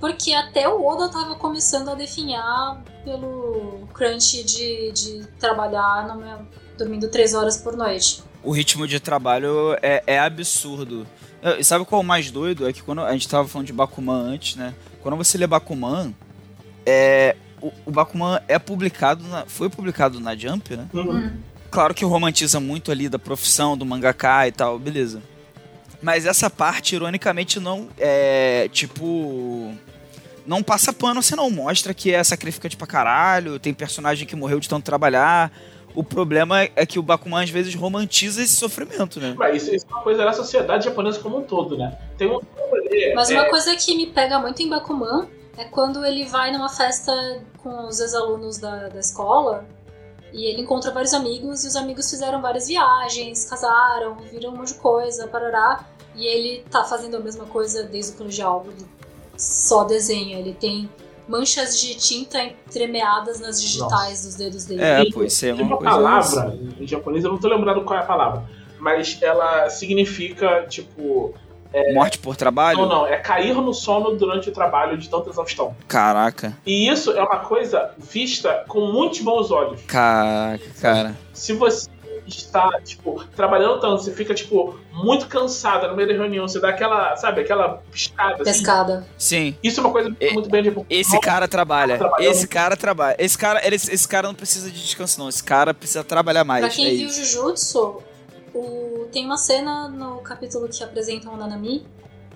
[0.00, 6.46] porque até o Oda tava começando a definhar pelo crunch de, de trabalhar no meu-
[6.78, 8.22] dormindo três horas por noite.
[8.42, 11.06] O ritmo de trabalho é, é absurdo.
[11.42, 12.68] É, E sabe qual é o mais doido?
[12.68, 14.74] É que quando a gente tava falando de Bakuman antes, né?
[15.02, 16.12] Quando você lê Bakuman,
[16.86, 20.88] é, o, o Bakuman é publicado, na- foi publicado na Jump, né?
[20.94, 21.30] Hum.
[21.74, 25.20] Claro que romantiza muito ali da profissão do mangaka e tal, beleza.
[26.00, 29.74] Mas essa parte, ironicamente, não é tipo.
[30.46, 34.60] Não passa pano, você não mostra que é sacrificante pra caralho, tem personagem que morreu
[34.60, 35.50] de tanto trabalhar.
[35.96, 39.34] O problema é que o Bakuman às vezes romantiza esse sofrimento, né?
[39.36, 41.98] Mas isso, isso é uma coisa da sociedade japonesa como um todo, né?
[42.16, 42.40] Tem um.
[43.16, 46.68] Mas é, uma coisa que me pega muito em Bakuman é quando ele vai numa
[46.68, 47.12] festa
[47.58, 49.64] com os ex-alunos da, da escola
[50.34, 54.74] e ele encontra vários amigos e os amigos fizeram várias viagens, casaram, viram um monte
[54.74, 55.84] de coisa, parará.
[56.16, 58.66] E ele tá fazendo a mesma coisa desde o colegial.
[58.66, 58.84] Ele
[59.36, 60.38] só desenha.
[60.40, 60.90] Ele tem
[61.28, 64.82] manchas de tinta entremeadas nas digitais dos dedos dele.
[64.82, 65.92] É, pô, isso é Tem uma uma coisa.
[65.92, 68.44] palavra em japonês, eu não tô lembrando qual é a palavra,
[68.78, 71.32] mas ela significa, tipo.
[71.92, 72.78] Morte por trabalho?
[72.78, 75.74] Não, não, é cair no sono durante o trabalho de tanta exaustão.
[75.88, 76.56] Caraca.
[76.64, 79.80] E isso é uma coisa vista com muitos bons olhos.
[79.86, 81.16] Caraca, cara.
[81.32, 81.88] Se você
[82.26, 86.70] está, tipo, trabalhando tanto, você fica, tipo, muito cansada no meio da reunião, você dá
[86.70, 88.34] aquela, sabe, aquela piscada.
[88.34, 88.44] Assim.
[88.44, 89.06] Pescada.
[89.18, 89.54] Sim.
[89.62, 91.98] Isso é uma coisa E- muito bem tipo, Esse cara trabalha.
[92.20, 93.16] Esse cara trabalha.
[93.18, 95.28] Esse cara, ele- esse cara não precisa de descanso, não.
[95.28, 96.64] Esse cara precisa trabalhar mais.
[96.64, 97.24] Pra quem é viu isso.
[97.24, 98.02] Jujutsu,
[98.54, 99.06] o...
[99.12, 101.86] tem uma cena no capítulo que apresentam o Nanami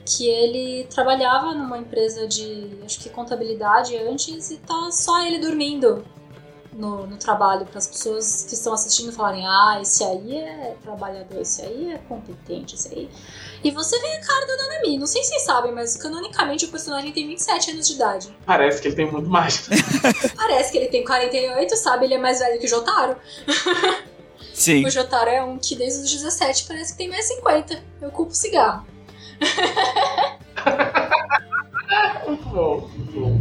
[0.08, 6.02] que ele trabalhava numa empresa de, acho que contabilidade antes e tá só ele dormindo
[6.72, 11.40] no, no trabalho para as pessoas que estão assistindo falarem ah, esse aí é trabalhador,
[11.40, 13.10] esse aí é competente, esse aí...
[13.62, 16.68] E você vê a cara do Nanami, não sei se vocês sabem, mas canonicamente o
[16.68, 18.36] personagem tem 27 anos de idade.
[18.46, 19.68] Parece que ele tem muito mais.
[20.36, 22.04] Parece que ele tem 48, sabe?
[22.04, 23.16] Ele é mais velho que o Jotaro.
[24.59, 24.84] Sim.
[24.84, 27.80] O Jotaro é um que desde os 17 parece que tem mais 50.
[28.02, 28.84] Eu culpo o cigarro.
[32.26, 33.40] muito bom, muito bom.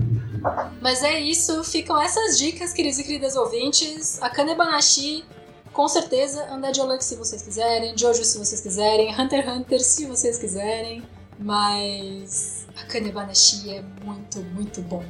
[0.80, 4.22] Mas é isso, ficam essas dicas, queridos e queridas ouvintes.
[4.22, 5.26] A Kanebanashi,
[5.74, 9.84] com certeza, Andar de Olux se vocês quiserem, Jojo se vocês quiserem, Hunter x Hunter
[9.84, 11.04] se vocês quiserem.
[11.40, 15.04] Mas a Kanebanashi é muito, muito bom.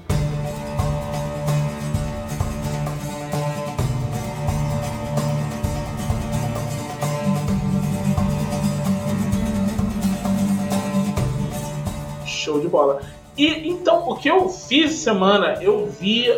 [12.48, 13.02] Show de bola.
[13.38, 16.34] E então, o que eu fiz semana, eu vi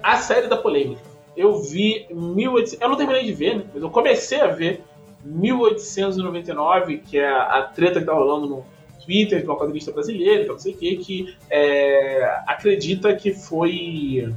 [0.00, 1.02] a série da polêmica.
[1.36, 2.80] Eu vi 1800.
[2.80, 3.64] Eu não terminei de ver, né?
[3.74, 4.84] Mas eu comecei a ver
[5.24, 8.64] 1899, que é a, treta que tá rolando no
[9.04, 14.32] Twitter de uma quadrinista brasileira, não sei o que, que é, acredita que foi.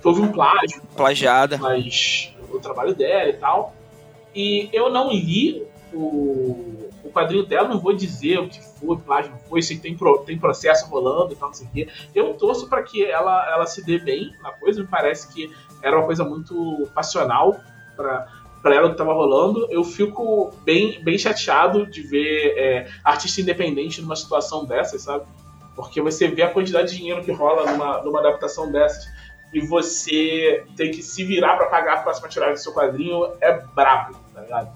[0.00, 1.56] que houve um plágio Plagiada.
[1.56, 3.74] mas o trabalho dela e tal.
[4.34, 6.81] E eu não li o
[7.12, 10.38] quadrinho dela, não vou dizer o que foi, plágio não foi, que tem, pro- tem
[10.38, 11.88] processo rolando e tal, não sei o quê.
[12.14, 15.50] Eu torço para que ela, ela se dê bem na coisa, me parece que
[15.82, 17.56] era uma coisa muito passional
[17.96, 18.28] para
[18.62, 19.66] para ela o que tava rolando.
[19.72, 25.24] Eu fico bem, bem chateado de ver é, artista independente numa situação dessas, sabe?
[25.74, 29.04] Porque você vê a quantidade de dinheiro que rola numa, numa adaptação dessas
[29.52, 33.52] e você tem que se virar pra pagar a próxima tiragem do seu quadrinho é
[33.74, 34.70] brabo, tá ligado?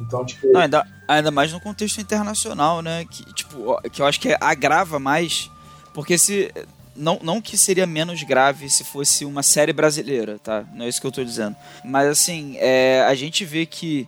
[0.00, 0.86] Então, tipo, Não, ainda,
[1.16, 3.04] ainda mais no contexto internacional, né?
[3.04, 5.50] Que, tipo, que eu acho que agrava mais.
[5.92, 6.52] Porque se.
[6.94, 10.64] Não, não que seria menos grave se fosse uma série brasileira, tá?
[10.74, 11.56] Não é isso que eu tô dizendo.
[11.82, 14.06] Mas assim, é, a gente vê que,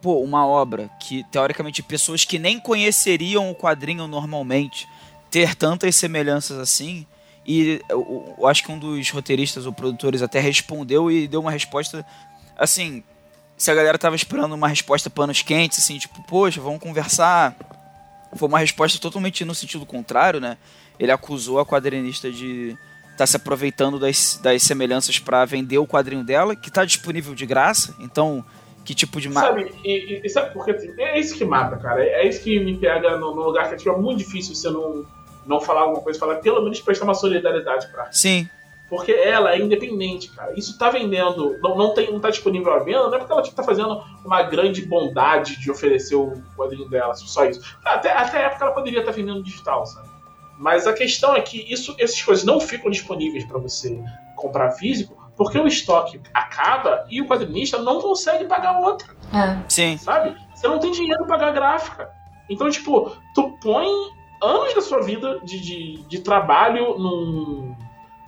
[0.00, 4.88] pô, uma obra que, teoricamente, pessoas que nem conheceriam o quadrinho normalmente
[5.30, 7.06] ter tantas semelhanças assim.
[7.46, 11.50] E eu, eu acho que um dos roteiristas ou produtores até respondeu e deu uma
[11.50, 12.06] resposta
[12.56, 13.02] assim,
[13.56, 17.54] se a galera tava esperando uma resposta panos quentes, assim, tipo, poxa, vamos conversar.
[18.36, 20.56] Foi uma resposta totalmente no sentido contrário, né?
[20.98, 22.76] Ele acusou a quadrinista de
[23.12, 27.46] estar se aproveitando das, das semelhanças para vender o quadrinho dela, que tá disponível de
[27.46, 27.94] graça.
[28.00, 28.44] Então,
[28.84, 29.32] que tipo de.
[29.32, 30.76] sabe, e, e- sabe por quê?
[30.98, 32.02] É isso que mata, cara.
[32.02, 35.06] É isso que me pega no, no lugar que tipo, é muito difícil você não,
[35.46, 38.48] não falar alguma coisa, falar pelo menos prestar uma solidariedade pra Sim,
[38.88, 40.52] Porque ela é independente, cara.
[40.56, 43.42] Isso tá vendendo, não, não, tem, não tá disponível à venda, não é porque ela
[43.42, 47.60] tipo, tá fazendo uma grande bondade de oferecer o quadrinho dela, só isso.
[47.84, 50.08] Até, até a época ela poderia estar vendendo digital, sabe?
[50.58, 53.98] Mas a questão é que isso, essas coisas não ficam disponíveis para você
[54.36, 59.58] comprar físico, porque o estoque acaba e o quadrinista não consegue pagar outra É.
[59.68, 59.96] sim.
[59.96, 60.36] sabe?
[60.54, 62.10] Você não tem dinheiro pra pagar a gráfica.
[62.48, 63.88] Então, tipo, tu põe
[64.42, 67.74] anos da sua vida de, de, de trabalho num,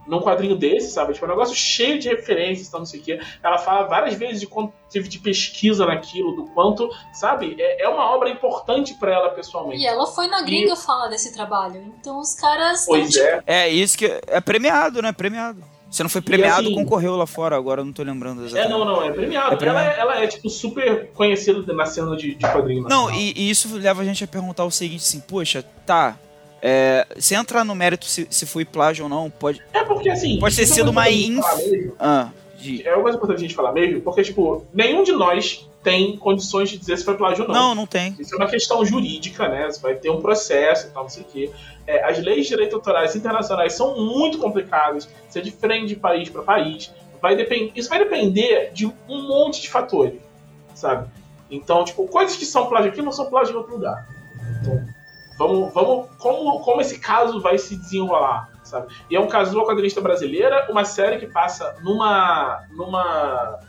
[0.06, 1.12] num quadrinho desse, sabe?
[1.12, 3.20] Tipo, é um negócio cheio de referências, então não sei o quê.
[3.42, 7.56] Ela fala várias vezes de quanto teve de pesquisa naquilo, do quanto, sabe?
[7.58, 9.82] É, é uma obra importante pra ela pessoalmente.
[9.82, 11.92] E ela foi na gringa falar desse trabalho.
[12.00, 12.84] Então os caras.
[12.86, 13.42] Pois é.
[13.46, 14.06] É isso que.
[14.26, 15.12] É premiado, né?
[15.12, 15.62] Premiado.
[15.90, 18.70] Se não foi premiado, assim- concorreu lá fora, agora eu não tô lembrando É, exatamente.
[18.70, 19.54] não, não, é premiado.
[19.54, 19.88] É premiado.
[19.88, 22.82] Ela, é, ela é, tipo, super conhecida na cena de, de quadrinho.
[22.88, 26.18] Não, e, e isso leva a gente a perguntar o seguinte, assim, poxa, tá.
[26.62, 29.62] É, sem entrar no mérito se, se foi plágio ou não, pode.
[29.72, 30.38] É porque, assim...
[30.38, 31.94] Pode ter sido uma inf- mesmo.
[31.98, 32.86] Ah, de.
[32.86, 36.70] É uma coisa importante a gente falar mesmo, porque, tipo, nenhum de nós tem condições
[36.70, 37.54] de dizer se foi plágio ou não.
[37.54, 38.16] Não, não tem.
[38.18, 39.70] Isso é uma questão jurídica, né?
[39.70, 41.50] Você vai ter um processo e tal, não sei o quê.
[41.86, 45.08] É, as leis de direito autorais internacionais são muito complicadas.
[45.28, 46.90] Isso é diferente de país para país.
[47.22, 47.70] Vai depend...
[47.76, 50.20] Isso vai depender de um monte de fatores,
[50.74, 51.08] sabe?
[51.48, 54.08] Então, tipo, coisas que são plágio aqui não são plágio em outro lugar.
[54.60, 54.84] Então,
[55.38, 58.92] Vamos, vamos como, como esse caso vai se desenrolar, sabe?
[59.10, 63.60] E é um caso de uma quadrinista brasileira, uma série que passa numa numa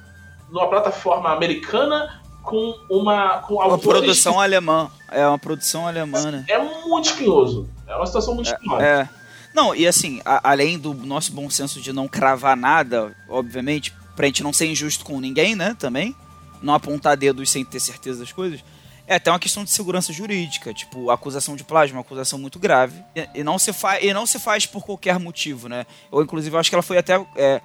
[0.50, 4.90] numa plataforma americana com uma com uma produção alemã.
[5.12, 6.46] É uma produção alemã, né?
[6.48, 7.70] É muito espinhoso.
[7.86, 8.84] É uma situação muito espinhosa.
[8.84, 9.02] É.
[9.02, 9.10] é.
[9.54, 14.28] Não, e assim, a, além do nosso bom senso de não cravar nada, obviamente, pra
[14.28, 16.16] gente não ser injusto com ninguém, né, também,
[16.62, 18.64] não apontar dedos sem ter certeza das coisas,
[19.08, 23.04] é até uma questão de segurança jurídica, tipo, acusação de plágio, uma acusação muito grave,
[23.16, 26.56] e, e não, se fa e não se faz por qualquer motivo, né, ou inclusive
[26.56, 27.62] eu acho que ela foi até é,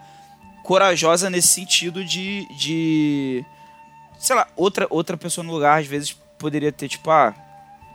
[0.63, 3.45] corajosa nesse sentido de, de,
[4.19, 7.35] sei lá, outra, outra pessoa no lugar às vezes poderia ter, tipo, ah,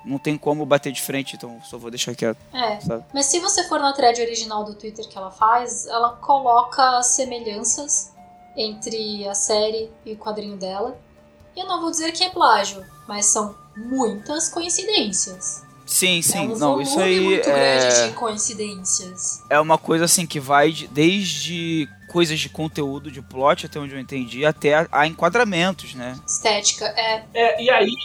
[0.08, 2.38] não tem como bater de frente, então só vou deixar quieto.
[2.54, 2.80] É.
[2.80, 3.04] Sabe?
[3.14, 8.14] Mas se você for na thread original do Twitter que ela faz, ela coloca semelhanças
[8.56, 10.98] entre a série e o quadrinho dela.
[11.58, 15.66] Eu não vou dizer que é plágio, mas são muitas coincidências.
[15.88, 16.38] Sim, sim.
[16.38, 19.44] É um não, isso aí muito é grande de coincidências.
[19.50, 23.96] É uma coisa assim que vai de, desde coisas de conteúdo, de plot, até onde
[23.96, 26.20] eu entendi, até a, a enquadramentos, né?
[26.28, 27.24] Estética, é.
[27.34, 27.96] É, e aí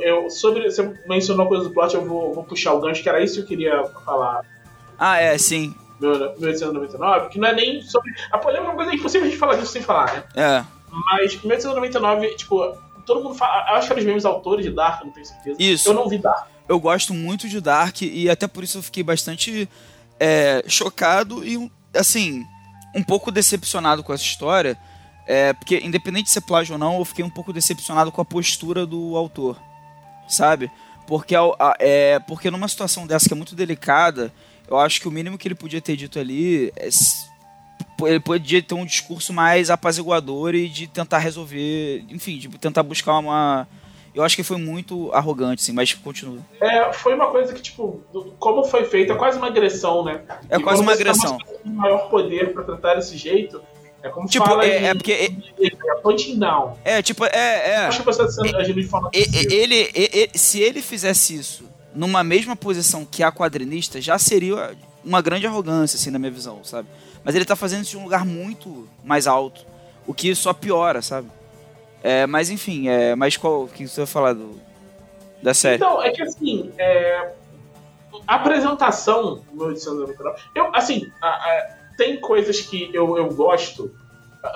[0.00, 3.08] eu, sobre, você mencionou a coisa do plot, eu vou, vou puxar o gancho, que
[3.08, 4.42] era isso que eu queria falar.
[4.98, 5.74] Ah, é, sim.
[6.00, 8.12] 1899, que não é nem sobre.
[8.30, 10.24] A polêmica é uma coisa impossível a gente falar disso sem falar, né?
[10.34, 10.64] É.
[10.90, 12.76] Mas 1899, tipo,
[13.06, 13.70] todo mundo fala.
[13.70, 15.56] Eu acho que eram os mesmos autores de Dark, não tenho certeza.
[15.60, 15.88] Isso.
[15.88, 16.46] Eu não vi Dark.
[16.68, 19.68] Eu gosto muito de Dark e até por isso eu fiquei bastante
[20.18, 22.44] é, chocado e, assim,
[22.94, 24.78] um pouco decepcionado com essa história.
[25.26, 28.24] É, porque, independente de ser plágio ou não, eu fiquei um pouco decepcionado com a
[28.24, 29.56] postura do autor
[30.32, 30.70] sabe?
[31.06, 31.34] Porque,
[31.78, 34.32] é, porque numa situação dessa que é muito delicada,
[34.68, 36.88] eu acho que o mínimo que ele podia ter dito ali é,
[38.06, 43.18] ele podia ter um discurso mais apaziguador e de tentar resolver, enfim, de tentar buscar
[43.18, 43.66] uma.
[44.14, 46.38] Eu acho que foi muito arrogante, sim, mas continua.
[46.60, 48.02] É, foi uma coisa que, tipo,
[48.38, 50.20] como foi feito, é quase uma agressão, né?
[50.50, 51.38] É e quase uma agressão.
[51.64, 53.62] Um maior poder para tratar desse jeito,
[54.02, 55.12] é como tipo, fala é, de, é porque.
[55.12, 56.76] É punching down.
[56.84, 57.70] É, tipo, é.
[57.70, 61.72] é acho que você está agindo de forma ele, ele, ele, Se ele fizesse isso
[61.94, 64.74] numa mesma posição que a quadrinista, já seria
[65.04, 66.88] uma grande arrogância, assim, na minha visão, sabe?
[67.24, 69.64] Mas ele tá fazendo isso em um lugar muito mais alto,
[70.06, 71.28] o que só piora, sabe?
[72.02, 74.60] É, mas enfim, é, mas qual que você vai falar do,
[75.40, 75.76] da série?
[75.76, 77.32] Então, é que assim, é,
[78.26, 83.94] a apresentação no 1899, eu, assim, a, a, tem coisas que eu, eu gosto.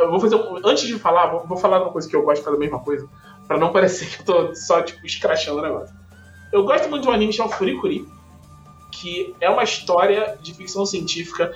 [0.01, 2.39] Eu vou fazer um, antes de falar, vou, vou falar uma coisa que eu gosto
[2.39, 3.09] de fazer a mesma coisa,
[3.47, 5.95] para não parecer que eu tô só tipo escrachando o negócio.
[6.53, 8.09] Eu gosto muito de um anime chamado Furikuri,
[8.91, 11.53] que é uma história de ficção científica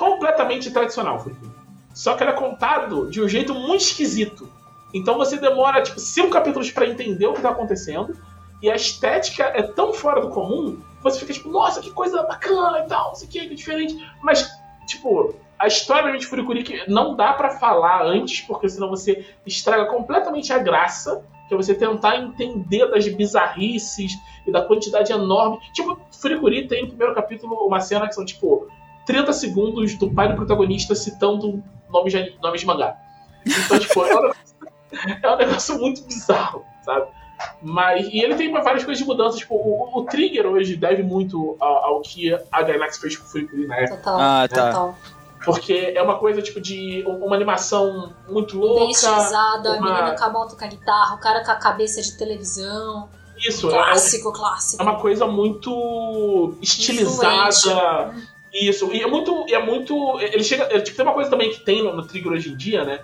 [0.00, 1.52] completamente tradicional, Furikuri.
[1.92, 4.50] Só que ele é contado de um jeito muito esquisito.
[4.94, 8.16] Então você demora tipo cinco capítulos para entender o que tá acontecendo
[8.62, 12.78] e a estética é tão fora do comum, você fica tipo, nossa, que coisa bacana
[12.78, 13.94] e tal, não sei o que, que diferente.
[14.22, 14.50] Mas
[14.86, 20.50] tipo, a história de Furikuri não dá para falar antes, porque senão você estraga completamente
[20.50, 24.12] a graça, que é você tentar entender das bizarrices
[24.46, 25.58] e da quantidade enorme.
[25.74, 28.66] Tipo, Furikuri tem no primeiro capítulo uma cena que são, tipo,
[29.06, 32.96] 30 segundos do pai do protagonista citando nomes de, nomes de mangá.
[33.46, 34.56] Então, tipo, é um, negócio,
[35.22, 37.06] é um negócio muito bizarro, sabe?
[37.62, 39.38] Mas, e ele tem várias coisas de mudança.
[39.38, 43.28] Tipo, o, o Trigger hoje deve muito ao, ao que a Gainax fez com o
[43.28, 43.96] Furikuri na época.
[43.96, 44.20] Total.
[44.20, 44.66] Ah, tá.
[44.66, 44.98] Total.
[45.44, 48.80] Porque é uma coisa, tipo, de uma animação muito louca.
[48.80, 49.76] Bem estilizada, uma...
[49.78, 53.08] a menina com a moto com a guitarra, o cara com a cabeça de televisão.
[53.38, 54.82] Isso, clássico, é, clássico.
[54.82, 57.48] É uma coisa muito estilizada.
[57.48, 58.28] Influente.
[58.52, 59.46] Isso, e é muito.
[59.48, 60.64] É muito ele chega.
[60.64, 63.00] É, tipo, tem uma coisa também que tem no, no Trigger hoje em dia, né?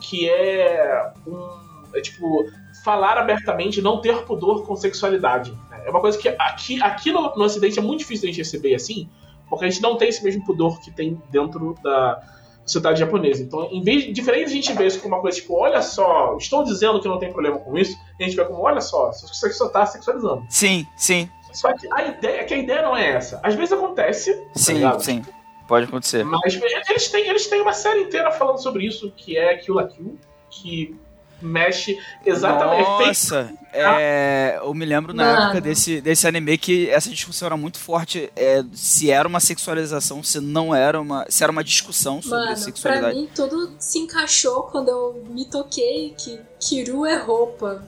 [0.00, 1.68] Que é um.
[1.94, 2.44] É tipo,
[2.84, 5.52] falar abertamente, não ter pudor com sexualidade.
[5.70, 5.84] Né?
[5.86, 8.74] É uma coisa que aqui, aqui no, no Ocidente é muito difícil a gente receber
[8.74, 9.08] assim,
[9.48, 12.20] porque a gente não tem esse mesmo pudor que tem dentro da
[12.64, 13.42] sociedade japonesa.
[13.42, 16.62] Então, em vez diferente a gente ver isso como uma coisa tipo, olha só, estou
[16.62, 19.66] dizendo que não tem problema com isso, a gente vê como, olha só, você só
[19.66, 20.44] está sexualizando.
[20.50, 21.28] Sim, sim.
[21.52, 23.40] Só que a ideia, que a ideia não é essa.
[23.42, 24.34] Às vezes acontece.
[24.34, 25.24] Tá sim, tá sim.
[25.66, 26.24] Pode acontecer.
[26.24, 29.86] Mas eles têm, eles têm uma série inteira falando sobre isso, que é Kill la
[29.86, 30.18] Kill,
[30.50, 30.96] que
[31.40, 32.88] mexe exatamente.
[32.88, 35.42] Nossa, é, eu me lembro na Mano.
[35.44, 38.30] época desse, desse anime que essa discussão era muito forte.
[38.34, 41.26] é, se era uma sexualização, se não era uma.
[41.28, 43.14] Se era uma discussão sobre Mano, pra sexualidade.
[43.18, 47.82] mim tudo se encaixou quando eu me toquei que Kiru é roupa.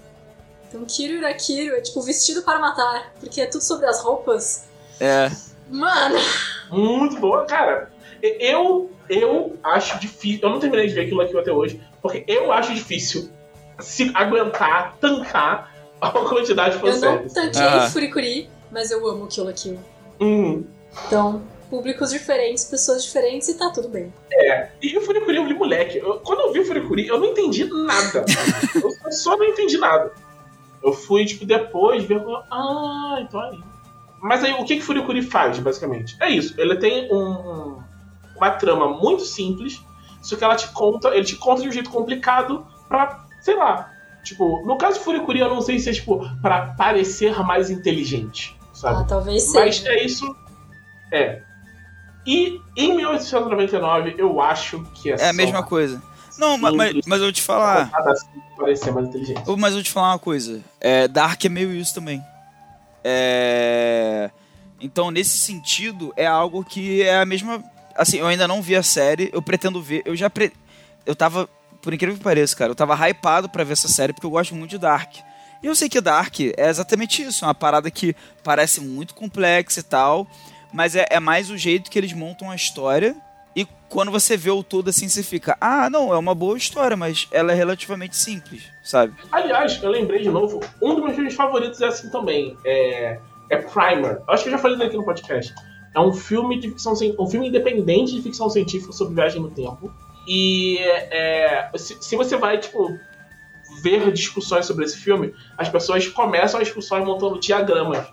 [0.70, 4.66] Então Kiru era Kiru, é tipo vestido para matar, porque é tudo sobre as roupas.
[5.00, 5.28] É.
[5.68, 6.16] Mano,
[6.70, 7.90] Muito boa, cara.
[8.22, 10.40] Eu, eu acho difícil.
[10.42, 13.28] Eu não terminei de ver aquilo aqui até hoje, porque eu acho difícil
[13.80, 17.90] se aguentar, tancar a quantidade de eu não tanquei Ah.
[17.90, 19.78] Furikuri, mas eu amo Kill la Kill.
[20.20, 20.64] Hum.
[21.06, 24.12] Então, públicos diferentes, pessoas diferentes e tá tudo bem.
[24.32, 25.98] É, e o Furikuri eu li moleque.
[25.98, 28.24] Eu- quando eu vi o Furikuri, eu não entendi nada.
[29.04, 30.12] eu só não entendi nada.
[30.82, 32.22] Eu fui, tipo, depois ver.
[32.50, 33.60] Ah, então aí.
[34.20, 36.16] Mas aí, o que que Furikuri faz, basicamente?
[36.20, 36.54] É isso.
[36.60, 37.78] Ele tem um,
[38.36, 39.82] uma trama muito simples,
[40.22, 43.92] só que ela te conta, ele te conta de um jeito complicado pra, sei lá.
[44.22, 48.54] Tipo, no caso do Furikuri, eu não sei se é, tipo, pra parecer mais inteligente,
[48.74, 49.00] sabe?
[49.00, 49.90] Ah, talvez Mas seja.
[49.90, 50.36] é isso.
[51.10, 51.42] É.
[52.26, 56.02] E em 1899, eu acho que é, É a mesma coisa.
[56.40, 57.90] Não, ma- mas, mas eu vou te falar.
[58.56, 59.42] Parecer mais inteligente.
[59.58, 60.60] Mas eu vou te falar uma coisa.
[60.80, 62.22] É, Dark é meio isso também.
[63.04, 64.30] É...
[64.80, 67.62] Então, nesse sentido, é algo que é a mesma.
[67.94, 70.02] Assim, eu ainda não vi a série, eu pretendo ver.
[70.06, 70.30] Eu já.
[70.30, 70.50] Pre...
[71.04, 71.46] Eu tava.
[71.82, 74.54] Por incrível que pareça, cara, eu tava hypado pra ver essa série porque eu gosto
[74.54, 75.16] muito de Dark.
[75.62, 79.80] E eu sei que Dark é exatamente isso, é uma parada que parece muito complexa
[79.80, 80.26] e tal,
[80.72, 83.14] mas é, é mais o jeito que eles montam a história.
[83.54, 86.96] E quando você vê o todo assim, você fica, ah, não, é uma boa história,
[86.96, 89.14] mas ela é relativamente simples, sabe?
[89.32, 92.56] Aliás, eu lembrei de novo, um dos meus filmes favoritos é assim também.
[92.64, 93.18] É,
[93.50, 94.22] é Primer.
[94.26, 95.52] Eu acho que eu já falei aqui no podcast.
[95.94, 99.92] É um filme de ficção um filme independente de ficção científica sobre viagem no tempo.
[100.26, 102.96] E é, se, se você vai, tipo,
[103.82, 108.06] ver discussões sobre esse filme, as pessoas começam as discussões montando diagramas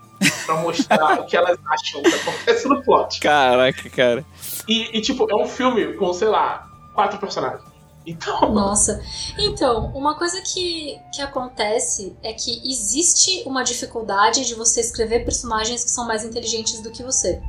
[0.44, 3.20] pra mostrar o que elas acham que acontece no plot.
[3.20, 4.24] Caraca, cara.
[4.68, 7.62] E, e, tipo, é um filme com, sei lá, quatro personagens.
[8.06, 9.02] Então, Nossa.
[9.38, 15.84] Então, uma coisa que, que acontece é que existe uma dificuldade de você escrever personagens
[15.84, 17.42] que são mais inteligentes do que você.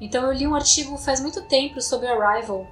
[0.00, 2.66] Então, eu li um artigo faz muito tempo sobre Arrival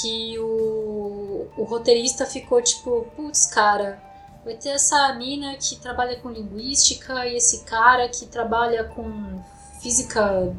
[0.00, 4.02] que o, o roteirista ficou tipo, putz, cara,
[4.44, 9.42] vai ter essa mina que trabalha com linguística e esse cara que trabalha com
[9.80, 10.54] física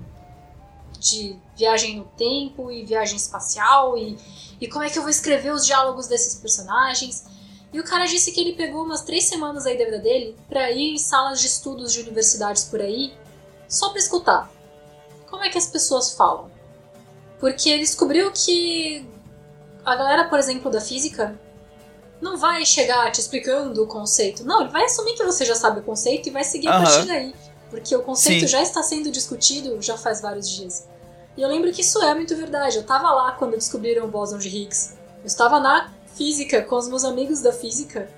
[0.99, 4.17] de viagem no tempo e viagem espacial e,
[4.61, 7.25] e como é que eu vou escrever os diálogos desses personagens.
[7.71, 10.71] E o cara disse que ele pegou umas três semanas aí da vida dele pra
[10.71, 13.13] ir em salas de estudos de universidades por aí
[13.67, 14.51] só pra escutar.
[15.29, 16.49] Como é que as pessoas falam?
[17.39, 19.05] Porque ele descobriu que
[19.85, 21.39] a galera, por exemplo, da física
[22.19, 24.43] não vai chegar te explicando o conceito.
[24.43, 27.05] Não, ele vai assumir que você já sabe o conceito e vai seguir a partir
[27.05, 27.35] daí.
[27.69, 28.47] Porque o conceito Sim.
[28.47, 30.87] já está sendo discutido já faz vários dias.
[31.39, 32.75] E eu lembro que isso é muito verdade.
[32.75, 34.97] Eu tava lá quando descobriram o bóson de Higgs.
[35.21, 38.09] Eu estava na física com os meus amigos da física.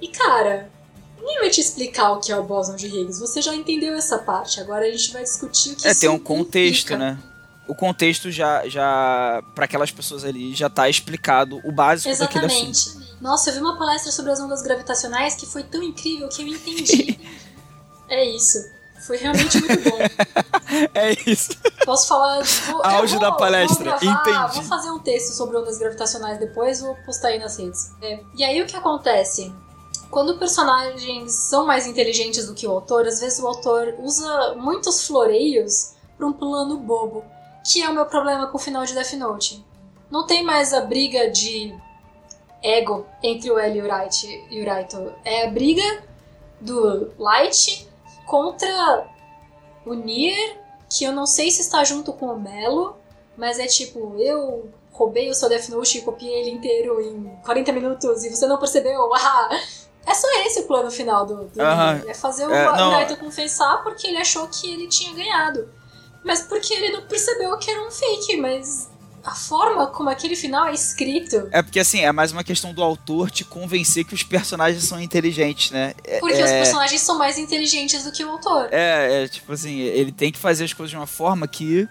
[0.00, 0.70] E cara,
[1.18, 3.18] ninguém vai te explicar o que é o bóson de Higgs.
[3.18, 4.60] Você já entendeu essa parte.
[4.60, 6.98] Agora a gente vai discutir o que É, isso tem um contexto, implica.
[6.98, 7.18] né?
[7.66, 12.70] O contexto já, já para aquelas pessoas ali, já tá explicado o básico daquele assunto.
[12.70, 13.20] Exatamente.
[13.20, 16.46] Nossa, eu vi uma palestra sobre as ondas gravitacionais que foi tão incrível que eu
[16.46, 17.18] entendi.
[18.08, 18.77] é isso.
[19.08, 19.98] Foi realmente muito bom.
[20.94, 21.56] É isso.
[21.84, 22.42] Posso falar.
[22.42, 24.54] Vou, Auge eu da vou- palestra, Vou, gravar, entendi.
[24.54, 27.90] vou fazer um texto sobre ondas gravitacionais depois, vou postar aí nas redes.
[28.02, 29.50] É, E aí o que acontece?
[30.10, 35.06] Quando personagens são mais inteligentes do que o autor, às vezes o autor usa muitos
[35.06, 37.24] floreios para um plano bobo,
[37.64, 39.64] que é o meu problema com o final de Death Note.
[40.10, 41.74] Não tem mais a briga de
[42.62, 43.82] ego entre o L e
[44.50, 45.12] e o Raito.
[45.24, 46.02] É a briga
[46.60, 47.87] do Light
[48.28, 49.06] contra
[49.84, 52.96] o Nier, que eu não sei se está junto com o Melo,
[53.36, 57.72] mas é tipo, eu roubei o seu Death Note e copiei ele inteiro em 40
[57.72, 59.10] minutos e você não percebeu.
[60.08, 61.94] Ah, é só esse o plano final do, do Aham.
[61.94, 62.10] Nier.
[62.10, 65.68] É fazer o, É, não, o Raito confessar porque ele achou que ele tinha ganhado.
[66.24, 68.90] Mas porque ele não percebeu que era um fake, mas
[69.28, 71.48] a forma como aquele final é escrito.
[71.50, 75.00] É porque assim, é mais uma questão do autor te convencer que os personagens são
[75.00, 75.94] inteligentes, né?
[76.04, 78.68] É, Porque os é, personagens são mais inteligentes do que o autor.
[78.72, 81.86] é, é, tipo assim, ele tem que fazer as coisas de uma forma que.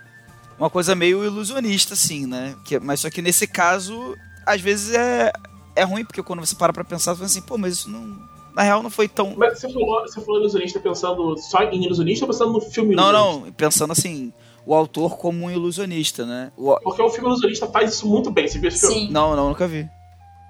[0.60, 2.56] Uma coisa meio ilusionista, assim, né?
[2.66, 5.32] Que, mas só que nesse caso, às vezes é,
[5.76, 8.18] é ruim, porque quando você para pra pensar, você fala assim, pô, mas isso não.
[8.56, 9.36] Na real não foi tão.
[9.38, 13.10] Mas você falou, você falou ilusionista pensando só em ilusionista ou pensando no filme Não,
[13.12, 13.46] ilusionista?
[13.46, 14.34] não, pensando assim,
[14.68, 16.52] o autor como um ilusionista, né?
[16.58, 18.48] O- Porque o filme ilusionista faz isso muito bem.
[18.48, 18.96] Você viu esse filme?
[19.08, 19.10] Sim.
[19.12, 19.90] Não, não, nunca vi.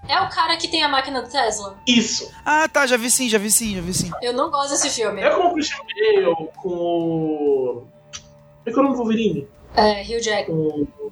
[0.10, 1.78] É o cara que tem a máquina do Tesla.
[1.86, 2.32] Isso.
[2.46, 4.10] Ah, tá, já vi sim, já vi sim, já vi sim.
[4.22, 5.22] Eu não gosto desse filme.
[5.22, 7.84] É como o Christian Bale, com o...
[7.84, 9.48] Como é que é o nome do Wolverine?
[9.76, 10.88] É, Hugh Jackman.
[10.96, 11.12] Com,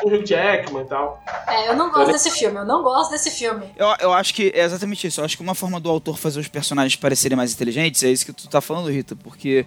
[0.00, 1.22] com o Hugh Jackman e tal.
[1.48, 2.56] É, eu não gosto desse filme.
[2.58, 3.66] Eu não gosto desse filme.
[3.76, 5.20] Eu, eu acho que é exatamente isso.
[5.20, 8.24] Eu acho que uma forma do autor fazer os personagens parecerem mais inteligentes é isso
[8.24, 9.14] que tu tá falando, Rita.
[9.16, 9.66] Porque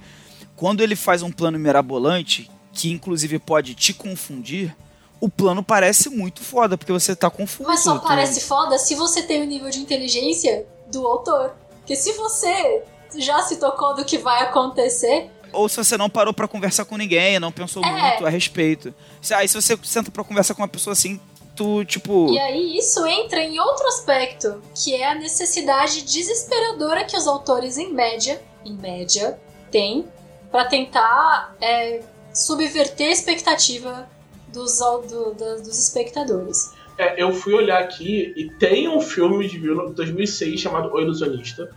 [0.56, 4.76] quando ele faz um plano mirabolante, que inclusive pode te confundir,
[5.20, 7.70] o plano parece muito foda, porque você tá confuso.
[7.70, 11.54] Mas só parece foda se você tem o nível de inteligência do autor.
[11.78, 12.84] Porque se você
[13.18, 15.30] já se tocou do que vai acontecer.
[15.54, 17.92] Ou se você não parou pra conversar com ninguém, não pensou É.
[17.92, 18.94] muito a respeito.
[19.36, 21.20] Aí se você senta pra conversar com uma pessoa assim,
[21.56, 22.32] tu, tipo.
[22.32, 27.78] E aí isso entra em outro aspecto, que é a necessidade desesperadora que os autores,
[27.78, 30.06] em média, em média, têm
[30.50, 32.02] pra tentar é,
[32.34, 34.08] subverter a expectativa
[34.54, 36.72] dos, do- da- dos espectadores.
[36.98, 39.58] É, eu fui olhar aqui e tem um filme de
[39.96, 41.70] 2006 chamado O Ilusionista.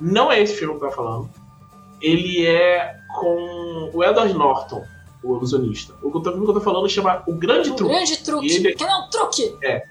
[0.00, 1.30] Não é esse filme que eu tô falando.
[2.00, 4.84] Ele é com o Edward Norton,
[5.22, 5.92] o ilusionista.
[6.02, 7.94] O que eu tô- o filme que eu tô falando chama O Grande Um Truque.
[7.94, 9.56] grande truque, E ele- que não é um truque!
[9.62, 9.84] É.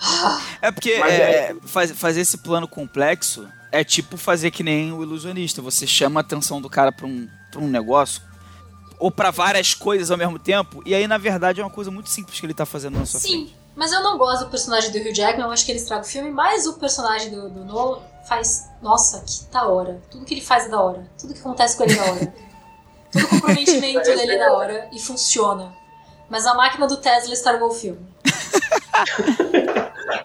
[0.00, 4.62] Ah, É porque é, é- é, faz- fazer esse plano complexo é tipo fazer que
[4.62, 5.60] nem o ilusionista.
[5.62, 8.22] Você chama a atenção do cara pra um, pra um negócio
[8.98, 10.82] ou pra várias coisas ao mesmo tempo.
[10.84, 13.20] E aí, na verdade, é uma coisa muito simples que ele tá fazendo na sua
[13.20, 13.48] frente.
[13.48, 16.02] Sim, mas eu não gosto do personagem do Hugh Jackman, eu acho que ele estraga
[16.02, 18.68] o filme, mas o personagem do, do Nolan faz.
[18.82, 20.00] Nossa, que da hora.
[20.10, 21.08] Tudo que ele faz é da hora.
[21.18, 22.34] Tudo que acontece com ele é da hora.
[23.12, 25.74] Todo o comprometimento dele é da hora e funciona.
[26.28, 28.04] Mas a máquina do Tesla estragou o filme.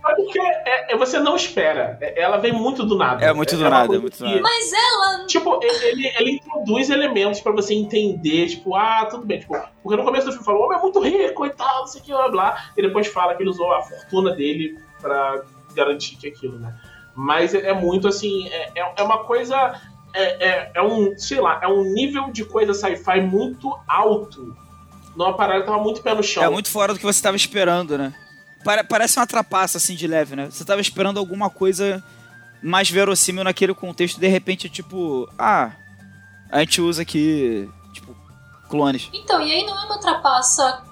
[0.01, 1.97] Mas porque é- é- você não espera.
[2.01, 3.23] É- Ela vem muito do nada.
[3.25, 4.41] É muito do nada, é muito do nada.
[4.41, 5.25] Mas ela.
[5.27, 10.03] Tipo, ele, ele introduz elementos pra você entender, tipo, ah, tudo bem, tipo, porque no
[10.03, 12.11] começo do filme falou, o homem é muito rico e tal, não sei o que,
[12.11, 15.41] blá blá, e depois fala que ele usou a fortuna dele pra
[15.73, 16.73] garantir que aquilo, né?
[17.15, 19.79] Mas é, é muito assim, é, é- é uma coisa,
[20.13, 24.55] é, é, é um, sei lá, é um nível de coisa sci-fi muito alto,
[25.15, 26.43] numa parada que tava muito pé no chão.
[26.43, 28.13] É muito fora do que você tava esperando, né?
[28.63, 30.49] Pare- parece uma trapaça, assim, de leve, né?
[30.51, 32.03] Você tava esperando alguma coisa
[32.61, 35.71] mais verossímil naquele contexto, de repente, tipo, ah,
[36.51, 38.15] a gente usa aqui, tipo,
[38.69, 39.09] clones.
[39.13, 40.83] Então, e aí não é uma trapaça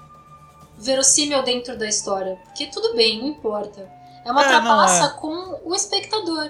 [0.77, 2.37] verossímil dentro da história.
[2.45, 3.87] Porque tudo bem, não importa.
[4.25, 6.49] É uma É, trapaça com o espectador.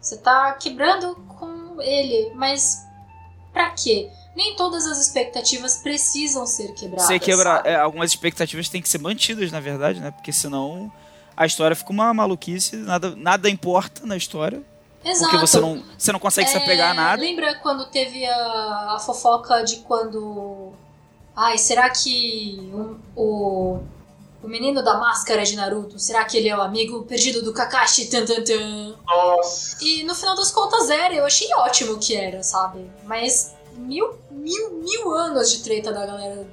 [0.00, 2.78] Você tá quebrando com ele, mas
[3.52, 4.10] pra quê?
[4.34, 7.06] Nem todas as expectativas precisam ser quebradas.
[7.06, 7.68] Sabe?
[7.68, 10.10] é, algumas expectativas têm que ser mantidas, na verdade, né?
[10.10, 10.90] Porque senão
[11.36, 14.62] a história fica uma maluquice, nada, nada importa na história.
[15.04, 15.30] Exato.
[15.30, 17.22] Porque você não, você não consegue se apegar a É, nada.
[17.22, 20.72] Lembra quando teve a, a fofoca de quando.
[21.34, 23.80] Ai, será que um- o,
[24.42, 28.06] o menino da máscara de Naruto, será que ele é o amigo perdido do Kakashi?
[28.10, 28.94] Tan, tan, tan.
[29.06, 29.76] Nossa.
[29.82, 32.84] E no final das contas era, eu achei ótimo que era, sabe?
[33.04, 36.46] Mas mil, mil, mil anos de treta da galera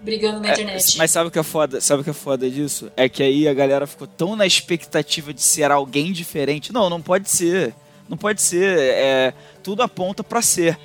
[0.00, 0.96] brigando na É, internet.
[0.96, 1.80] mas sabe o que é foda?
[1.80, 2.90] Sabe o que é foda disso?
[2.96, 6.72] É que aí a galera ficou tão na expectativa de ser alguém diferente.
[6.72, 7.74] Não, não pode ser.
[8.08, 8.78] Não pode ser.
[8.78, 10.78] É, tudo aponta pra ser.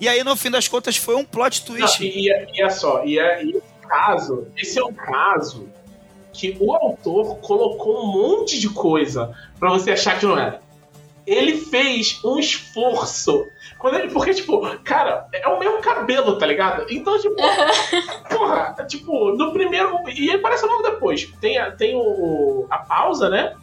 [0.00, 2.04] E aí, no fim das contas, foi um plot Não, twist.
[2.04, 5.68] e, e é- e é só, e, é, e esse caso, esse é um caso
[6.32, 10.60] que o autor colocou um monte de coisa pra você achar que não era.
[11.26, 13.46] Ele fez um esforço.
[13.84, 16.86] Quando ele, porque, tipo, cara, é o mesmo cabelo, tá ligado?
[16.88, 17.36] Então, tipo,
[18.34, 19.98] porra, tipo, no primeiro.
[20.08, 21.30] E ele aparece logo depois.
[21.38, 23.54] Tem, a, tem o, a pausa, né?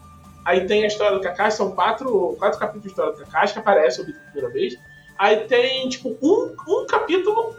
[0.45, 3.59] Aí tem a história do Kakashi, são quatro, quatro capítulos de história do Kakashi que
[3.61, 4.77] aparece pela primeira vez.
[5.17, 7.55] Aí tem, tipo, um, um capítulo.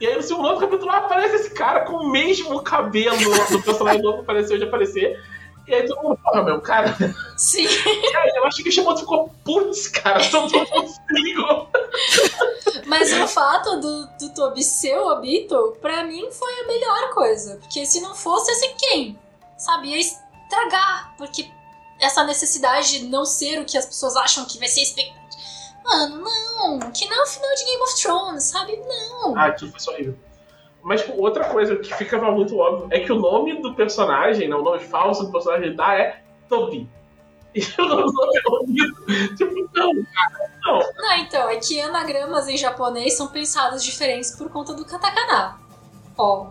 [0.00, 3.18] E aí no segundo outro capítulo aparece esse cara com o mesmo cabelo
[3.50, 5.22] do personagem novo que apareceu de aparecer.
[5.66, 6.96] E aí todo mundo, porra, meu, cara.
[7.36, 7.66] Sim.
[8.36, 11.68] Eu acho que chamou ficou, putz, cara, mundo se ligou.
[12.86, 17.56] Mas o fato do, do Tobi ser o Obito, pra mim foi a melhor coisa.
[17.56, 19.18] Porque se não fosse, ser quem?
[19.58, 19.88] Sabe?
[19.88, 21.14] Ia estragar.
[21.18, 21.50] Porque
[22.00, 25.26] essa necessidade de não ser o que as pessoas acham que vai ser expectativa.
[25.84, 26.90] Mano, não.
[26.92, 28.76] Que não é o final de Game of Thrones, sabe?
[28.76, 29.36] Não.
[29.36, 30.18] Ah, aquilo foi só horrível.
[30.86, 34.54] Mas tipo, outra coisa que ficava muito óbvio é que o nome do personagem, né,
[34.54, 36.88] o nome falso do personagem da é Tobi.
[37.56, 39.06] E o nome é Obito.
[39.34, 40.78] Tipo, não, cara, não.
[40.98, 45.58] Não, então, é que anagramas em japonês são pensados diferentes por conta do katakana.
[46.18, 46.48] Ó,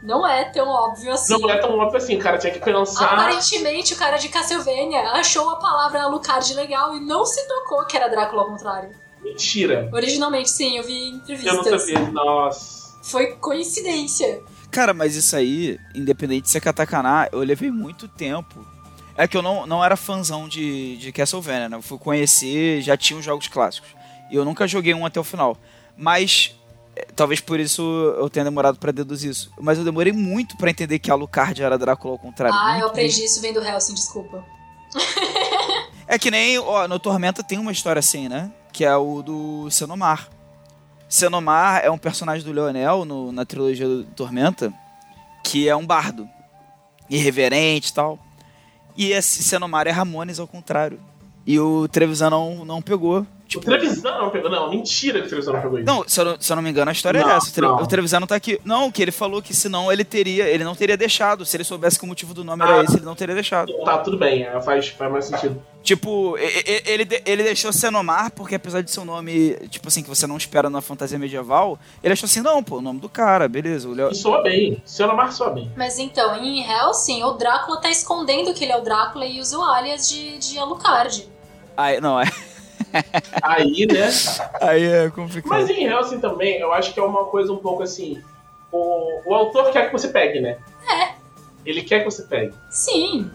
[0.00, 1.38] não é tão óbvio assim.
[1.38, 2.38] Não é tão óbvio assim, cara.
[2.38, 3.14] Tinha que pensar.
[3.14, 7.96] Aparentemente, o cara de Castlevania achou a palavra Alucard legal e não se tocou que
[7.96, 8.94] era Drácula ao contrário.
[9.20, 9.90] Mentira.
[9.92, 11.82] Originalmente, sim, eu vi em Eu não entrevistas.
[11.82, 12.10] sabia.
[12.12, 12.77] Nossa.
[13.08, 14.42] Foi coincidência.
[14.70, 18.66] Cara, mas isso aí, independente de ser katakana, eu levei muito tempo.
[19.16, 21.76] É que eu não, não era fãzão de, de Castlevania, né?
[21.76, 23.90] Eu fui conhecer, já tinha os jogos clássicos.
[24.30, 25.56] E eu nunca joguei um até o final.
[25.96, 26.54] Mas,
[26.94, 27.82] é, talvez por isso
[28.16, 29.50] eu tenha demorado pra deduzir isso.
[29.58, 32.54] Mas eu demorei muito pra entender que Alucard era Drácula ao contrário.
[32.54, 34.44] ah, Muito eu aprendi isso vendo Helsing, desculpa.
[36.06, 38.50] É que nem, ó, no Tormenta tem uma história assim, né?
[38.72, 40.28] Que é o do Senomar.
[41.08, 44.72] Senomar é um personagem do Leonel no- na trilogia do Tormenta,
[45.44, 46.28] que é um bardo.
[47.08, 48.18] Irreverente e tal.
[48.96, 51.00] E esse Senomar é Ramones ao contrário.
[51.46, 53.26] E o Trevisan não, não pegou.
[53.48, 55.86] Tipo, o televisão não pegou, não, mentira que o televisão não pegou isso.
[55.86, 57.48] Não, se eu não, se eu não me engano, a história não, é essa.
[57.48, 57.76] O, tele, não.
[57.76, 58.60] o televisão não tá aqui.
[58.62, 60.46] Não, que ele falou que senão ele teria.
[60.46, 61.46] Ele não teria deixado.
[61.46, 63.72] Se ele soubesse que o motivo do nome ah, era esse, ele não teria deixado.
[63.84, 65.62] Tá, tudo bem, faz, faz mais sentido.
[65.82, 70.26] Tipo, ele, ele deixou Senomar, porque apesar de ser um nome, tipo assim, que você
[70.26, 73.88] não espera na fantasia medieval, ele achou assim, não, pô, o nome do cara, beleza.
[73.88, 74.10] O Leo...
[74.10, 75.72] E soa bem, Senomar soa bem.
[75.74, 79.56] Mas então, em Helsing, o Drácula tá escondendo que ele é o Drácula e usa
[79.56, 81.26] o alias de, de Alucard.
[81.74, 82.26] Aí, não, é.
[83.42, 84.08] Aí, né?
[84.60, 85.50] Aí é complicado.
[85.50, 88.22] Mas em Helsing também, eu acho que é uma coisa um pouco assim.
[88.70, 90.58] O, o autor quer que você pegue, né?
[90.90, 91.14] É.
[91.64, 92.54] Ele quer que você pegue.
[92.70, 93.30] Sim.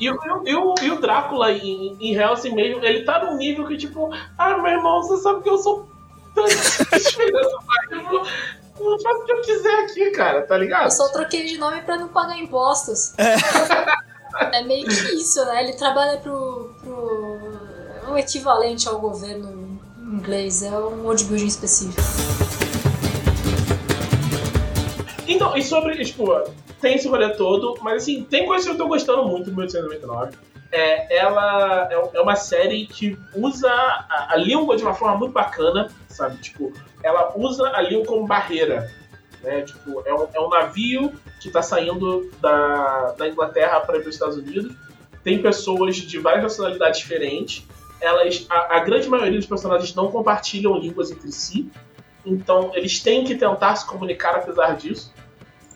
[0.00, 3.66] E, o, e, o, e o Drácula em, em Helsing mesmo, ele tá num nível
[3.66, 5.88] que, tipo, ah, meu irmão, você sabe que eu sou
[6.36, 6.48] eu
[9.02, 10.84] faço o que eu quiser aqui, cara, tá ligado?
[10.84, 13.14] Eu só troquei de nome pra não pagar impostos.
[13.18, 13.36] É,
[14.58, 15.62] é meio que isso, né?
[15.62, 17.53] Ele trabalha pro, pro
[18.14, 22.00] o equivalente ao governo inglês, é um world building específico.
[25.26, 26.26] Então, e sobre, tipo,
[26.80, 30.36] tem esse rolê todo, mas assim, tem coisas que eu tô gostando muito do 1899.
[30.70, 35.32] É, ela é, é uma série que usa a, a, língua de uma forma muito
[35.32, 36.36] bacana, sabe?
[36.38, 36.72] Tipo,
[37.02, 38.90] ela usa a língua como barreira.
[39.42, 39.62] Né?
[39.62, 44.36] Tipo, é um, é um navio que tá saindo da, da Inglaterra para os Estados
[44.36, 44.74] Unidos.
[45.22, 47.64] Tem pessoas de várias nacionalidades diferentes
[48.04, 51.70] elas, a, a, grande maioria dos personagens não compartilham línguas entre si,
[52.24, 55.12] então eles têm que tentar se comunicar apesar disso.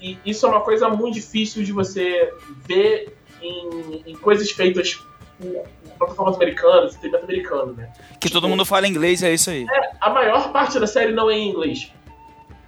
[0.01, 2.33] E isso é uma coisa muito difícil de você
[2.67, 5.01] ver em, em coisas feitas
[5.39, 5.65] por
[5.99, 7.93] plataformas americanas, entretenimento americano, né?
[8.21, 9.65] Que todo mundo fala inglês, é isso aí.
[9.65, 11.93] É, a maior parte da série não é em inglês.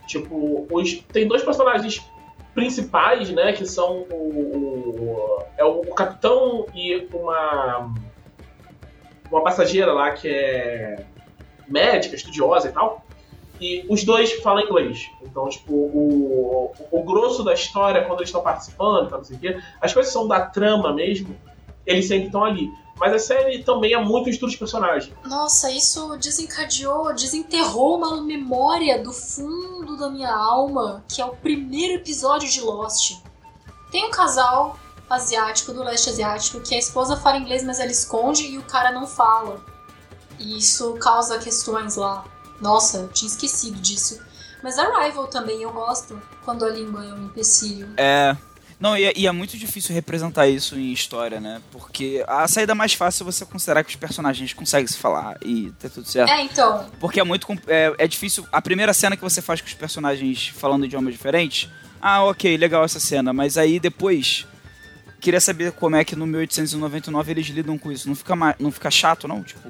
[0.06, 2.02] Tipo, os, tem dois personagens
[2.54, 3.52] principais, né?
[3.52, 7.92] Que são o, o é o, o capitão e uma
[9.30, 11.04] uma passageira lá que é
[11.68, 13.04] médica, estudiosa e tal.
[13.60, 15.10] E os dois falam inglês.
[15.22, 19.36] Então, tipo, o, o, o grosso da história, quando eles estão participando, tal, não sei
[19.36, 21.36] o quê, as coisas são da trama mesmo,
[21.86, 22.70] eles sempre estão ali.
[22.96, 25.12] Mas a série também é muito estudo de personagem.
[25.24, 31.94] Nossa, isso desencadeou, desenterrou uma memória do fundo da minha alma, que é o primeiro
[31.94, 33.22] episódio de Lost.
[33.90, 34.78] Tem um casal
[35.10, 38.92] asiático do leste asiático que a esposa fala inglês, mas ela esconde e o cara
[38.92, 39.60] não fala.
[40.38, 42.24] E isso causa questões lá.
[42.60, 44.20] Nossa, eu tinha esquecido disso.
[44.62, 47.88] Mas Arrival também eu gosto quando a língua é um empecilho.
[47.96, 48.36] É.
[48.78, 51.60] Não, e é, e é, muito difícil representar isso em história, né?
[51.70, 55.70] Porque a saída mais fácil é você considerar que os personagens conseguem se falar e
[55.72, 56.30] tá tudo certo.
[56.30, 56.86] É, então.
[56.98, 57.46] Porque é muito.
[57.66, 58.46] É, é difícil.
[58.50, 61.68] A primeira cena que você faz com os personagens falando idiomas diferentes.
[62.00, 63.34] Ah, ok, legal essa cena.
[63.34, 64.46] Mas aí depois
[65.20, 68.08] Queria saber como é que no 1899 eles lidam com isso.
[68.08, 69.42] Não fica, não fica chato, não?
[69.42, 69.68] Tipo,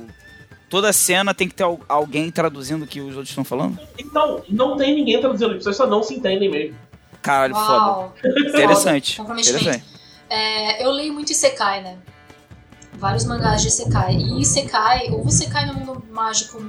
[0.68, 3.78] toda cena tem que ter alguém traduzindo o que os outros estão falando?
[3.98, 6.76] Então, não tem ninguém traduzindo, as pessoas só não se entendem mesmo.
[7.20, 8.14] Caralho, Uau.
[8.22, 8.48] foda.
[8.48, 9.20] Interessante.
[9.20, 9.84] Interessante.
[10.28, 11.98] É, eu leio muito Isekai, né?
[12.94, 14.14] Vários mangás de Isekai.
[14.14, 16.62] E Isekai, ou você cai no mundo mágico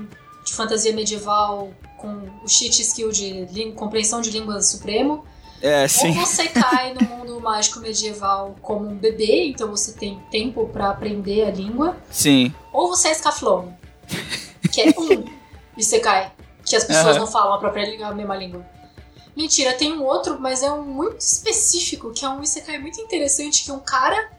[0.44, 5.24] de fantasia medieval com o cheat skill de compreensão de língua supremo,
[5.62, 6.18] é, sim.
[6.18, 10.90] Ou você cai no mundo mágico medieval como um bebê, então você tem tempo para
[10.90, 11.98] aprender a língua.
[12.10, 12.54] Sim.
[12.72, 13.78] Ou você é escaflão,
[14.72, 15.42] que é um
[15.78, 16.32] e você cai,
[16.66, 17.22] que as pessoas uhum.
[17.22, 18.66] não falam a própria língua, a mesma língua.
[19.36, 23.64] Mentira, tem um outro, mas é um muito específico, que é um Isekai muito interessante,
[23.64, 24.30] que é um cara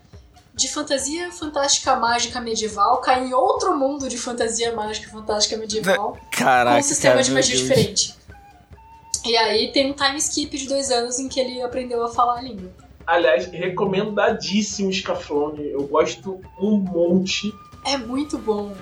[0.55, 6.77] de fantasia fantástica mágica medieval cai em outro mundo de fantasia mágica fantástica medieval Caraca,
[6.77, 8.15] com um sistema cara, de magia diferente.
[9.25, 12.39] E aí tem um time skip de dois anos em que ele aprendeu a falar
[12.39, 12.71] a língua.
[13.07, 15.71] Aliás, recomendadíssimo Scaflone.
[15.71, 17.53] Eu gosto um monte.
[17.85, 18.75] É muito bom.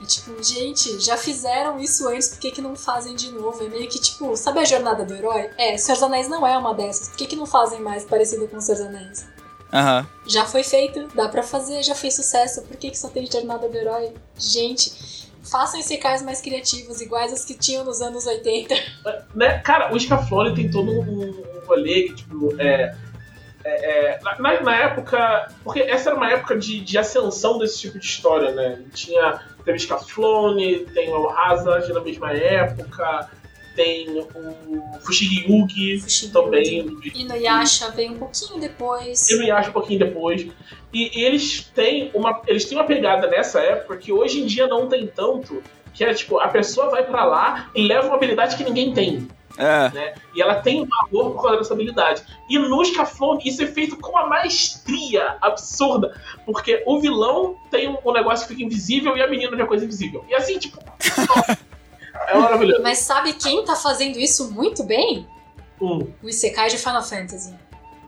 [0.00, 3.64] É tipo, gente, já fizeram isso antes, por que, que não fazem de novo?
[3.64, 5.50] É meio que tipo, sabe a jornada do herói?
[5.56, 7.08] É, Senhor dos Anéis não é uma dessas.
[7.08, 9.26] Por que, que não fazem mais parecido com Senhor dos Anéis?
[9.72, 10.06] Uhum.
[10.26, 12.62] Já foi feito, dá para fazer, já fez sucesso.
[12.62, 14.12] Por que, que só tem jornada do herói?
[14.38, 18.74] Gente, façam secais mais criativos, iguais aos que tinham nos anos 80.
[19.34, 19.58] Né?
[19.58, 22.94] Cara, o Scaflone tem todo um, um rolê que, tipo, é,
[23.64, 25.48] é, é na, na, época.
[25.62, 28.82] Porque essa era uma época de, de ascensão desse tipo de história, né?
[28.94, 29.40] Tinha.
[29.64, 33.28] Teve Scaflone, tem o Hazard na mesma época,
[33.76, 35.46] tem o Fushigi
[36.32, 36.96] também.
[37.14, 39.30] E no Yasha veio um pouquinho depois.
[39.30, 40.48] E no Yasha um pouquinho depois.
[40.92, 44.66] E, e, eles têm uma eles têm uma pegada nessa época que hoje em dia
[44.66, 45.62] não tem tanto,
[45.92, 49.28] que é tipo, a pessoa vai para lá e leva uma habilidade que ninguém tem.
[49.58, 49.90] É.
[49.90, 50.14] né?
[50.34, 52.22] E ela tem um valor por causa dessa habilidade.
[52.48, 56.14] E no Scaflone, isso é feito com uma maestria absurda.
[56.44, 60.24] Porque o vilão tem um, negócio que fica invisível e a menina a coisa invisível.
[60.28, 60.78] E assim, tipo.
[62.28, 62.82] é maravilhoso.
[62.82, 65.26] Mas sabe quem tá fazendo isso muito bem?
[65.80, 66.06] Um.
[66.22, 67.54] O Isekai de Final Fantasy.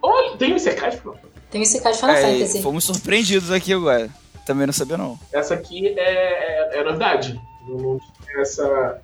[0.03, 1.17] Olha, tem um Isekai, tipo,
[1.51, 2.63] Tem o Isekai de Final É, Fantasy.
[2.63, 4.09] fomos surpreendidos aqui agora.
[4.47, 5.19] Também não sabia, não.
[5.33, 7.39] Essa aqui é, é, é novidade.
[7.69, 9.03] Não, tinha essa,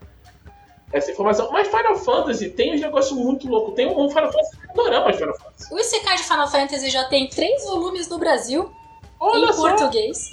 [0.93, 1.51] essa informação.
[1.53, 3.75] Mas Final Fantasy tem uns negócios muito loucos.
[3.75, 5.75] Tem um Final Fantasy adoramos de Final Fantasy.
[5.75, 8.73] O Isekai de Final Fantasy já tem três volumes no Brasil,
[9.21, 9.69] Olha em só.
[9.69, 10.31] português.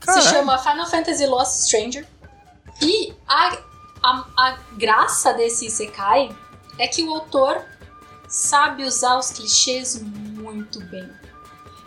[0.00, 0.22] Caralho.
[0.26, 2.06] Se chama Final Fantasy Lost Stranger.
[2.82, 3.56] E a,
[4.06, 6.34] a, a graça desse Isekai
[6.78, 7.62] é que o autor
[8.28, 11.08] sabe usar os clichês muito bem.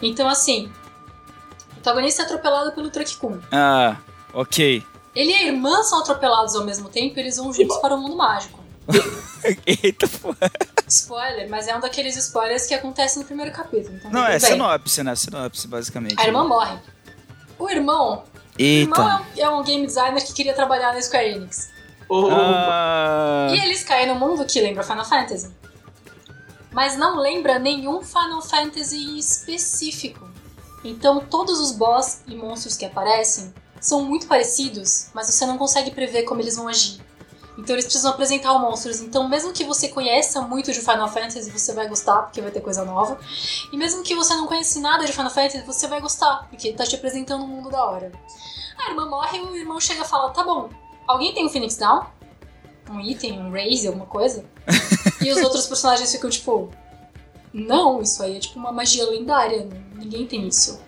[0.01, 0.71] Então, assim,
[1.71, 3.39] o protagonista é atropelado pelo Truck Kun.
[3.51, 3.97] Ah,
[4.33, 4.83] ok.
[5.15, 7.97] Ele e a irmã são atropelados ao mesmo tempo e eles vão juntos para o
[7.99, 8.59] mundo mágico.
[9.65, 10.51] Eita porra.
[10.87, 13.95] Spoiler, mas é um daqueles spoilers que acontece no primeiro capítulo.
[13.97, 14.39] Então Não, é bem.
[14.39, 15.15] sinopse, né?
[15.15, 16.19] Sinopse, basicamente.
[16.19, 16.77] A irmã morre.
[17.57, 18.23] O irmão,
[18.57, 19.41] o irmão Eita.
[19.41, 21.69] é um- é um game designer que queria trabalhar na Square Enix.
[22.11, 25.51] Ah, E eles caem no mundo que lembra Final Fantasy.
[26.71, 30.27] Mas não lembra nenhum Final Fantasy em específico.
[30.83, 35.91] Então todos os boss e monstros que aparecem são muito parecidos, mas você não consegue
[35.91, 37.01] prever como eles vão agir.
[37.57, 39.01] Então eles precisam apresentar os monstros.
[39.01, 42.61] Então mesmo que você conheça muito de Final Fantasy, você vai gostar, porque vai ter
[42.61, 43.19] coisa nova.
[43.71, 46.85] E mesmo que você não conheça nada de Final Fantasy, você vai gostar, porque tá
[46.85, 48.11] te apresentando um mundo da hora.
[48.77, 50.69] A irmã morre e o irmão chega e fala, tá bom,
[51.09, 52.05] alguém tem um Phoenix Down?
[52.89, 54.43] um item, um raise, alguma coisa.
[55.21, 56.71] e os outros personagens ficam tipo.
[57.53, 59.67] Não, isso aí é tipo uma magia lendária.
[59.95, 60.81] Ninguém tem isso.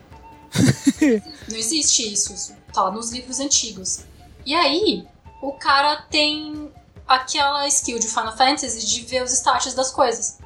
[1.50, 2.34] Não existe isso.
[2.34, 4.02] Isso tá nos livros antigos.
[4.46, 5.08] E aí,
[5.42, 6.72] o cara tem
[7.08, 10.40] aquela skill de Final Fantasy de ver os status das coisas.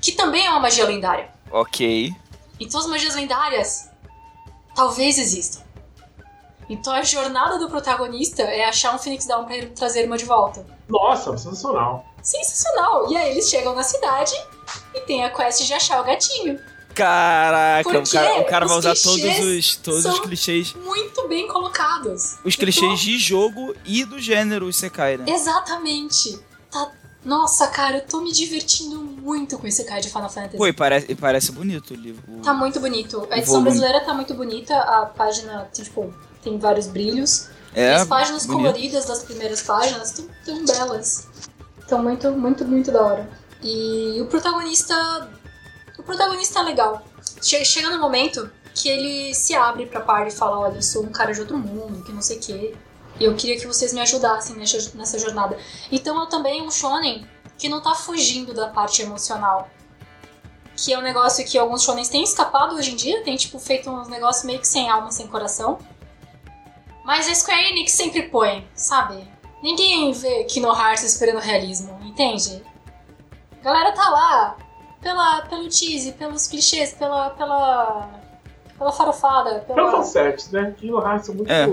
[0.00, 1.30] Que também é uma magia lendária.
[1.50, 2.14] ok.
[2.58, 3.88] Então as magias lendárias
[4.74, 5.62] talvez existam.
[6.70, 10.24] Então a jornada do protagonista é achar um Phoenix Down pra ele trazer uma de
[10.24, 10.64] volta.
[10.88, 12.06] Nossa, sensacional.
[12.22, 13.10] Sensacional!
[13.10, 14.32] E aí eles chegam na cidade
[14.94, 16.60] e tem a quest de achar o gatinho.
[16.94, 20.74] Caraca, o cara, o cara vai usar todos os, todos os clichês.
[20.74, 22.36] Muito bem colocados.
[22.44, 25.24] Os clichês de jogo e do gênero Isekai, né?
[25.28, 26.38] Exatamente.
[26.70, 26.90] Tá...
[27.24, 30.56] Nossa, cara, eu tô me divertindo muito com esse cara de Final Fantasy.
[30.56, 32.22] Pô, e parece, parece bonito o livro.
[32.42, 33.26] Tá muito bonito.
[33.30, 33.64] A edição Volume.
[33.64, 34.76] brasileira tá muito bonita.
[34.76, 36.12] A página, tipo,
[36.42, 37.48] tem vários brilhos.
[37.74, 38.62] É, as páginas bonito.
[38.64, 41.28] coloridas das primeiras páginas estão tão belas.
[41.78, 43.30] Estão muito, muito, muito da hora.
[43.62, 45.30] E o protagonista.
[45.98, 47.02] O protagonista é legal.
[47.42, 51.02] Che- Chega no momento que ele se abre pra par e fala: Olha, eu sou
[51.04, 52.74] um cara de outro mundo, que não sei o quê.
[53.18, 55.58] E eu queria que vocês me ajudassem nessa, nessa jornada.
[55.92, 57.26] Então é também um shonen
[57.58, 59.68] que não tá fugindo da parte emocional.
[60.76, 63.90] Que é um negócio que alguns shonens têm escapado hoje em dia, tem tipo feito
[63.90, 65.78] uns negócios meio que sem alma, sem coração.
[67.04, 69.26] Mas a Square Enix sempre põe, sabe?
[69.62, 72.62] Ninguém vê Kingdom Hearts esperando realismo, entende?
[73.60, 74.56] A galera tá lá
[75.00, 78.10] pela, pelo tease, pelos clichês, pela, pela,
[78.78, 79.90] pela farofada, Pelo pela...
[79.92, 80.74] fanservice, né?
[80.78, 81.66] Kingdom Hearts é muito É.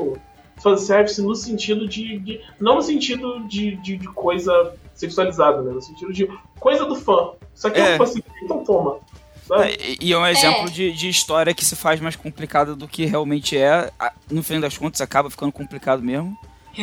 [0.61, 5.71] fanservice no sentido de, de- Não no sentido de, de, de coisa sexualizada, né?
[5.71, 6.27] No sentido de
[6.59, 7.33] coisa do fã.
[7.53, 7.93] Isso aqui é, É.
[7.93, 8.99] um fã assim, então toma.
[9.47, 9.77] Sabe?
[10.01, 13.05] E, e é um exemplo de, de história que se faz mais complicada do que
[13.05, 13.89] realmente é.
[14.29, 16.37] No fim das contas, acaba ficando complicado mesmo.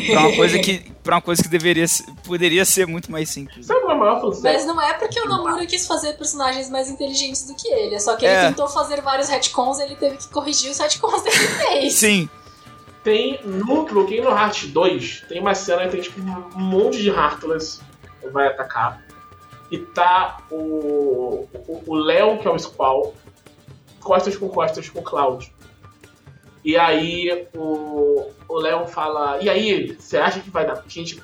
[0.06, 3.70] Pra uma coisa que, pra uma coisa que deveria, ser- poderia ser muito mais simples.
[3.70, 3.74] É
[4.42, 8.00] Mas não é porque o Nomura quis fazer personagens mais inteligentes do que ele, é
[8.00, 8.46] só que ele É.
[8.48, 11.94] tentou fazer vários retcons e ele teve que corrigir os retcons que ele fez.
[11.94, 12.28] Sim,
[13.04, 17.10] Tem no, no Kingdom Hearts 2, tem uma cena que tem tipo um monte de
[17.10, 17.78] Heartless
[18.20, 19.00] que vai atacar.
[19.70, 21.46] E tá o.
[21.88, 23.14] Léo, que é o Squall,
[24.00, 25.52] costas com costas com o Cloud.
[26.64, 29.38] E aí o, o Léo fala.
[29.42, 30.82] E aí, você acha que vai dar?
[30.88, 31.22] Gente,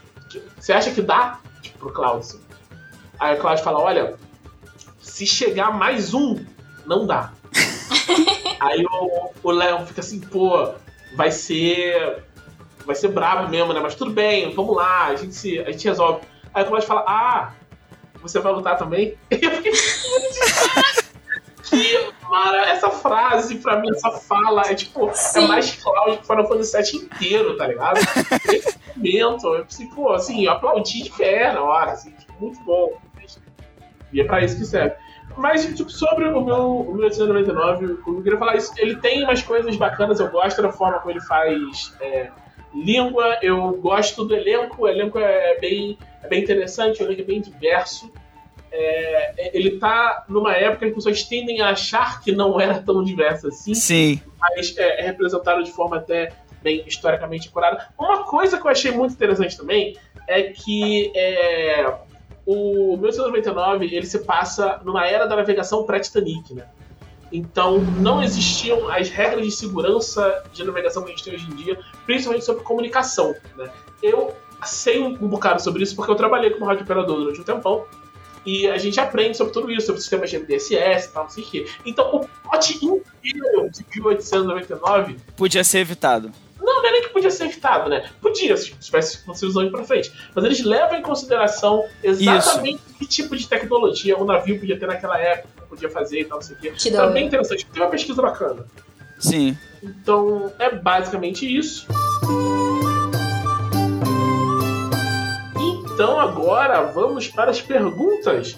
[0.58, 1.40] você acha que dá?
[1.62, 2.18] Tipo, pro Cloud.
[2.18, 2.40] assim.
[3.18, 4.18] Aí o Cloud fala, olha,
[5.00, 6.44] se chegar mais um,
[6.86, 7.32] não dá.
[8.60, 10.72] aí o, o Léo fica assim, pô,
[11.14, 12.24] vai ser.
[12.86, 13.80] Vai ser brabo mesmo, né?
[13.80, 16.22] Mas tudo bem, vamos lá, a gente, se, a gente resolve.
[16.52, 17.52] Aí o Cloud fala, ah,
[18.20, 19.16] você vai lutar também?
[19.30, 19.72] Eu fiquei
[21.70, 25.46] que mara, essa frase, pra mim, essa fala é tipo, é Sim.
[25.46, 27.98] mais Cloud que Final Fantasy VII inteiro, tá ligado?
[28.48, 32.60] Esse momento, eu pensei, pô, assim, eu aplaudi de pé na hora, assim, tipo, muito
[32.64, 32.98] bom.
[34.12, 34.96] E é pra isso que serve.
[35.36, 39.22] Mas, tipo, sobre o meu o 1899, o que eu queria falar isso, ele tem
[39.22, 42.30] umas coisas bacanas, eu gosto da forma como ele faz é,
[42.74, 48.10] língua, eu gosto do elenco, o elenco é bem é bem interessante, é bem diverso.
[48.72, 53.02] É, ele tá numa época que as pessoas tendem a achar que não era tão
[53.02, 54.20] diverso assim, Sim.
[54.38, 56.32] mas é, é representado de forma até
[56.62, 57.88] bem historicamente apurada.
[57.98, 59.96] Uma coisa que eu achei muito interessante também
[60.28, 61.92] é que é,
[62.46, 66.66] o 1899 ele se passa numa era da navegação pré-Titanic, né?
[67.32, 71.54] Então não existiam as regras de segurança de navegação que a gente tem hoje em
[71.54, 73.34] dia, principalmente sobre comunicação.
[73.56, 73.70] Né?
[74.02, 74.34] Eu
[74.64, 77.84] sei um, um bocado sobre isso porque eu trabalhei como rádio operador durante um tempão.
[78.44, 81.44] E a gente aprende sobre tudo isso, sobre sistemas de MDSS e tal, não sei
[81.44, 81.66] o quê.
[81.84, 86.32] Então o plot inteiro de 1899 Podia ser evitado.
[86.58, 88.08] não, não é nem que podia ser evitado, né?
[88.20, 90.10] Podia, se tivesse fosse usando pra frente.
[90.34, 95.18] Mas eles levam em consideração exatamente que tipo de tecnologia o navio podia ter naquela
[95.18, 96.72] época, podia fazer e tal, não sei o quê.
[96.86, 97.66] Então é bem interessante.
[97.66, 98.64] Tem uma pesquisa bacana.
[99.18, 99.56] Sim.
[99.82, 101.86] Então, é basicamente isso.
[106.00, 108.56] Então, agora vamos para as perguntas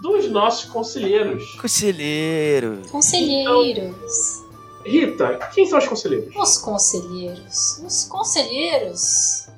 [0.00, 1.56] dos nossos conselheiros.
[1.60, 2.82] Conselheiro.
[2.88, 4.44] Conselheiros.
[4.86, 6.32] Rita, quem são os conselheiros?
[6.36, 7.82] Os conselheiros.
[7.84, 9.48] Os conselheiros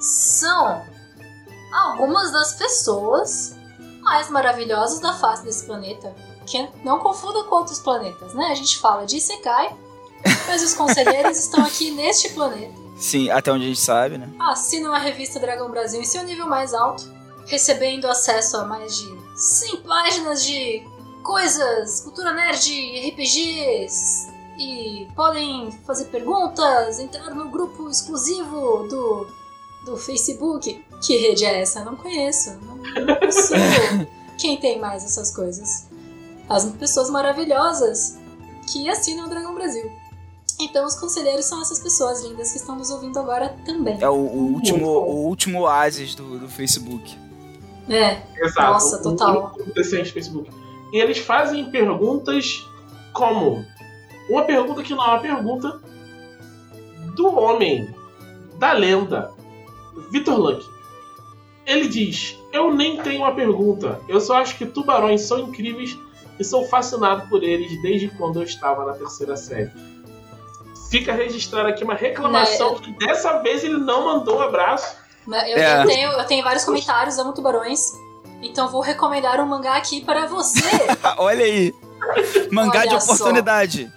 [0.00, 0.82] são
[1.72, 3.54] algumas das pessoas
[4.00, 6.12] mais maravilhosas da face desse planeta.
[6.46, 8.46] Que não confunda com outros planetas, né?
[8.46, 9.72] A gente fala de Isekai,
[10.48, 12.89] mas os conselheiros estão aqui neste planeta.
[13.00, 14.28] Sim, até onde a gente sabe, né?
[14.38, 17.10] Assinam a revista Dragão Brasil em seu nível mais alto,
[17.46, 20.86] recebendo acesso a mais de 100 páginas de
[21.22, 24.28] coisas, cultura nerd, RPGs,
[24.58, 29.26] e podem fazer perguntas, entrar no grupo exclusivo do,
[29.86, 30.84] do Facebook.
[31.02, 31.82] Que rede é essa?
[31.82, 34.06] Não conheço, não, não consigo.
[34.38, 35.86] Quem tem mais essas coisas?
[36.48, 38.18] As pessoas maravilhosas
[38.70, 39.90] que assinam o Dragão Brasil.
[40.60, 43.98] Então, os conselheiros são essas pessoas lindas que estão nos ouvindo agora também.
[44.00, 45.10] É o, o último, Muito bom.
[45.10, 47.16] o último oásis do, do Facebook.
[47.88, 48.72] É, Exato.
[48.72, 49.56] Nossa, um- total.
[49.74, 50.50] Decente Facebook.
[50.92, 52.64] E eles fazem perguntas
[53.12, 53.64] como
[54.28, 55.80] uma pergunta que não é uma pergunta
[57.16, 57.92] do homem,
[58.58, 59.30] da lenda,
[60.10, 60.64] Vitor Luck.
[61.66, 65.96] Ele diz: Eu nem tenho uma pergunta, eu só acho que tubarões são incríveis
[66.38, 69.70] e sou fascinado por eles desde quando eu estava na terceira série.
[70.90, 74.96] Fica registrada aqui uma reclamação que dessa vez ele não mandou um abraço.
[75.26, 75.82] Mas Eu, É.
[75.82, 77.92] eu tenho, eu tenho vários comentários, amo tubarões.
[78.42, 80.60] Então vou recomendar um mangá aqui para você.
[81.18, 81.74] Olha aí.
[82.50, 83.12] Mangá de Olha só.
[83.14, 83.92] oportunidade.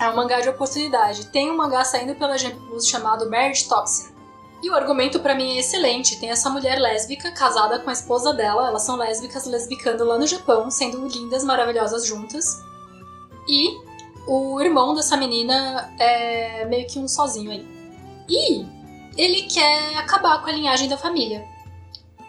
[0.00, 1.26] É um mangá de oportunidade.
[1.26, 2.36] Tem um mangá saindo pela
[2.68, 4.16] Plus chamado Marriage Toxin.
[4.62, 6.18] E o argumento pra mim é excelente.
[6.18, 8.68] Tem essa mulher lésbica casada com a esposa dela.
[8.68, 12.60] Elas são lésbicas lesbicando lá no Japão, sendo lindas, maravilhosas juntas.
[13.48, 13.76] E
[14.28, 17.66] o irmão dessa menina é meio que um sozinho aí.
[18.28, 18.66] E
[19.16, 21.42] ele quer acabar com a linhagem da família.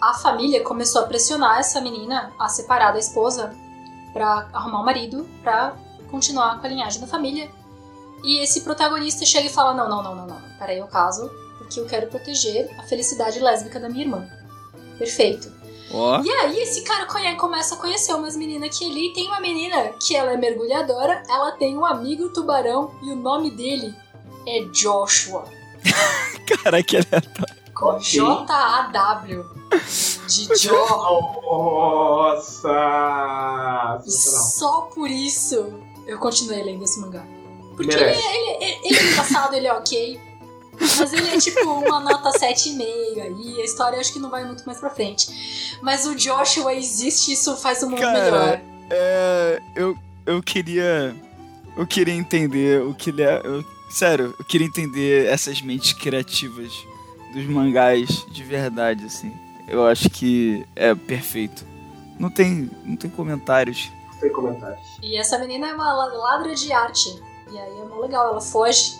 [0.01, 3.53] A família começou a pressionar essa menina a separar da esposa
[4.13, 5.76] pra arrumar um marido, pra
[6.09, 7.51] continuar com a linhagem da família.
[8.23, 10.41] E esse protagonista chega e fala: Não, não, não, não, não.
[10.57, 14.26] Peraí, eu caso porque eu quero proteger a felicidade lésbica da minha irmã.
[14.97, 15.59] Perfeito.
[15.91, 16.22] Ó.
[16.22, 19.91] E aí esse cara conhe- começa a conhecer umas meninas que ali tem uma menina
[19.99, 23.94] que ela é mergulhadora, ela tem um amigo tubarão e o nome dele
[24.48, 25.45] é Joshua.
[26.64, 27.02] Cara, que é.
[27.74, 28.02] Com Ok.
[28.02, 29.45] J-A-W.
[30.28, 30.76] De Joe.
[32.70, 34.02] Nossa!
[34.06, 35.74] E só por isso
[36.06, 37.24] eu continuei lendo esse mangá.
[37.76, 38.28] Porque ele, Merece.
[38.28, 40.20] ele, ele, ele é engraçado, ele é ok.
[40.80, 42.81] Mas ele é tipo uma nota 7,5
[43.22, 43.61] aí.
[43.61, 45.77] A história acho que não vai muito mais pra frente.
[45.81, 48.61] Mas o Joshua existe, isso faz o mundo Cara, melhor.
[48.89, 49.61] É.
[49.76, 51.15] Eu, eu queria.
[51.77, 53.41] Eu queria entender o que ele é.
[53.43, 56.72] eu- sério, eu queria entender essas mentes criativas
[57.34, 59.31] dos mangás de verdade, assim.
[59.68, 61.65] Eu acho que é perfeito.
[62.19, 63.89] Não tem, não tem comentários.
[64.19, 64.85] Sem comentários.
[65.01, 67.07] E essa menina é uma la- ladra de arte.
[67.51, 68.99] E aí é mó legal, ela foge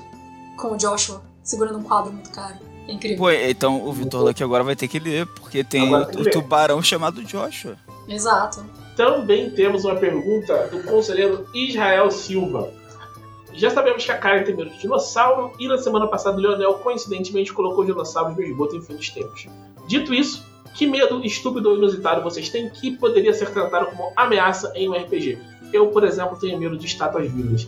[0.58, 2.56] com o Joshua, segurando um quadro muito caro.
[2.88, 3.18] É incrível.
[3.18, 6.82] Pô, então o Vitor Luck agora vai ter que ler, porque tem o, o tubarão
[6.82, 7.76] chamado Joshua.
[8.08, 8.64] Exato.
[8.96, 12.72] Também temos uma pergunta do conselheiro Israel Silva.
[13.54, 16.76] Já sabemos que a Karen tem medo de dinossauro e na semana passada o Leonel
[16.76, 19.48] coincidentemente colocou dinossauros no esgoto em fim dos tempos.
[19.88, 20.46] Dito isso,
[20.76, 24.94] que medo estúpido ou inusitado vocês têm que poderia ser tratado como ameaça em um
[24.94, 25.40] RPG?
[25.74, 27.68] Eu, por exemplo, tenho medo de estátuas vivas.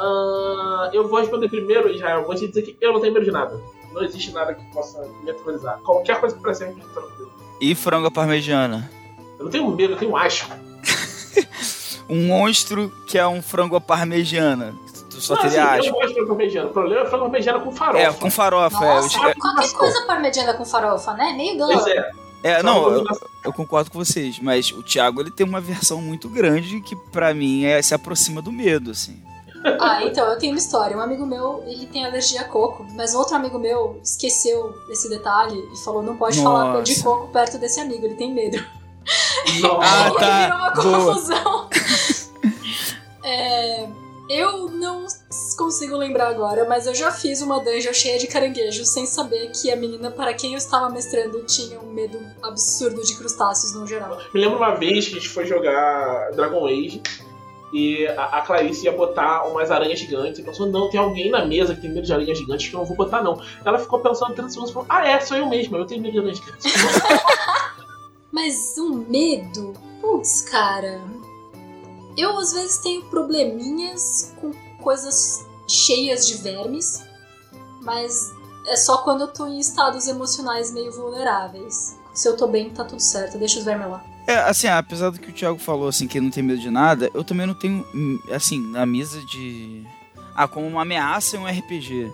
[0.00, 2.24] Ah, eu vou responder primeiro, Israel.
[2.24, 3.60] Vou te dizer que eu não tenho medo de nada.
[3.92, 5.78] Não existe nada que possa me aterrorizar.
[5.80, 7.30] Qualquer coisa que pareça me tranquilo.
[7.60, 8.90] E frango parmegiana.
[9.38, 10.50] Eu não tenho medo, eu tenho asco.
[12.08, 14.74] Um monstro que é um frango à parmegiana.
[15.10, 15.92] Tu só Não, teria assim, eu asco.
[15.92, 16.68] não gosto de frango parmegiana.
[16.68, 17.98] O problema é frango parmegiana com farofa.
[18.02, 18.76] É, com farofa.
[18.84, 21.32] é, Nossa, os- é- qualquer coisa parmegiana com farofa, né?
[21.36, 21.88] Meio Pois dano.
[21.90, 22.10] é.
[22.42, 23.04] É, não, eu,
[23.44, 27.32] eu concordo com vocês, mas o Thiago ele tem uma versão muito grande que pra
[27.34, 29.22] mim é, se aproxima do medo, assim.
[29.78, 30.96] Ah, então, eu tenho uma história.
[30.96, 35.08] Um amigo meu, ele tem alergia a coco, mas um outro amigo meu esqueceu esse
[35.08, 37.02] detalhe e falou, não pode falar de Nossa.
[37.04, 38.56] coco perto desse amigo, ele tem medo.
[39.60, 39.80] Nossa.
[39.82, 40.36] Ah, E tá.
[40.36, 41.14] aí virou uma Boa.
[41.14, 41.68] confusão.
[43.22, 43.86] É,
[44.30, 45.06] eu não
[45.58, 49.70] consigo lembrar agora, mas eu já fiz uma dungeon cheia de caranguejos sem saber que
[49.70, 54.16] a menina para quem eu estava mestrando tinha um medo absurdo de crustáceos no geral.
[54.32, 57.02] Me lembro uma vez que a gente foi jogar Dragon Age
[57.72, 61.44] e a, a Clarice ia botar umas aranhas gigantes e pensou, não, tem alguém na
[61.44, 63.40] mesa que tem medo de aranhas gigantes que eu não vou botar, não.
[63.64, 66.12] Ela ficou pensando 30 segundos e falou, ah, é, sou eu mesma, eu tenho medo
[66.12, 66.72] de aranhas gigantes.
[68.32, 69.74] Mas um medo?
[70.00, 71.00] Putz, cara.
[72.16, 74.52] Eu às vezes tenho probleminhas com
[74.82, 77.04] coisas cheias de vermes,
[77.82, 78.32] mas
[78.66, 81.98] é só quando eu tô em estados emocionais meio vulneráveis.
[82.12, 84.04] Se eu tô bem, tá tudo certo, deixa os vermes lá.
[84.26, 86.70] É, assim, apesar do que o Thiago falou, assim, que ele não tem medo de
[86.70, 87.84] nada, eu também não tenho,
[88.32, 89.82] assim, na mesa de...
[90.36, 92.12] Ah, como uma ameaça em um RPG.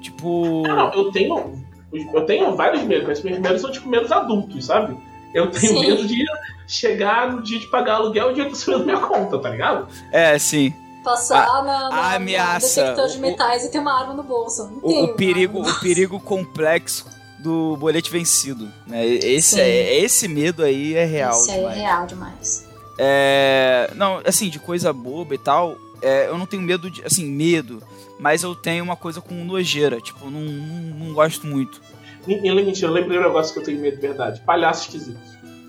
[0.00, 0.62] Tipo...
[0.66, 1.62] Ah, não, eu tenho.
[1.92, 4.96] Eu tenho vários medos, mas meus medos são tipo medos adultos, sabe?
[5.34, 5.80] Eu tenho Sim.
[5.80, 6.24] medo de
[6.66, 9.88] chegar no dia de pagar aluguel e o dia tá subindo minha conta, tá ligado?
[10.10, 10.72] É, sim.
[11.04, 14.22] Passar na, na, a ameaça, na detector de o- metais e ter uma arma no
[14.22, 14.70] bolso.
[14.70, 15.70] Não O, tenho o perigo, arma.
[15.72, 17.04] o perigo complexo
[17.42, 19.04] do boleto vencido, né?
[19.06, 19.60] Esse, Sim.
[19.60, 21.76] é, esse medo aí é real Isso aí é demais.
[21.78, 22.68] real demais.
[22.98, 27.24] É, não, assim, de coisa boba e tal, é, eu não tenho medo de, assim,
[27.24, 27.82] medo,
[28.18, 31.80] mas eu tenho uma coisa com nojeira, tipo, não, não, não gosto muito.
[32.26, 34.40] E, e, mentira, eu lembrei um negócio que eu tenho medo de verdade.
[34.42, 35.18] Palhaço esquisito.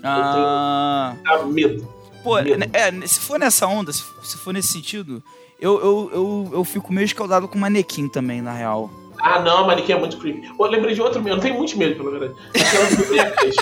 [0.02, 1.88] Ah, Dá medo.
[2.22, 2.58] pô, medo.
[2.58, 5.22] né, é, se for nessa onda, se, se for nesse sentido,
[5.58, 8.90] eu, eu, eu, eu fico meio escaldado com manequim também, na real.
[9.26, 10.46] Ah, não, Maniquim é muito creepy.
[10.58, 12.34] Eu lembrei de outro medo, eu tenho muitos medos, pela verdade.
[12.50, 13.56] Aquelas bonecas.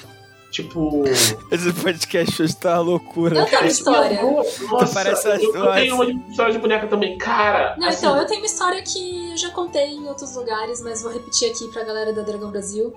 [0.50, 1.04] tipo.
[1.50, 3.38] Esse podcast hoje tá uma loucura.
[3.38, 4.22] Eu tenho uma história.
[4.22, 5.74] Nossa, Parece eu, eu duas.
[5.76, 7.16] tenho uma história de boneca também.
[7.16, 10.82] Cara, Não, assim, então, eu tenho uma história que eu já contei em outros lugares,
[10.82, 12.92] mas vou repetir aqui pra galera da Dragão Brasil.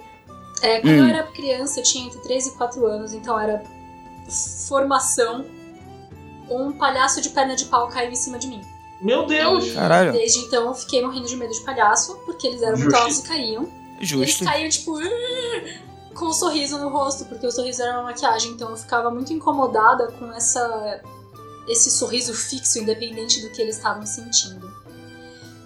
[0.61, 0.97] É, quando Hum.
[1.09, 3.61] eu era criança, eu tinha entre 3 e 4 anos, então era
[4.67, 5.45] formação.
[6.49, 8.61] Um palhaço de perna de pau caiu em cima de mim.
[9.01, 9.67] Meu Deus!
[9.67, 10.11] E Caralho.
[10.13, 13.03] desde então eu fiquei morrendo de medo de palhaço, porque eles eram muito Justo.
[13.03, 13.63] altos e caíam.
[13.63, 14.45] E eles Justo.
[14.45, 14.93] caíam, tipo,
[16.13, 19.31] com um sorriso no rosto, porque o sorriso era uma maquiagem, então eu ficava muito
[19.33, 21.01] incomodada com essa
[21.67, 24.71] esse sorriso fixo, independente do que eles estavam sentindo.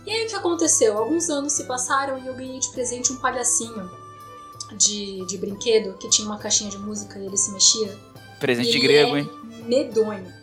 [0.06, 0.98] E aí o que aconteceu?
[0.98, 3.90] Alguns anos se passaram e eu ganhei de presente um palhacinho
[4.78, 7.98] de, de brinquedo que tinha uma caixinha de música e ele se mexia.
[8.40, 9.30] Presente Ele grego, é hein?
[9.66, 10.39] Medonho.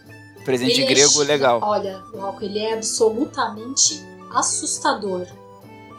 [0.47, 1.61] Presente Ele é grego chi- legal.
[1.63, 4.03] Olha, Glauco, ele é absolutamente
[4.33, 5.27] assustador.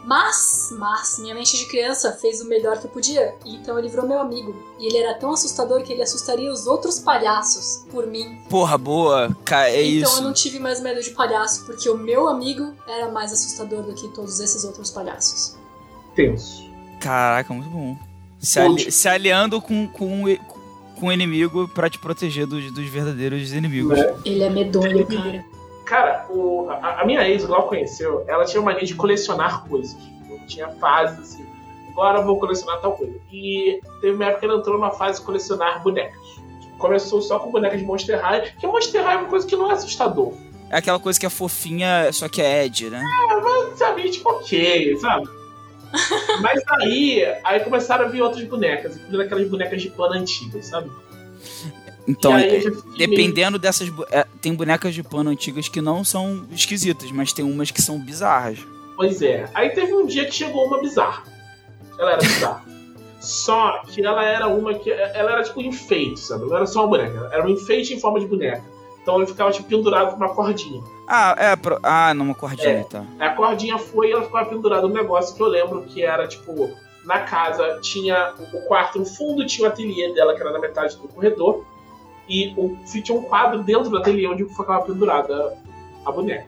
[0.04, 4.08] Mas, mas, minha mente de criança fez o melhor que podia, e então ele virou
[4.08, 4.56] meu amigo.
[4.78, 8.40] E ele era tão assustador que ele assustaria os outros palhaços por mim.
[8.48, 9.36] Porra, boa.
[9.44, 10.18] Ca- É então isso.
[10.20, 13.92] eu não tive mais medo de palhaço, porque o meu amigo era mais assustador do
[13.94, 15.56] que todos esses outros palhaços.
[16.14, 16.64] Tenso.
[17.00, 17.94] Caraca, muito bom.
[18.40, 20.38] Se, ali- se aliando com, com, o-
[20.98, 23.98] com o inimigo pra te proteger dos, dos verdadeiros inimigos.
[23.98, 24.14] Né?
[24.24, 25.44] Ele é medonho, cara.
[25.84, 29.96] Cara, o- a, a minha ex, igual conheceu, ela tinha mania de colecionar coisas.
[29.96, 31.46] Tipo, tinha fases assim.
[31.90, 33.14] Agora eu vou colecionar tal coisa.
[33.32, 36.18] E teve uma época que ela entrou numa fase de colecionar bonecas.
[36.78, 39.68] Começou só com bonecas de Monster High, que Monster High é uma coisa que não
[39.70, 40.32] é assustador.
[40.70, 43.02] É aquela coisa que é fofinha, só que é Ed, né?
[43.74, 45.28] Sabe, tipo, ok, sabe?
[46.40, 50.90] Mas aí, aí começaram a vir outras bonecas, incluindo aquelas bonecas de pano antigas, sabe?
[52.06, 53.90] Então, é- fiquei meio- dependendo dessas.
[54.10, 57.98] é, tem bonecas de pano antigas que não são esquisitas, mas tem umas que são
[57.98, 58.58] bizarras.
[58.96, 59.48] Pois é.
[59.54, 61.22] Aí teve um dia que chegou uma bizarra.
[61.98, 62.64] Ela era bizarra.
[63.20, 64.90] só que ela era uma que.
[64.90, 66.46] Ela era tipo um enfeite, sabe?
[66.46, 67.28] Não era só uma boneca.
[67.32, 68.62] Era um enfeite em forma de boneca.
[69.08, 70.82] Então ele ficava tipo pendurado com uma cordinha.
[71.08, 71.56] Ah, é.
[71.56, 71.78] Pro...
[71.82, 72.84] Ah, numa cordinha, É.
[72.84, 73.02] tá.
[73.18, 76.68] A cordinha foi e ela ficava pendurada um negócio que eu lembro que era tipo.
[77.06, 80.94] Na casa tinha o quarto no fundo, tinha o ateliê dela, que era na metade
[80.98, 81.64] do corredor.
[82.28, 85.56] E o, tinha um quadro dentro do ateliê onde ficava pendurada
[86.04, 86.46] a boneca.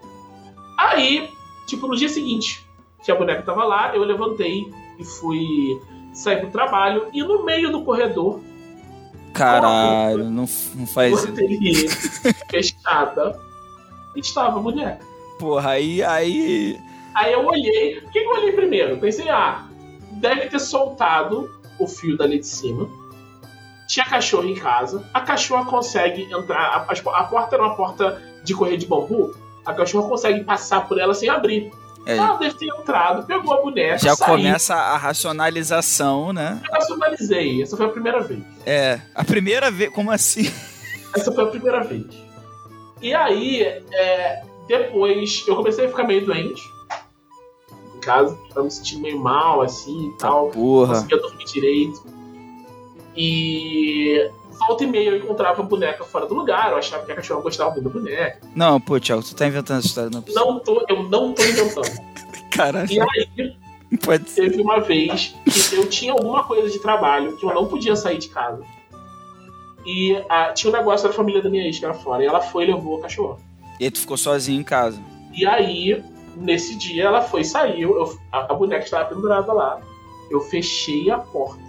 [0.77, 1.31] Aí,
[1.67, 2.69] tipo, no dia seguinte,
[3.03, 5.81] que a boneca tava lá, eu levantei e fui
[6.13, 7.07] sair pro trabalho.
[7.11, 8.39] E no meio do corredor,
[9.33, 12.23] Caralho, não, não faz isso.
[12.51, 13.39] fechada,
[14.17, 15.05] estava a boneca.
[15.39, 16.03] Porra, aí.
[16.03, 16.79] aí...
[17.15, 17.99] Aí eu olhei.
[17.99, 18.99] O que eu olhei primeiro?
[18.99, 19.65] Pensei, ah,
[20.13, 22.89] deve ter soltado o fio dali de cima.
[23.89, 25.05] Tinha cachorro em casa.
[25.13, 26.61] A cachorra consegue entrar.
[26.61, 29.35] A- a porta era uma porta de correr de bambu.
[29.67, 31.73] A cachorra consegue passar por ela sem abrir.
[32.07, 32.17] É.
[32.17, 34.37] Ela deve ter entrado, pegou a boneca, Já saiu.
[34.37, 36.61] começa a racionalização, né?
[36.67, 37.63] Eu racionalizei.
[37.63, 38.43] Essa foi a primeira vez.
[38.65, 39.01] É.
[39.15, 39.93] A primeira vez.
[39.93, 40.51] Como assim?
[41.15, 42.07] Essa foi a primeira vez.
[43.03, 43.63] E aí,
[43.93, 46.63] é, depois, eu comecei a ficar meio doente.
[47.97, 50.47] Em casa, tava me sentindo meio mal, assim e tal.
[50.47, 50.95] Não Porra.
[50.95, 52.03] conseguia dormir direito.
[53.17, 54.31] E
[54.67, 56.71] volta e meia eu encontrava a boneca fora do lugar.
[56.71, 58.41] Eu achava que a cachorra gostava muito da boneca.
[58.55, 60.33] Não, pô, Thiago, tu tá inventando essa história, não é.
[60.33, 61.91] Não tô, eu não tô inventando.
[62.53, 63.57] Caralho, E aí,
[64.05, 64.51] pode ser.
[64.51, 65.35] teve uma vez
[65.71, 68.63] que eu tinha alguma coisa de trabalho que eu não podia sair de casa.
[69.87, 72.23] E ah, tinha um negócio da família da minha ex que era fora.
[72.23, 73.39] E ela foi e levou a cachorra.
[73.79, 75.01] E aí tu ficou sozinho em casa.
[75.33, 76.03] E aí,
[76.37, 79.81] nesse dia, ela foi, saiu, eu- a, a boneca estava pendurada lá.
[80.31, 81.61] Eu fechei a porta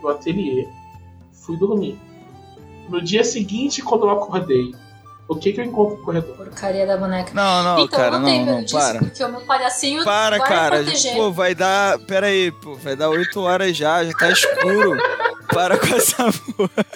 [0.00, 0.66] do ateliê,
[1.32, 1.96] fui dormir.
[2.88, 4.74] No dia seguinte, quando eu acordei,
[5.28, 6.36] o que que eu encontro no corredor?
[6.36, 7.32] Porcaria da boneca.
[7.32, 8.98] Não, não, então, cara, eu não não, disso, para.
[8.98, 10.78] porque o meu palhacinho Para, cara.
[10.78, 11.14] me proteger.
[11.14, 11.98] Pô, vai dar.
[12.00, 12.74] Pera aí, pô.
[12.74, 14.96] Vai dar 8 horas já, já tá escuro.
[15.52, 16.86] Para com essa porra.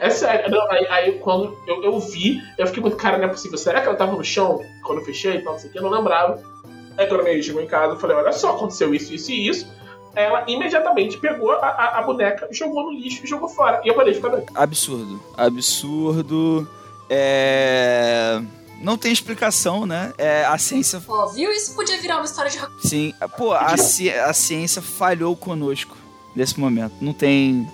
[0.00, 3.28] É sério, não, aí, aí quando eu, eu vi, eu fiquei muito, cara, não é
[3.28, 3.56] possível.
[3.56, 5.78] Será que ela tava no chão quando eu fechei e tal, não sei o que?
[5.78, 6.42] Eu não lembrava.
[6.96, 9.48] Aí quando a minha chegou em casa, eu falei, olha só, aconteceu isso, isso e
[9.48, 9.66] isso.
[10.14, 13.80] Ela imediatamente pegou a, a, a boneca, jogou no lixo e jogou fora.
[13.84, 14.46] E eu parei de ficar doido.
[14.54, 15.20] Absurdo.
[15.36, 16.68] Absurdo.
[17.08, 18.40] É.
[18.80, 20.12] Não tem explicação, né?
[20.18, 21.00] É, a ciência.
[21.06, 21.50] Ó, viu?
[21.52, 22.58] Isso podia virar uma história de
[22.88, 23.14] Sim.
[23.38, 25.96] Pô, a, ci- a ciência falhou conosco
[26.34, 26.92] nesse momento.
[27.00, 27.66] Não tem.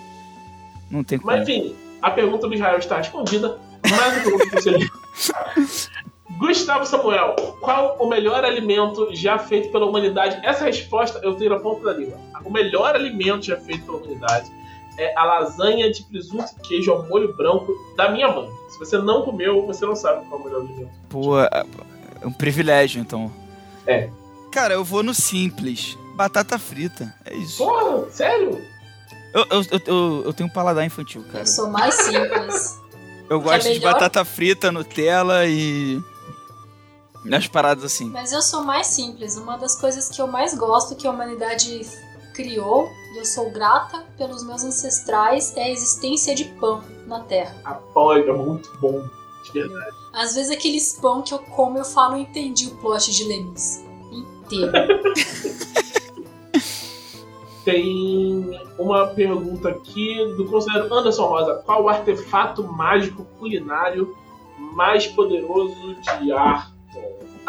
[0.90, 1.30] Não tem como.
[1.32, 3.58] Mas enfim, a pergunta do Israel está respondida.
[3.88, 4.78] Mais uma pergunta pra você.
[6.38, 10.40] Gustavo Samuel, qual o melhor alimento já feito pela humanidade?
[10.44, 12.18] Essa resposta eu tenho na ponta da língua.
[12.44, 14.50] O melhor alimento já feito pela humanidade
[14.96, 18.48] é a lasanha de presunto e queijo ao molho branco da minha mãe.
[18.70, 20.90] Se você não comeu, você não sabe qual é o melhor alimento.
[21.08, 21.64] Pô, é
[22.20, 23.30] é um privilégio, então.
[23.86, 24.10] É.
[24.50, 25.96] Cara, eu vou no simples.
[26.14, 27.14] Batata frita.
[27.24, 27.58] É isso.
[27.58, 28.60] Porra, sério?
[29.32, 31.40] Eu, eu, eu, eu, eu tenho um paladar infantil, cara.
[31.40, 32.78] Eu sou mais simples.
[33.30, 33.92] Eu gosto de melhor?
[33.92, 36.00] batata frita, Nutella e.
[37.36, 38.08] As paradas assim.
[38.10, 39.36] Mas eu sou mais simples.
[39.36, 41.80] Uma das coisas que eu mais gosto que a humanidade
[42.34, 47.54] criou, e eu sou grata pelos meus ancestrais, é a existência de pão na Terra.
[47.64, 49.04] A pão é muito bom.
[49.44, 49.96] De verdade.
[50.12, 53.84] Às vezes aqueles pão que eu como, eu falo, eu entendi o plot de Lemis.
[54.12, 54.72] Inteiro.
[57.64, 61.62] Tem uma pergunta aqui do conselheiro Anderson Rosa.
[61.66, 64.16] Qual o artefato mágico culinário
[64.72, 66.77] mais poderoso de Arthur?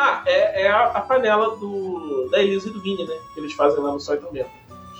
[0.01, 3.13] Ah, é, é a, a panela do, da Elisa e do Vini, né?
[3.33, 4.45] Que eles fazem lá no Sol também.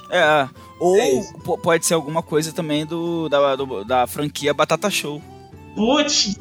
[0.10, 0.50] É.
[0.78, 1.34] Ou É isso.
[1.40, 5.22] po- pode ser alguma coisa também do, da, do- da franquia Batata Show.
[5.74, 6.36] Putz,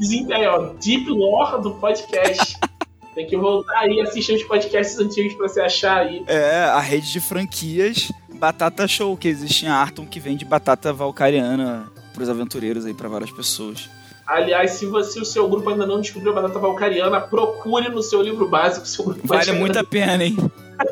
[0.51, 2.57] ó, deep lore do podcast.
[3.15, 6.25] Tem que voltar aí e assistir os podcasts antigos pra você achar aí.
[6.27, 11.91] É, a rede de franquias Batata Show, que existe em Arton, que vende batata valcariana
[12.15, 13.89] pros aventureiros aí, pra várias pessoas.
[14.29, 18.21] Aliás, se você, o seu grupo ainda não descobriu a batata valcariana, procure no seu
[18.21, 18.87] livro básico.
[18.87, 20.37] Seu grupo Vale muito a pena, hein?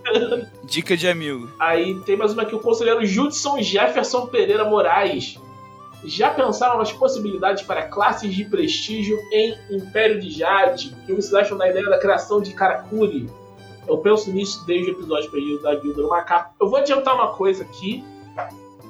[0.64, 1.46] Dica de amigo.
[1.60, 5.38] Aí tem mais uma aqui, o conselheiro Judson Jefferson Pereira Moraes.
[6.02, 10.96] Já pensaram nas possibilidades para classes de prestígio em Império de Jade?
[11.02, 13.28] O que vocês acham da ideia da criação de Karakuri?
[13.86, 16.54] Eu penso nisso desde o episódio perdido da Guilda do Macaco.
[16.58, 18.02] Eu vou adiantar uma coisa aqui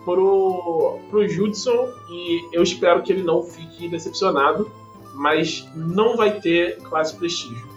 [0.06, 4.70] pro, pro Judson e eu espero que ele não fique decepcionado,
[5.14, 7.68] mas não vai ter classe prestígio,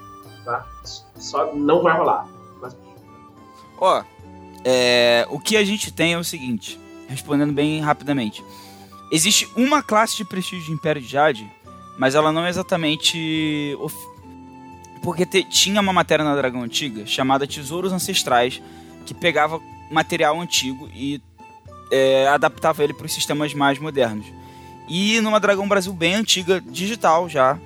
[0.46, 0.66] tá?
[1.18, 2.28] Só não vai rolar.
[3.82, 4.04] Ó,
[4.64, 8.44] é, o que a gente tem é o seguinte, respondendo bem rapidamente.
[9.12, 11.50] Existe uma classe de prestígio de Império de Jade,
[11.98, 13.76] mas ela não é exatamente.
[13.80, 13.96] of-
[15.02, 18.62] Porque te- tinha uma matéria na Dragão Antiga chamada Tesouros Ancestrais,
[19.06, 21.20] que pegava material antigo e
[21.92, 24.26] é, adaptava ele para os sistemas mais modernos.
[24.88, 27.60] E numa Dragão Brasil bem antiga, digital já,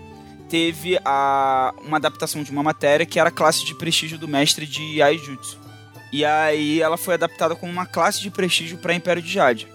[0.49, 4.65] teve a, uma adaptação de uma matéria que era a classe de prestígio do mestre
[4.65, 5.57] de Aijutsu.
[6.11, 9.67] E aí ela foi adaptada como uma classe de prestígio para Império de Jade.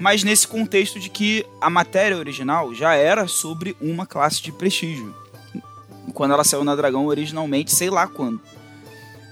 [0.00, 5.14] Mas nesse contexto de que a matéria original já era sobre uma classe de prestígio.
[6.14, 8.40] Quando ela saiu na Dragão originalmente, sei lá quando.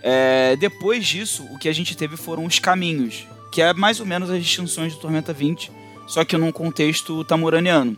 [0.03, 4.07] É, depois disso, o que a gente teve foram os caminhos, que é mais ou
[4.07, 5.71] menos as distinções do Tormenta 20,
[6.07, 7.97] só que num contexto tamuraniano.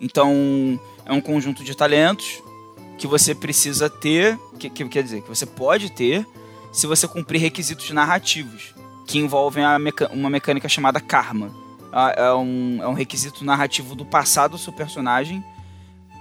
[0.00, 2.42] Então, é um conjunto de talentos
[2.98, 6.26] que você precisa ter, que, que quer dizer, que você pode ter
[6.72, 8.74] se você cumprir requisitos narrativos,
[9.06, 11.52] que envolvem meca- uma mecânica chamada karma.
[11.92, 15.42] Ah, É um, é um requisito narrativo do passado do seu personagem,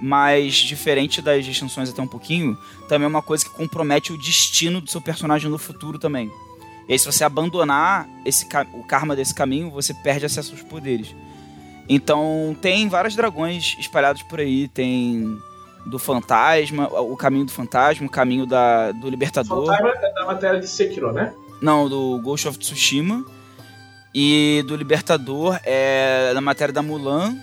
[0.02, 2.58] mas diferente das extensões até um pouquinho,
[2.90, 6.32] também é uma coisa que compromete o destino do seu personagem no futuro também.
[6.88, 11.16] E aí, se você abandonar esse, o karma desse caminho, você perde acesso aos poderes.
[11.88, 14.68] Então, tem vários dragões espalhados por aí.
[14.68, 15.38] Tem
[15.86, 19.64] do fantasma, o caminho do fantasma, o caminho da, do libertador.
[19.64, 21.34] O fantasma é da matéria de Sekiro, né?
[21.62, 23.24] Não, do Ghost of Tsushima.
[24.14, 27.38] E do libertador é da matéria da Mulan.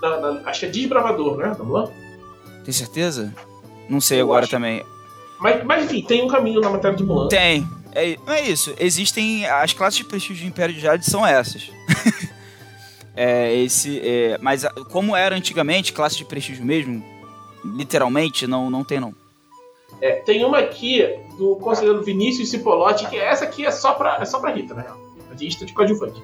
[0.00, 1.54] Da, da, acho que é desbravador, né?
[1.56, 1.90] Da Mulan?
[2.64, 3.32] Tem certeza?
[3.88, 4.50] Não sei Eu agora acho.
[4.50, 4.82] também.
[5.38, 7.28] Mas, mas enfim, tem um caminho na matéria de Mulan.
[7.28, 7.68] Tem.
[7.96, 8.74] É, é isso.
[8.78, 9.46] Existem.
[9.46, 11.70] As classes de prestígio do Império de Jade são essas.
[13.16, 17.02] é, esse, é, mas como era antigamente, classe de prestígio mesmo,
[17.64, 19.14] literalmente, não, não tem não.
[20.00, 21.02] É, tem uma aqui
[21.38, 24.84] do conselheiro Vinícius Cipolotti, que essa aqui é só pra, é só pra Rita, né?
[25.30, 26.22] A lista de coadjuvante.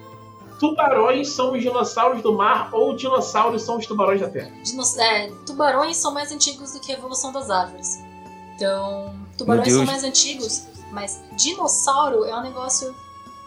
[0.60, 4.52] Tubarões são os dinossauros do mar ou dinossauros são os tubarões da terra?
[4.62, 7.98] Dinos é, tubarões são mais antigos do que a evolução das árvores.
[8.54, 12.94] Então, tubarões são mais antigos, mas dinossauro é um negócio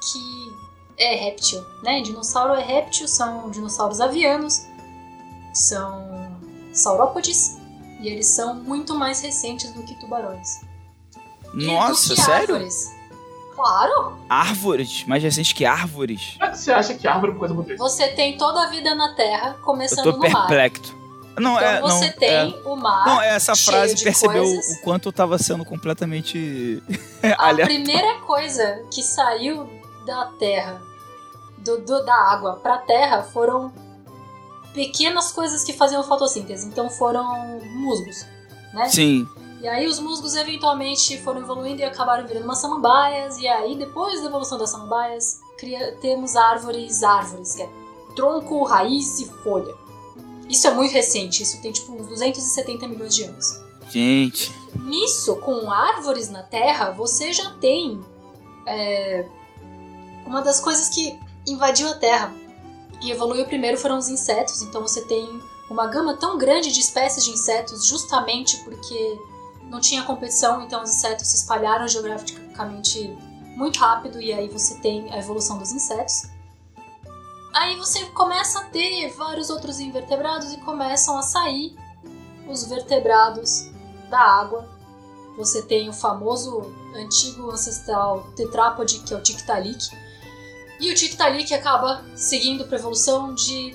[0.02, 0.52] que
[0.98, 2.02] é réptil, né?
[2.02, 4.66] Dinossauro é réptil, são dinossauros avianos,
[5.54, 6.36] são
[6.74, 7.58] saurópodes,
[8.02, 10.62] e eles são muito mais recentes do que tubarões.
[11.54, 12.56] Nossa, que sério?
[12.56, 12.94] Árvores.
[13.56, 14.18] Claro!
[14.28, 15.06] Árvores?
[15.06, 16.38] Mais recentes que árvores?
[16.54, 19.54] Você acha que árvore é uma coisa muito Você tem toda a vida na Terra,
[19.64, 20.48] começando Eu tô no mar.
[20.48, 21.05] perplexo.
[21.38, 22.70] Não, então é, você não, tem é.
[22.70, 23.06] o mar.
[23.06, 24.78] Não, essa frase percebeu coisas.
[24.78, 26.82] o quanto eu tava sendo completamente.
[27.38, 29.70] a primeira coisa que saiu
[30.06, 30.82] da terra,
[31.58, 33.74] do, do, da água pra terra, foram
[34.74, 36.68] pequenas coisas que faziam fotossíntese.
[36.68, 38.26] Então foram musgos,
[38.74, 38.88] né?
[38.88, 39.28] Sim.
[39.62, 43.40] E aí os musgos eventualmente foram evoluindo e acabaram virando umas samambaias.
[43.40, 47.70] E aí, depois da evolução das samambaias, cria, temos árvores, árvores, que é
[48.16, 49.74] tronco, raiz e folha.
[50.50, 53.62] Isso é muito recente, isso tem tipo uns 270 milhões de anos.
[53.90, 54.52] Gente.
[54.76, 58.00] Nisso, com árvores na Terra, você já tem
[58.66, 59.26] é,
[60.26, 62.34] uma das coisas que invadiu a Terra
[63.02, 64.62] e evoluiu primeiro foram os insetos.
[64.62, 69.20] Então você tem uma gama tão grande de espécies de insetos justamente porque
[69.64, 73.16] não tinha competição, então os insetos se espalharam geograficamente
[73.56, 76.30] muito rápido e aí você tem a evolução dos insetos.
[77.56, 81.74] Aí você começa a ter vários outros invertebrados e começam a sair
[82.50, 83.72] os vertebrados
[84.10, 84.68] da água.
[85.38, 89.90] Você tem o famoso antigo ancestral tetrápode, que é o Tiktaalik.
[90.82, 93.74] E o Tiktaalik acaba seguindo para a evolução de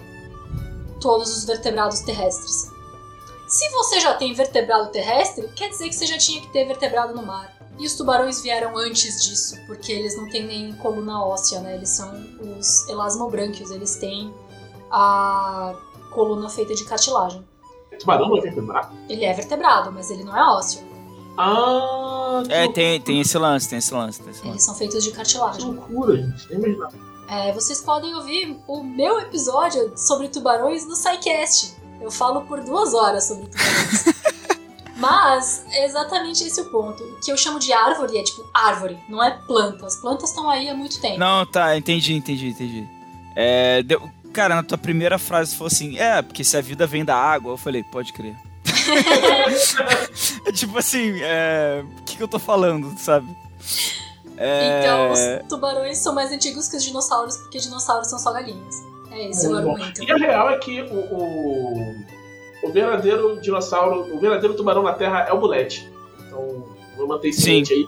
[1.01, 2.71] todos os vertebrados terrestres.
[3.49, 7.15] Se você já tem vertebrado terrestre, quer dizer que você já tinha que ter vertebrado
[7.15, 7.60] no mar.
[7.81, 11.75] E os tubarões vieram antes disso, porque eles não têm nem coluna óssea, né?
[11.77, 12.13] Eles são
[12.59, 14.33] os elasmobranquios, eles têm
[14.91, 15.75] a
[16.13, 17.43] coluna feita de cartilagem.
[17.99, 18.95] Tubarão não é vertebrado?
[19.09, 20.83] Ele é vertebrado, mas ele não é ósseo.
[21.39, 24.21] Ah, É, tem, tem esse lance, tem esse lance.
[24.21, 24.65] Tem esse Eles lance.
[24.67, 25.65] são feitos de que cartilagem.
[25.65, 26.49] loucura, gente.
[26.51, 26.95] Nem imaginava.
[27.29, 31.77] É, vocês podem ouvir o meu episódio sobre tubarões no SciCast.
[32.01, 34.05] Eu falo por duas horas sobre tubarões.
[35.01, 37.03] Mas é exatamente esse o ponto.
[37.03, 39.87] O que eu chamo de árvore é tipo árvore, não é planta.
[39.87, 41.19] As plantas estão aí há muito tempo.
[41.19, 42.87] Não, tá, entendi, entendi, entendi.
[43.35, 47.05] É, deu- cara, na tua primeira frase falou assim: é, porque se a vida vem
[47.05, 48.37] da água, eu falei, pode crer.
[50.47, 53.27] é tipo assim, é, o que, que eu tô falando, sabe?
[54.37, 58.75] É, Então os tubarões são mais antigos que os dinossauros, porque dinossauros são só galinhas.
[59.11, 59.71] É esse o Muito bom.
[59.73, 60.03] argumento.
[60.05, 62.05] E a real é que o, o,
[62.63, 65.91] o verdadeiro dinossauro, o verdadeiro tubarão na Terra é o bulete.
[66.27, 66.65] Então,
[66.97, 67.87] vou manter isso aí.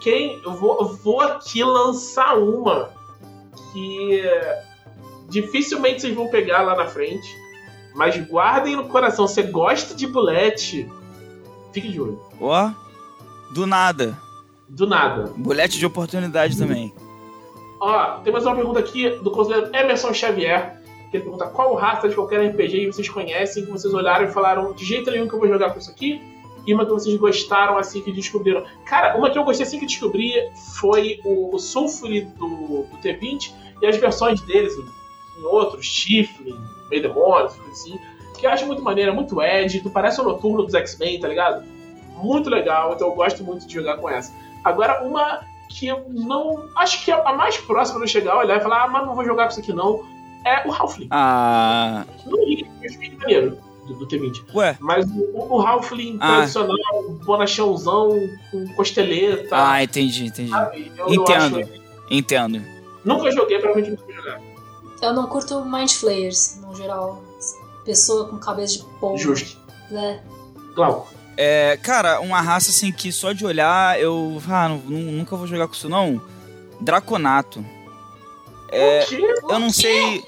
[0.00, 2.90] Quem, eu vou, eu vou aqui lançar uma
[3.72, 4.22] que
[5.28, 7.28] dificilmente vocês vão pegar lá na frente,
[7.94, 9.26] mas guardem no coração.
[9.26, 10.90] Você gosta de bulete,
[11.72, 12.20] fique de olho.
[12.40, 12.70] Ó,
[13.52, 14.16] do nada.
[14.68, 15.32] Do nada.
[15.36, 16.92] Bulete de oportunidade também.
[17.80, 20.82] Ó, tem mais uma pergunta aqui do conselheiro Emerson Xavier.
[21.14, 24.84] Que pergunta qual raça de qualquer RPG vocês conhecem, que vocês olharam e falaram de
[24.84, 26.20] jeito nenhum que eu vou jogar com isso aqui.
[26.66, 28.64] E uma que vocês gostaram assim que descobriram.
[28.84, 30.32] Cara, uma que eu gostei assim que descobri
[30.74, 34.72] foi o, o do, do T20 e as versões deles
[35.38, 36.52] em outros, Chifre,
[36.90, 37.96] Meio Demônios, coisa assim.
[38.36, 41.64] Que eu acho muito maneira, muito Ed, tu parece o Noturno dos X-Men, tá ligado?
[42.16, 44.34] Muito legal, então eu gosto muito de jogar com essa.
[44.64, 46.68] Agora, uma que eu não.
[46.74, 49.14] Acho que é a mais próxima de eu chegar, olhar e falar, ah, mas não
[49.14, 50.04] vou jogar com isso aqui não,
[50.44, 51.08] é o Halfling.
[51.10, 52.04] Ah.
[52.26, 54.42] Não liga, eu acho bem maneiro do, do T20.
[54.54, 54.76] Ué.
[54.80, 56.36] Mas o, o Halfling Ah.
[56.36, 58.10] tradicional, bonachãozão,
[58.50, 59.48] com costeleta.
[59.56, 60.50] Ah, entendi, entendi.
[60.50, 60.92] sabe?
[60.96, 61.60] Eu, eu Entendo.
[61.60, 62.62] acho- Entendo.
[63.04, 64.40] nunca joguei, provavelmente nunca jogar.
[65.02, 67.22] Eu não curto Mind Flayers, no geral.
[67.84, 69.18] Pessoa com cabeça de polvo.
[69.18, 69.58] Justo.
[69.92, 70.20] É.
[70.74, 71.12] Glauco.
[71.36, 74.40] É, cara, uma raça assim que só de olhar eu.
[74.48, 76.20] Ah, não- nu- nunca vou jogar com isso não.
[76.80, 77.64] Draconato.
[78.70, 79.34] É, O quê?
[79.50, 79.72] eu não quê?
[79.74, 80.24] sei.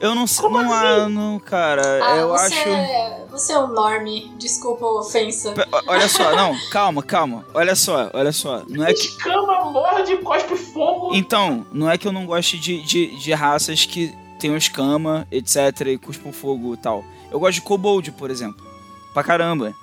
[0.00, 0.42] Eu não sei.
[0.42, 0.86] Como Não, assim?
[0.86, 1.82] ah, não, cara.
[2.02, 2.68] Ah, eu você, acho.
[2.70, 4.32] é, você é um norme.
[4.38, 5.52] Desculpa a ofensa.
[5.52, 7.44] Pe- Olha só, não, calma, calma.
[7.52, 8.62] Olha só, olha só.
[8.68, 9.00] Não é que.
[9.00, 11.14] Escama, morde, cospe fogo.
[11.14, 15.82] Então, não é que eu não goste de, de, de raças que tenham escama, etc,
[15.88, 17.04] e cuspam fogo e tal.
[17.30, 18.64] Eu gosto de Kobold, por exemplo.
[19.12, 19.74] Pra caramba.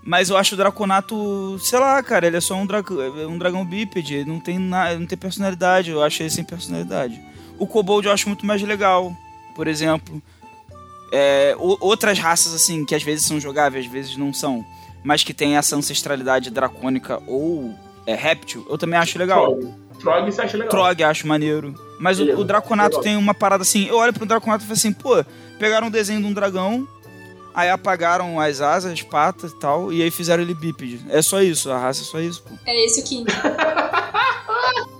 [0.00, 2.80] Mas eu acho o Draconato, sei lá, cara, ele é só um, dra
[3.28, 7.20] um dragão bípede, não tem, na não tem personalidade, eu acho ele sem personalidade.
[7.58, 9.12] O Kobold eu acho muito mais legal,
[9.56, 10.22] por exemplo.
[11.10, 14.64] É, outras raças, assim, que às vezes são jogáveis, às vezes não são,
[15.02, 17.74] mas que tem essa ancestralidade dracônica ou
[18.06, 19.56] é, réptil, eu também acho legal.
[19.56, 19.74] Trog.
[20.00, 20.70] Trog você acha legal.
[20.70, 21.74] Trog acho maneiro.
[21.98, 23.02] Mas o, Beleza, o Draconato legal.
[23.02, 23.86] tem uma parada assim.
[23.86, 25.24] Eu olho pro Draconato e falo assim, pô,
[25.58, 26.86] pegaram um desenho de um dragão,
[27.54, 31.00] aí apagaram as asas, as patas e tal, e aí fizeram ele bípede.
[31.08, 32.54] É só isso, a raça é só isso, pô.
[32.66, 33.26] É esse o King.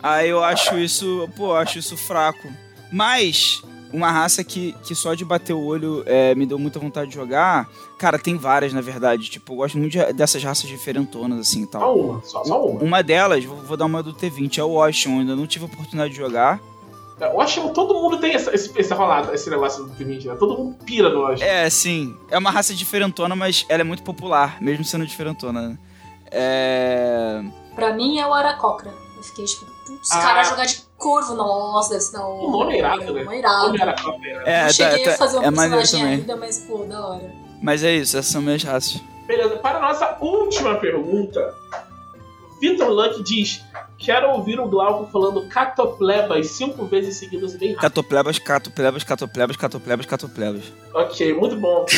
[0.03, 2.49] Aí eu acho isso, pô, eu acho isso fraco.
[2.93, 3.61] Mas,
[3.97, 7.15] uma raça que, que só de bater o olho é, me deu muita vontade de
[7.17, 7.69] jogar.
[7.99, 9.31] Cara, tem várias, na verdade.
[9.31, 11.81] Tipo, eu gosto muito de- dessas raças diferentonas, assim e tal.
[11.81, 12.83] Só uma, só, só uma.
[12.83, 14.77] Uma delas, vou, vou dar uma do T20, é o.
[14.77, 14.83] Eu
[15.13, 16.61] ainda não tive a oportunidade de jogar.
[17.19, 20.35] Eu acho que todo mundo tem essa, esse, esse rolado, esse negócio do T20, né?
[20.39, 21.41] Todo mundo pira no Osh.
[21.41, 22.15] É, sim.
[22.31, 25.69] É uma raça diferentona, mas ela é muito popular, mesmo sendo diferentona.
[25.71, 25.79] né?
[26.31, 27.43] É.
[27.75, 28.93] Pra mim é o Aracocra.
[29.17, 30.21] Eu fiquei tipo, putz, Ah.
[30.21, 32.47] cara jogar de corvo, nossa, deve ser da hora.
[32.47, 33.25] O nome é irado, né?
[33.27, 33.83] Um irado.
[33.83, 34.43] A cópia, né?
[34.47, 36.15] É, não cheguei tá- a fazer um é personagem também.
[36.15, 37.33] ainda, mas pô, da hora.
[37.63, 39.01] Mas é isso, essas são minhas raças.
[39.27, 41.55] Beleza, para a nossa última pergunta,
[42.61, 43.63] Vitor Luck diz:
[43.99, 47.83] Quero ouvir o Glauco falando catoplebas cinco vezes seguidas e bem rápido.
[47.83, 50.65] Catoplebas, catoplebas, catoplebas, catoplebas, catoplebas.
[50.95, 51.85] Ok, muito bom.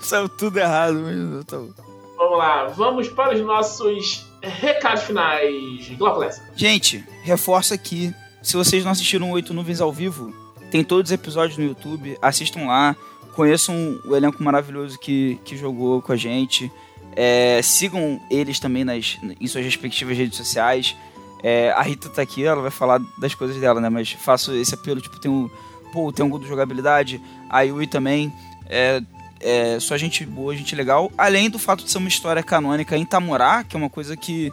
[0.00, 1.70] Saiu tudo errado, mas tá bom.
[2.16, 5.88] Vamos lá, vamos para os nossos recados finais.
[5.96, 6.42] Glauco Lessa.
[6.54, 8.14] Gente, reforço aqui.
[8.42, 10.32] Se vocês não assistiram Oito Nuvens ao vivo,
[10.70, 12.16] tem todos os episódios no YouTube.
[12.22, 12.96] Assistam lá.
[13.34, 16.70] Conheçam o elenco maravilhoso que, que jogou com a gente.
[17.14, 20.96] É, sigam eles também nas, em suas respectivas redes sociais.
[21.42, 23.88] É, a Rita tá aqui, ela vai falar das coisas dela, né?
[23.88, 25.50] Mas faço esse apelo, tipo, tem o.
[25.92, 28.32] Pô, tem um gol de jogabilidade, a Yui também.
[28.68, 29.00] É,
[29.40, 31.10] é só gente boa, gente legal.
[31.16, 34.52] Além do fato de ser uma história canônica em Tamorá, que é uma coisa que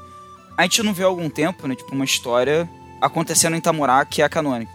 [0.57, 1.75] a gente não vê há algum tempo, né?
[1.75, 2.69] Tipo, uma história
[3.01, 4.71] acontecendo em Tamorá que é canônica.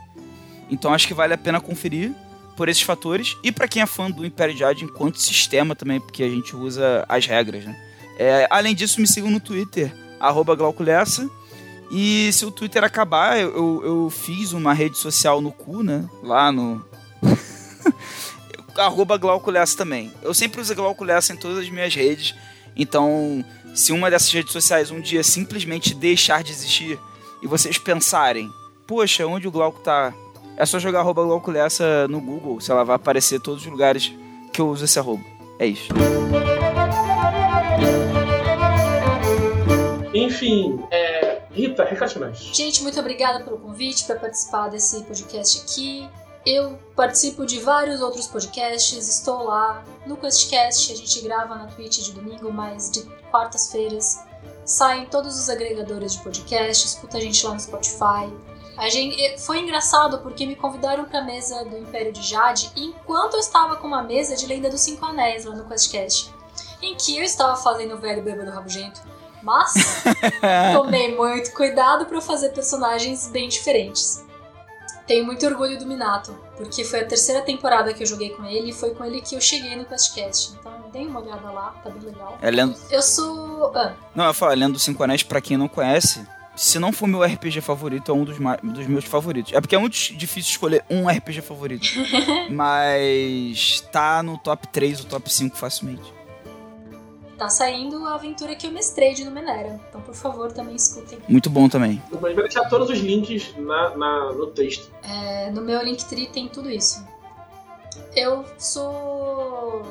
[0.71, 2.13] Então acho que vale a pena conferir
[2.57, 3.37] por esses fatores.
[3.43, 7.05] E pra quem é fã do Império Jade enquanto sistema também, porque a gente usa
[7.09, 7.77] as regras, né?
[8.19, 9.93] É, além disso, me sigam no Twitter,
[10.57, 11.29] Glauculessa.
[11.91, 16.09] E se o Twitter acabar, eu, eu, eu fiz uma rede social no cu, né?
[16.23, 16.85] Lá no.
[18.85, 20.13] arroba Glauculessa também.
[20.23, 22.35] Eu sempre uso Glauculessa em todas as minhas redes.
[22.77, 23.45] Então,
[23.75, 26.99] se uma dessas redes sociais um dia simplesmente deixar de existir
[27.43, 28.51] e vocês pensarem,
[28.87, 30.13] poxa, onde o Glauco tá?
[30.57, 33.71] É só jogar arroba Glauco Lessa no Google, se ela vai aparecer em todos os
[33.71, 34.13] lugares
[34.53, 35.25] que eu uso esse arroba.
[35.59, 35.89] É isso.
[40.13, 42.39] Enfim, é, Rita, recados finais.
[42.39, 46.09] Gente, muito obrigada pelo convite para participar desse podcast aqui.
[46.45, 51.99] Eu participo de vários outros podcasts, estou lá no QuestCast, a gente grava na Twitch
[51.99, 54.21] de domingo, mas de quartas-feiras
[54.65, 58.33] saem todos os agregadores de podcast, escuta a gente lá no Spotify.
[58.77, 63.35] A gente, foi engraçado porque me convidaram para a mesa do Império de Jade enquanto
[63.35, 66.33] eu estava com uma mesa de Lenda dos Cinco Anéis lá no QuestCast,
[66.81, 69.03] em que eu estava fazendo o velho bêbado rabugento,
[69.43, 69.75] mas
[70.73, 74.25] tomei muito cuidado para fazer personagens bem diferentes.
[75.11, 78.71] Tenho muito orgulho do Minato, porque foi a terceira temporada que eu joguei com ele
[78.71, 80.53] e foi com ele que eu cheguei no QuestCast.
[80.61, 82.39] Então dê uma olhada lá, tá bem legal.
[82.41, 82.77] É lendo...
[82.89, 83.73] Eu sou.
[83.75, 86.25] Ah, Não, eu falo, Lendo dos Cinco Anéis, pra quem não conhece,
[86.55, 89.53] se não for meu RPG favorito, é um dos, dos meus favoritos.
[89.53, 91.89] É porque é muito difícil escolher um RPG favorito.
[92.49, 96.20] Mas tá no top 3 ou top 5 facilmente.
[97.41, 99.81] Tá saindo a aventura que eu mestrei de Numenera.
[99.89, 101.19] Então, por favor, também escutem.
[101.27, 101.93] Muito bom também.
[102.11, 104.91] A gente vai deixar todos os links na, na- no texto.
[105.03, 107.03] É, no meu Linktree tem tudo isso.
[108.15, 109.83] Eu sou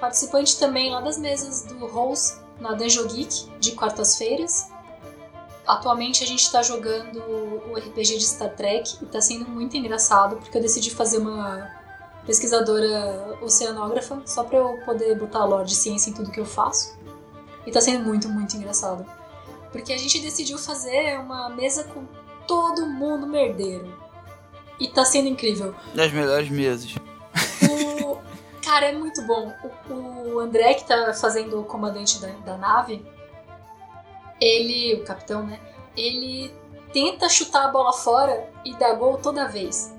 [0.00, 4.68] participante também lá das mesas do Rose na Dungeon Geek de quartas-feiras.
[5.64, 7.18] Atualmente a gente está jogando
[7.70, 11.70] o RPG de Star Trek e está sendo muito engraçado porque eu decidi fazer uma
[12.26, 16.96] pesquisadora oceanógrafa só para eu poder botar lore de ciência em tudo que eu faço.
[17.64, 19.06] E tá sendo muito, muito engraçado.
[19.72, 22.04] Porque a gente decidiu fazer uma mesa com
[22.46, 23.92] todo mundo merdeiro.
[24.78, 25.74] E tá sendo incrível.
[25.94, 26.94] Das melhores mesas.
[27.62, 28.18] O...
[28.62, 29.52] Cara, é muito bom.
[29.88, 33.04] O, o André, que tá fazendo o comandante da, da nave,
[34.40, 35.58] ele, o capitão, né?
[35.96, 36.52] Ele
[36.92, 39.94] tenta chutar a bola fora e dá gol toda vez.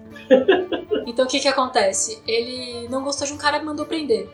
[1.05, 2.21] Então o que que acontece?
[2.27, 4.29] Ele não gostou de um cara e mandou prender.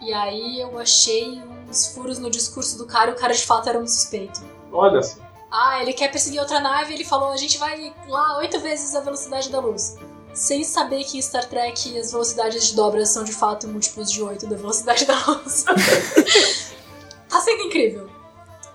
[0.00, 3.68] E aí eu achei uns furos no discurso do cara e o cara de fato
[3.68, 4.42] era um suspeito.
[4.72, 5.20] Olha só.
[5.50, 8.94] Ah, ele quer perseguir outra nave e ele falou: a gente vai lá oito vezes
[8.94, 9.96] a velocidade da luz.
[10.34, 14.22] Sem saber que em Star Trek as velocidades de dobra são de fato múltiplos de
[14.22, 15.64] 8 da velocidade da luz.
[17.26, 18.10] tá sendo incrível.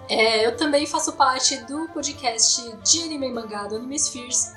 [0.10, 4.54] É, eu também faço parte do podcast de anime e mangá do Anime Spheres,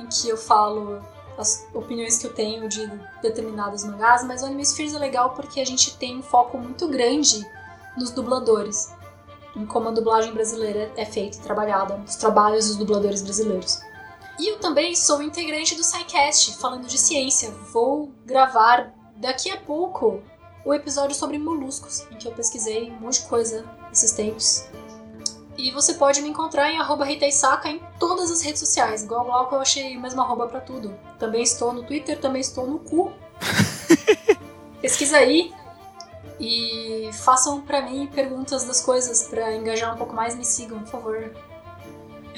[0.00, 1.04] em que eu falo
[1.38, 2.86] as opiniões que eu tenho de
[3.22, 6.88] determinados mangás, mas o Anime Spheres é legal porque a gente tem um foco muito
[6.88, 7.46] grande
[7.96, 8.92] nos dubladores,
[9.56, 13.80] em como a dublagem brasileira é feita e trabalhada, os trabalhos dos dubladores brasileiros.
[14.38, 17.50] E eu também sou integrante do SciCast, falando de ciência.
[17.72, 20.22] Vou gravar daqui a pouco
[20.64, 24.68] o episódio sobre moluscos, em que eu pesquisei um monte de coisa esses tempos.
[25.58, 29.44] E você pode me encontrar em arroba Riteisaka em todas as redes sociais, igual lá
[29.44, 30.94] que eu achei o mesmo arroba pra tudo.
[31.18, 33.12] Também estou no Twitter, também estou no cu.
[34.80, 35.52] Pesquisa aí
[36.38, 40.88] e façam pra mim perguntas das coisas pra engajar um pouco mais, me sigam, por
[40.88, 41.16] favor.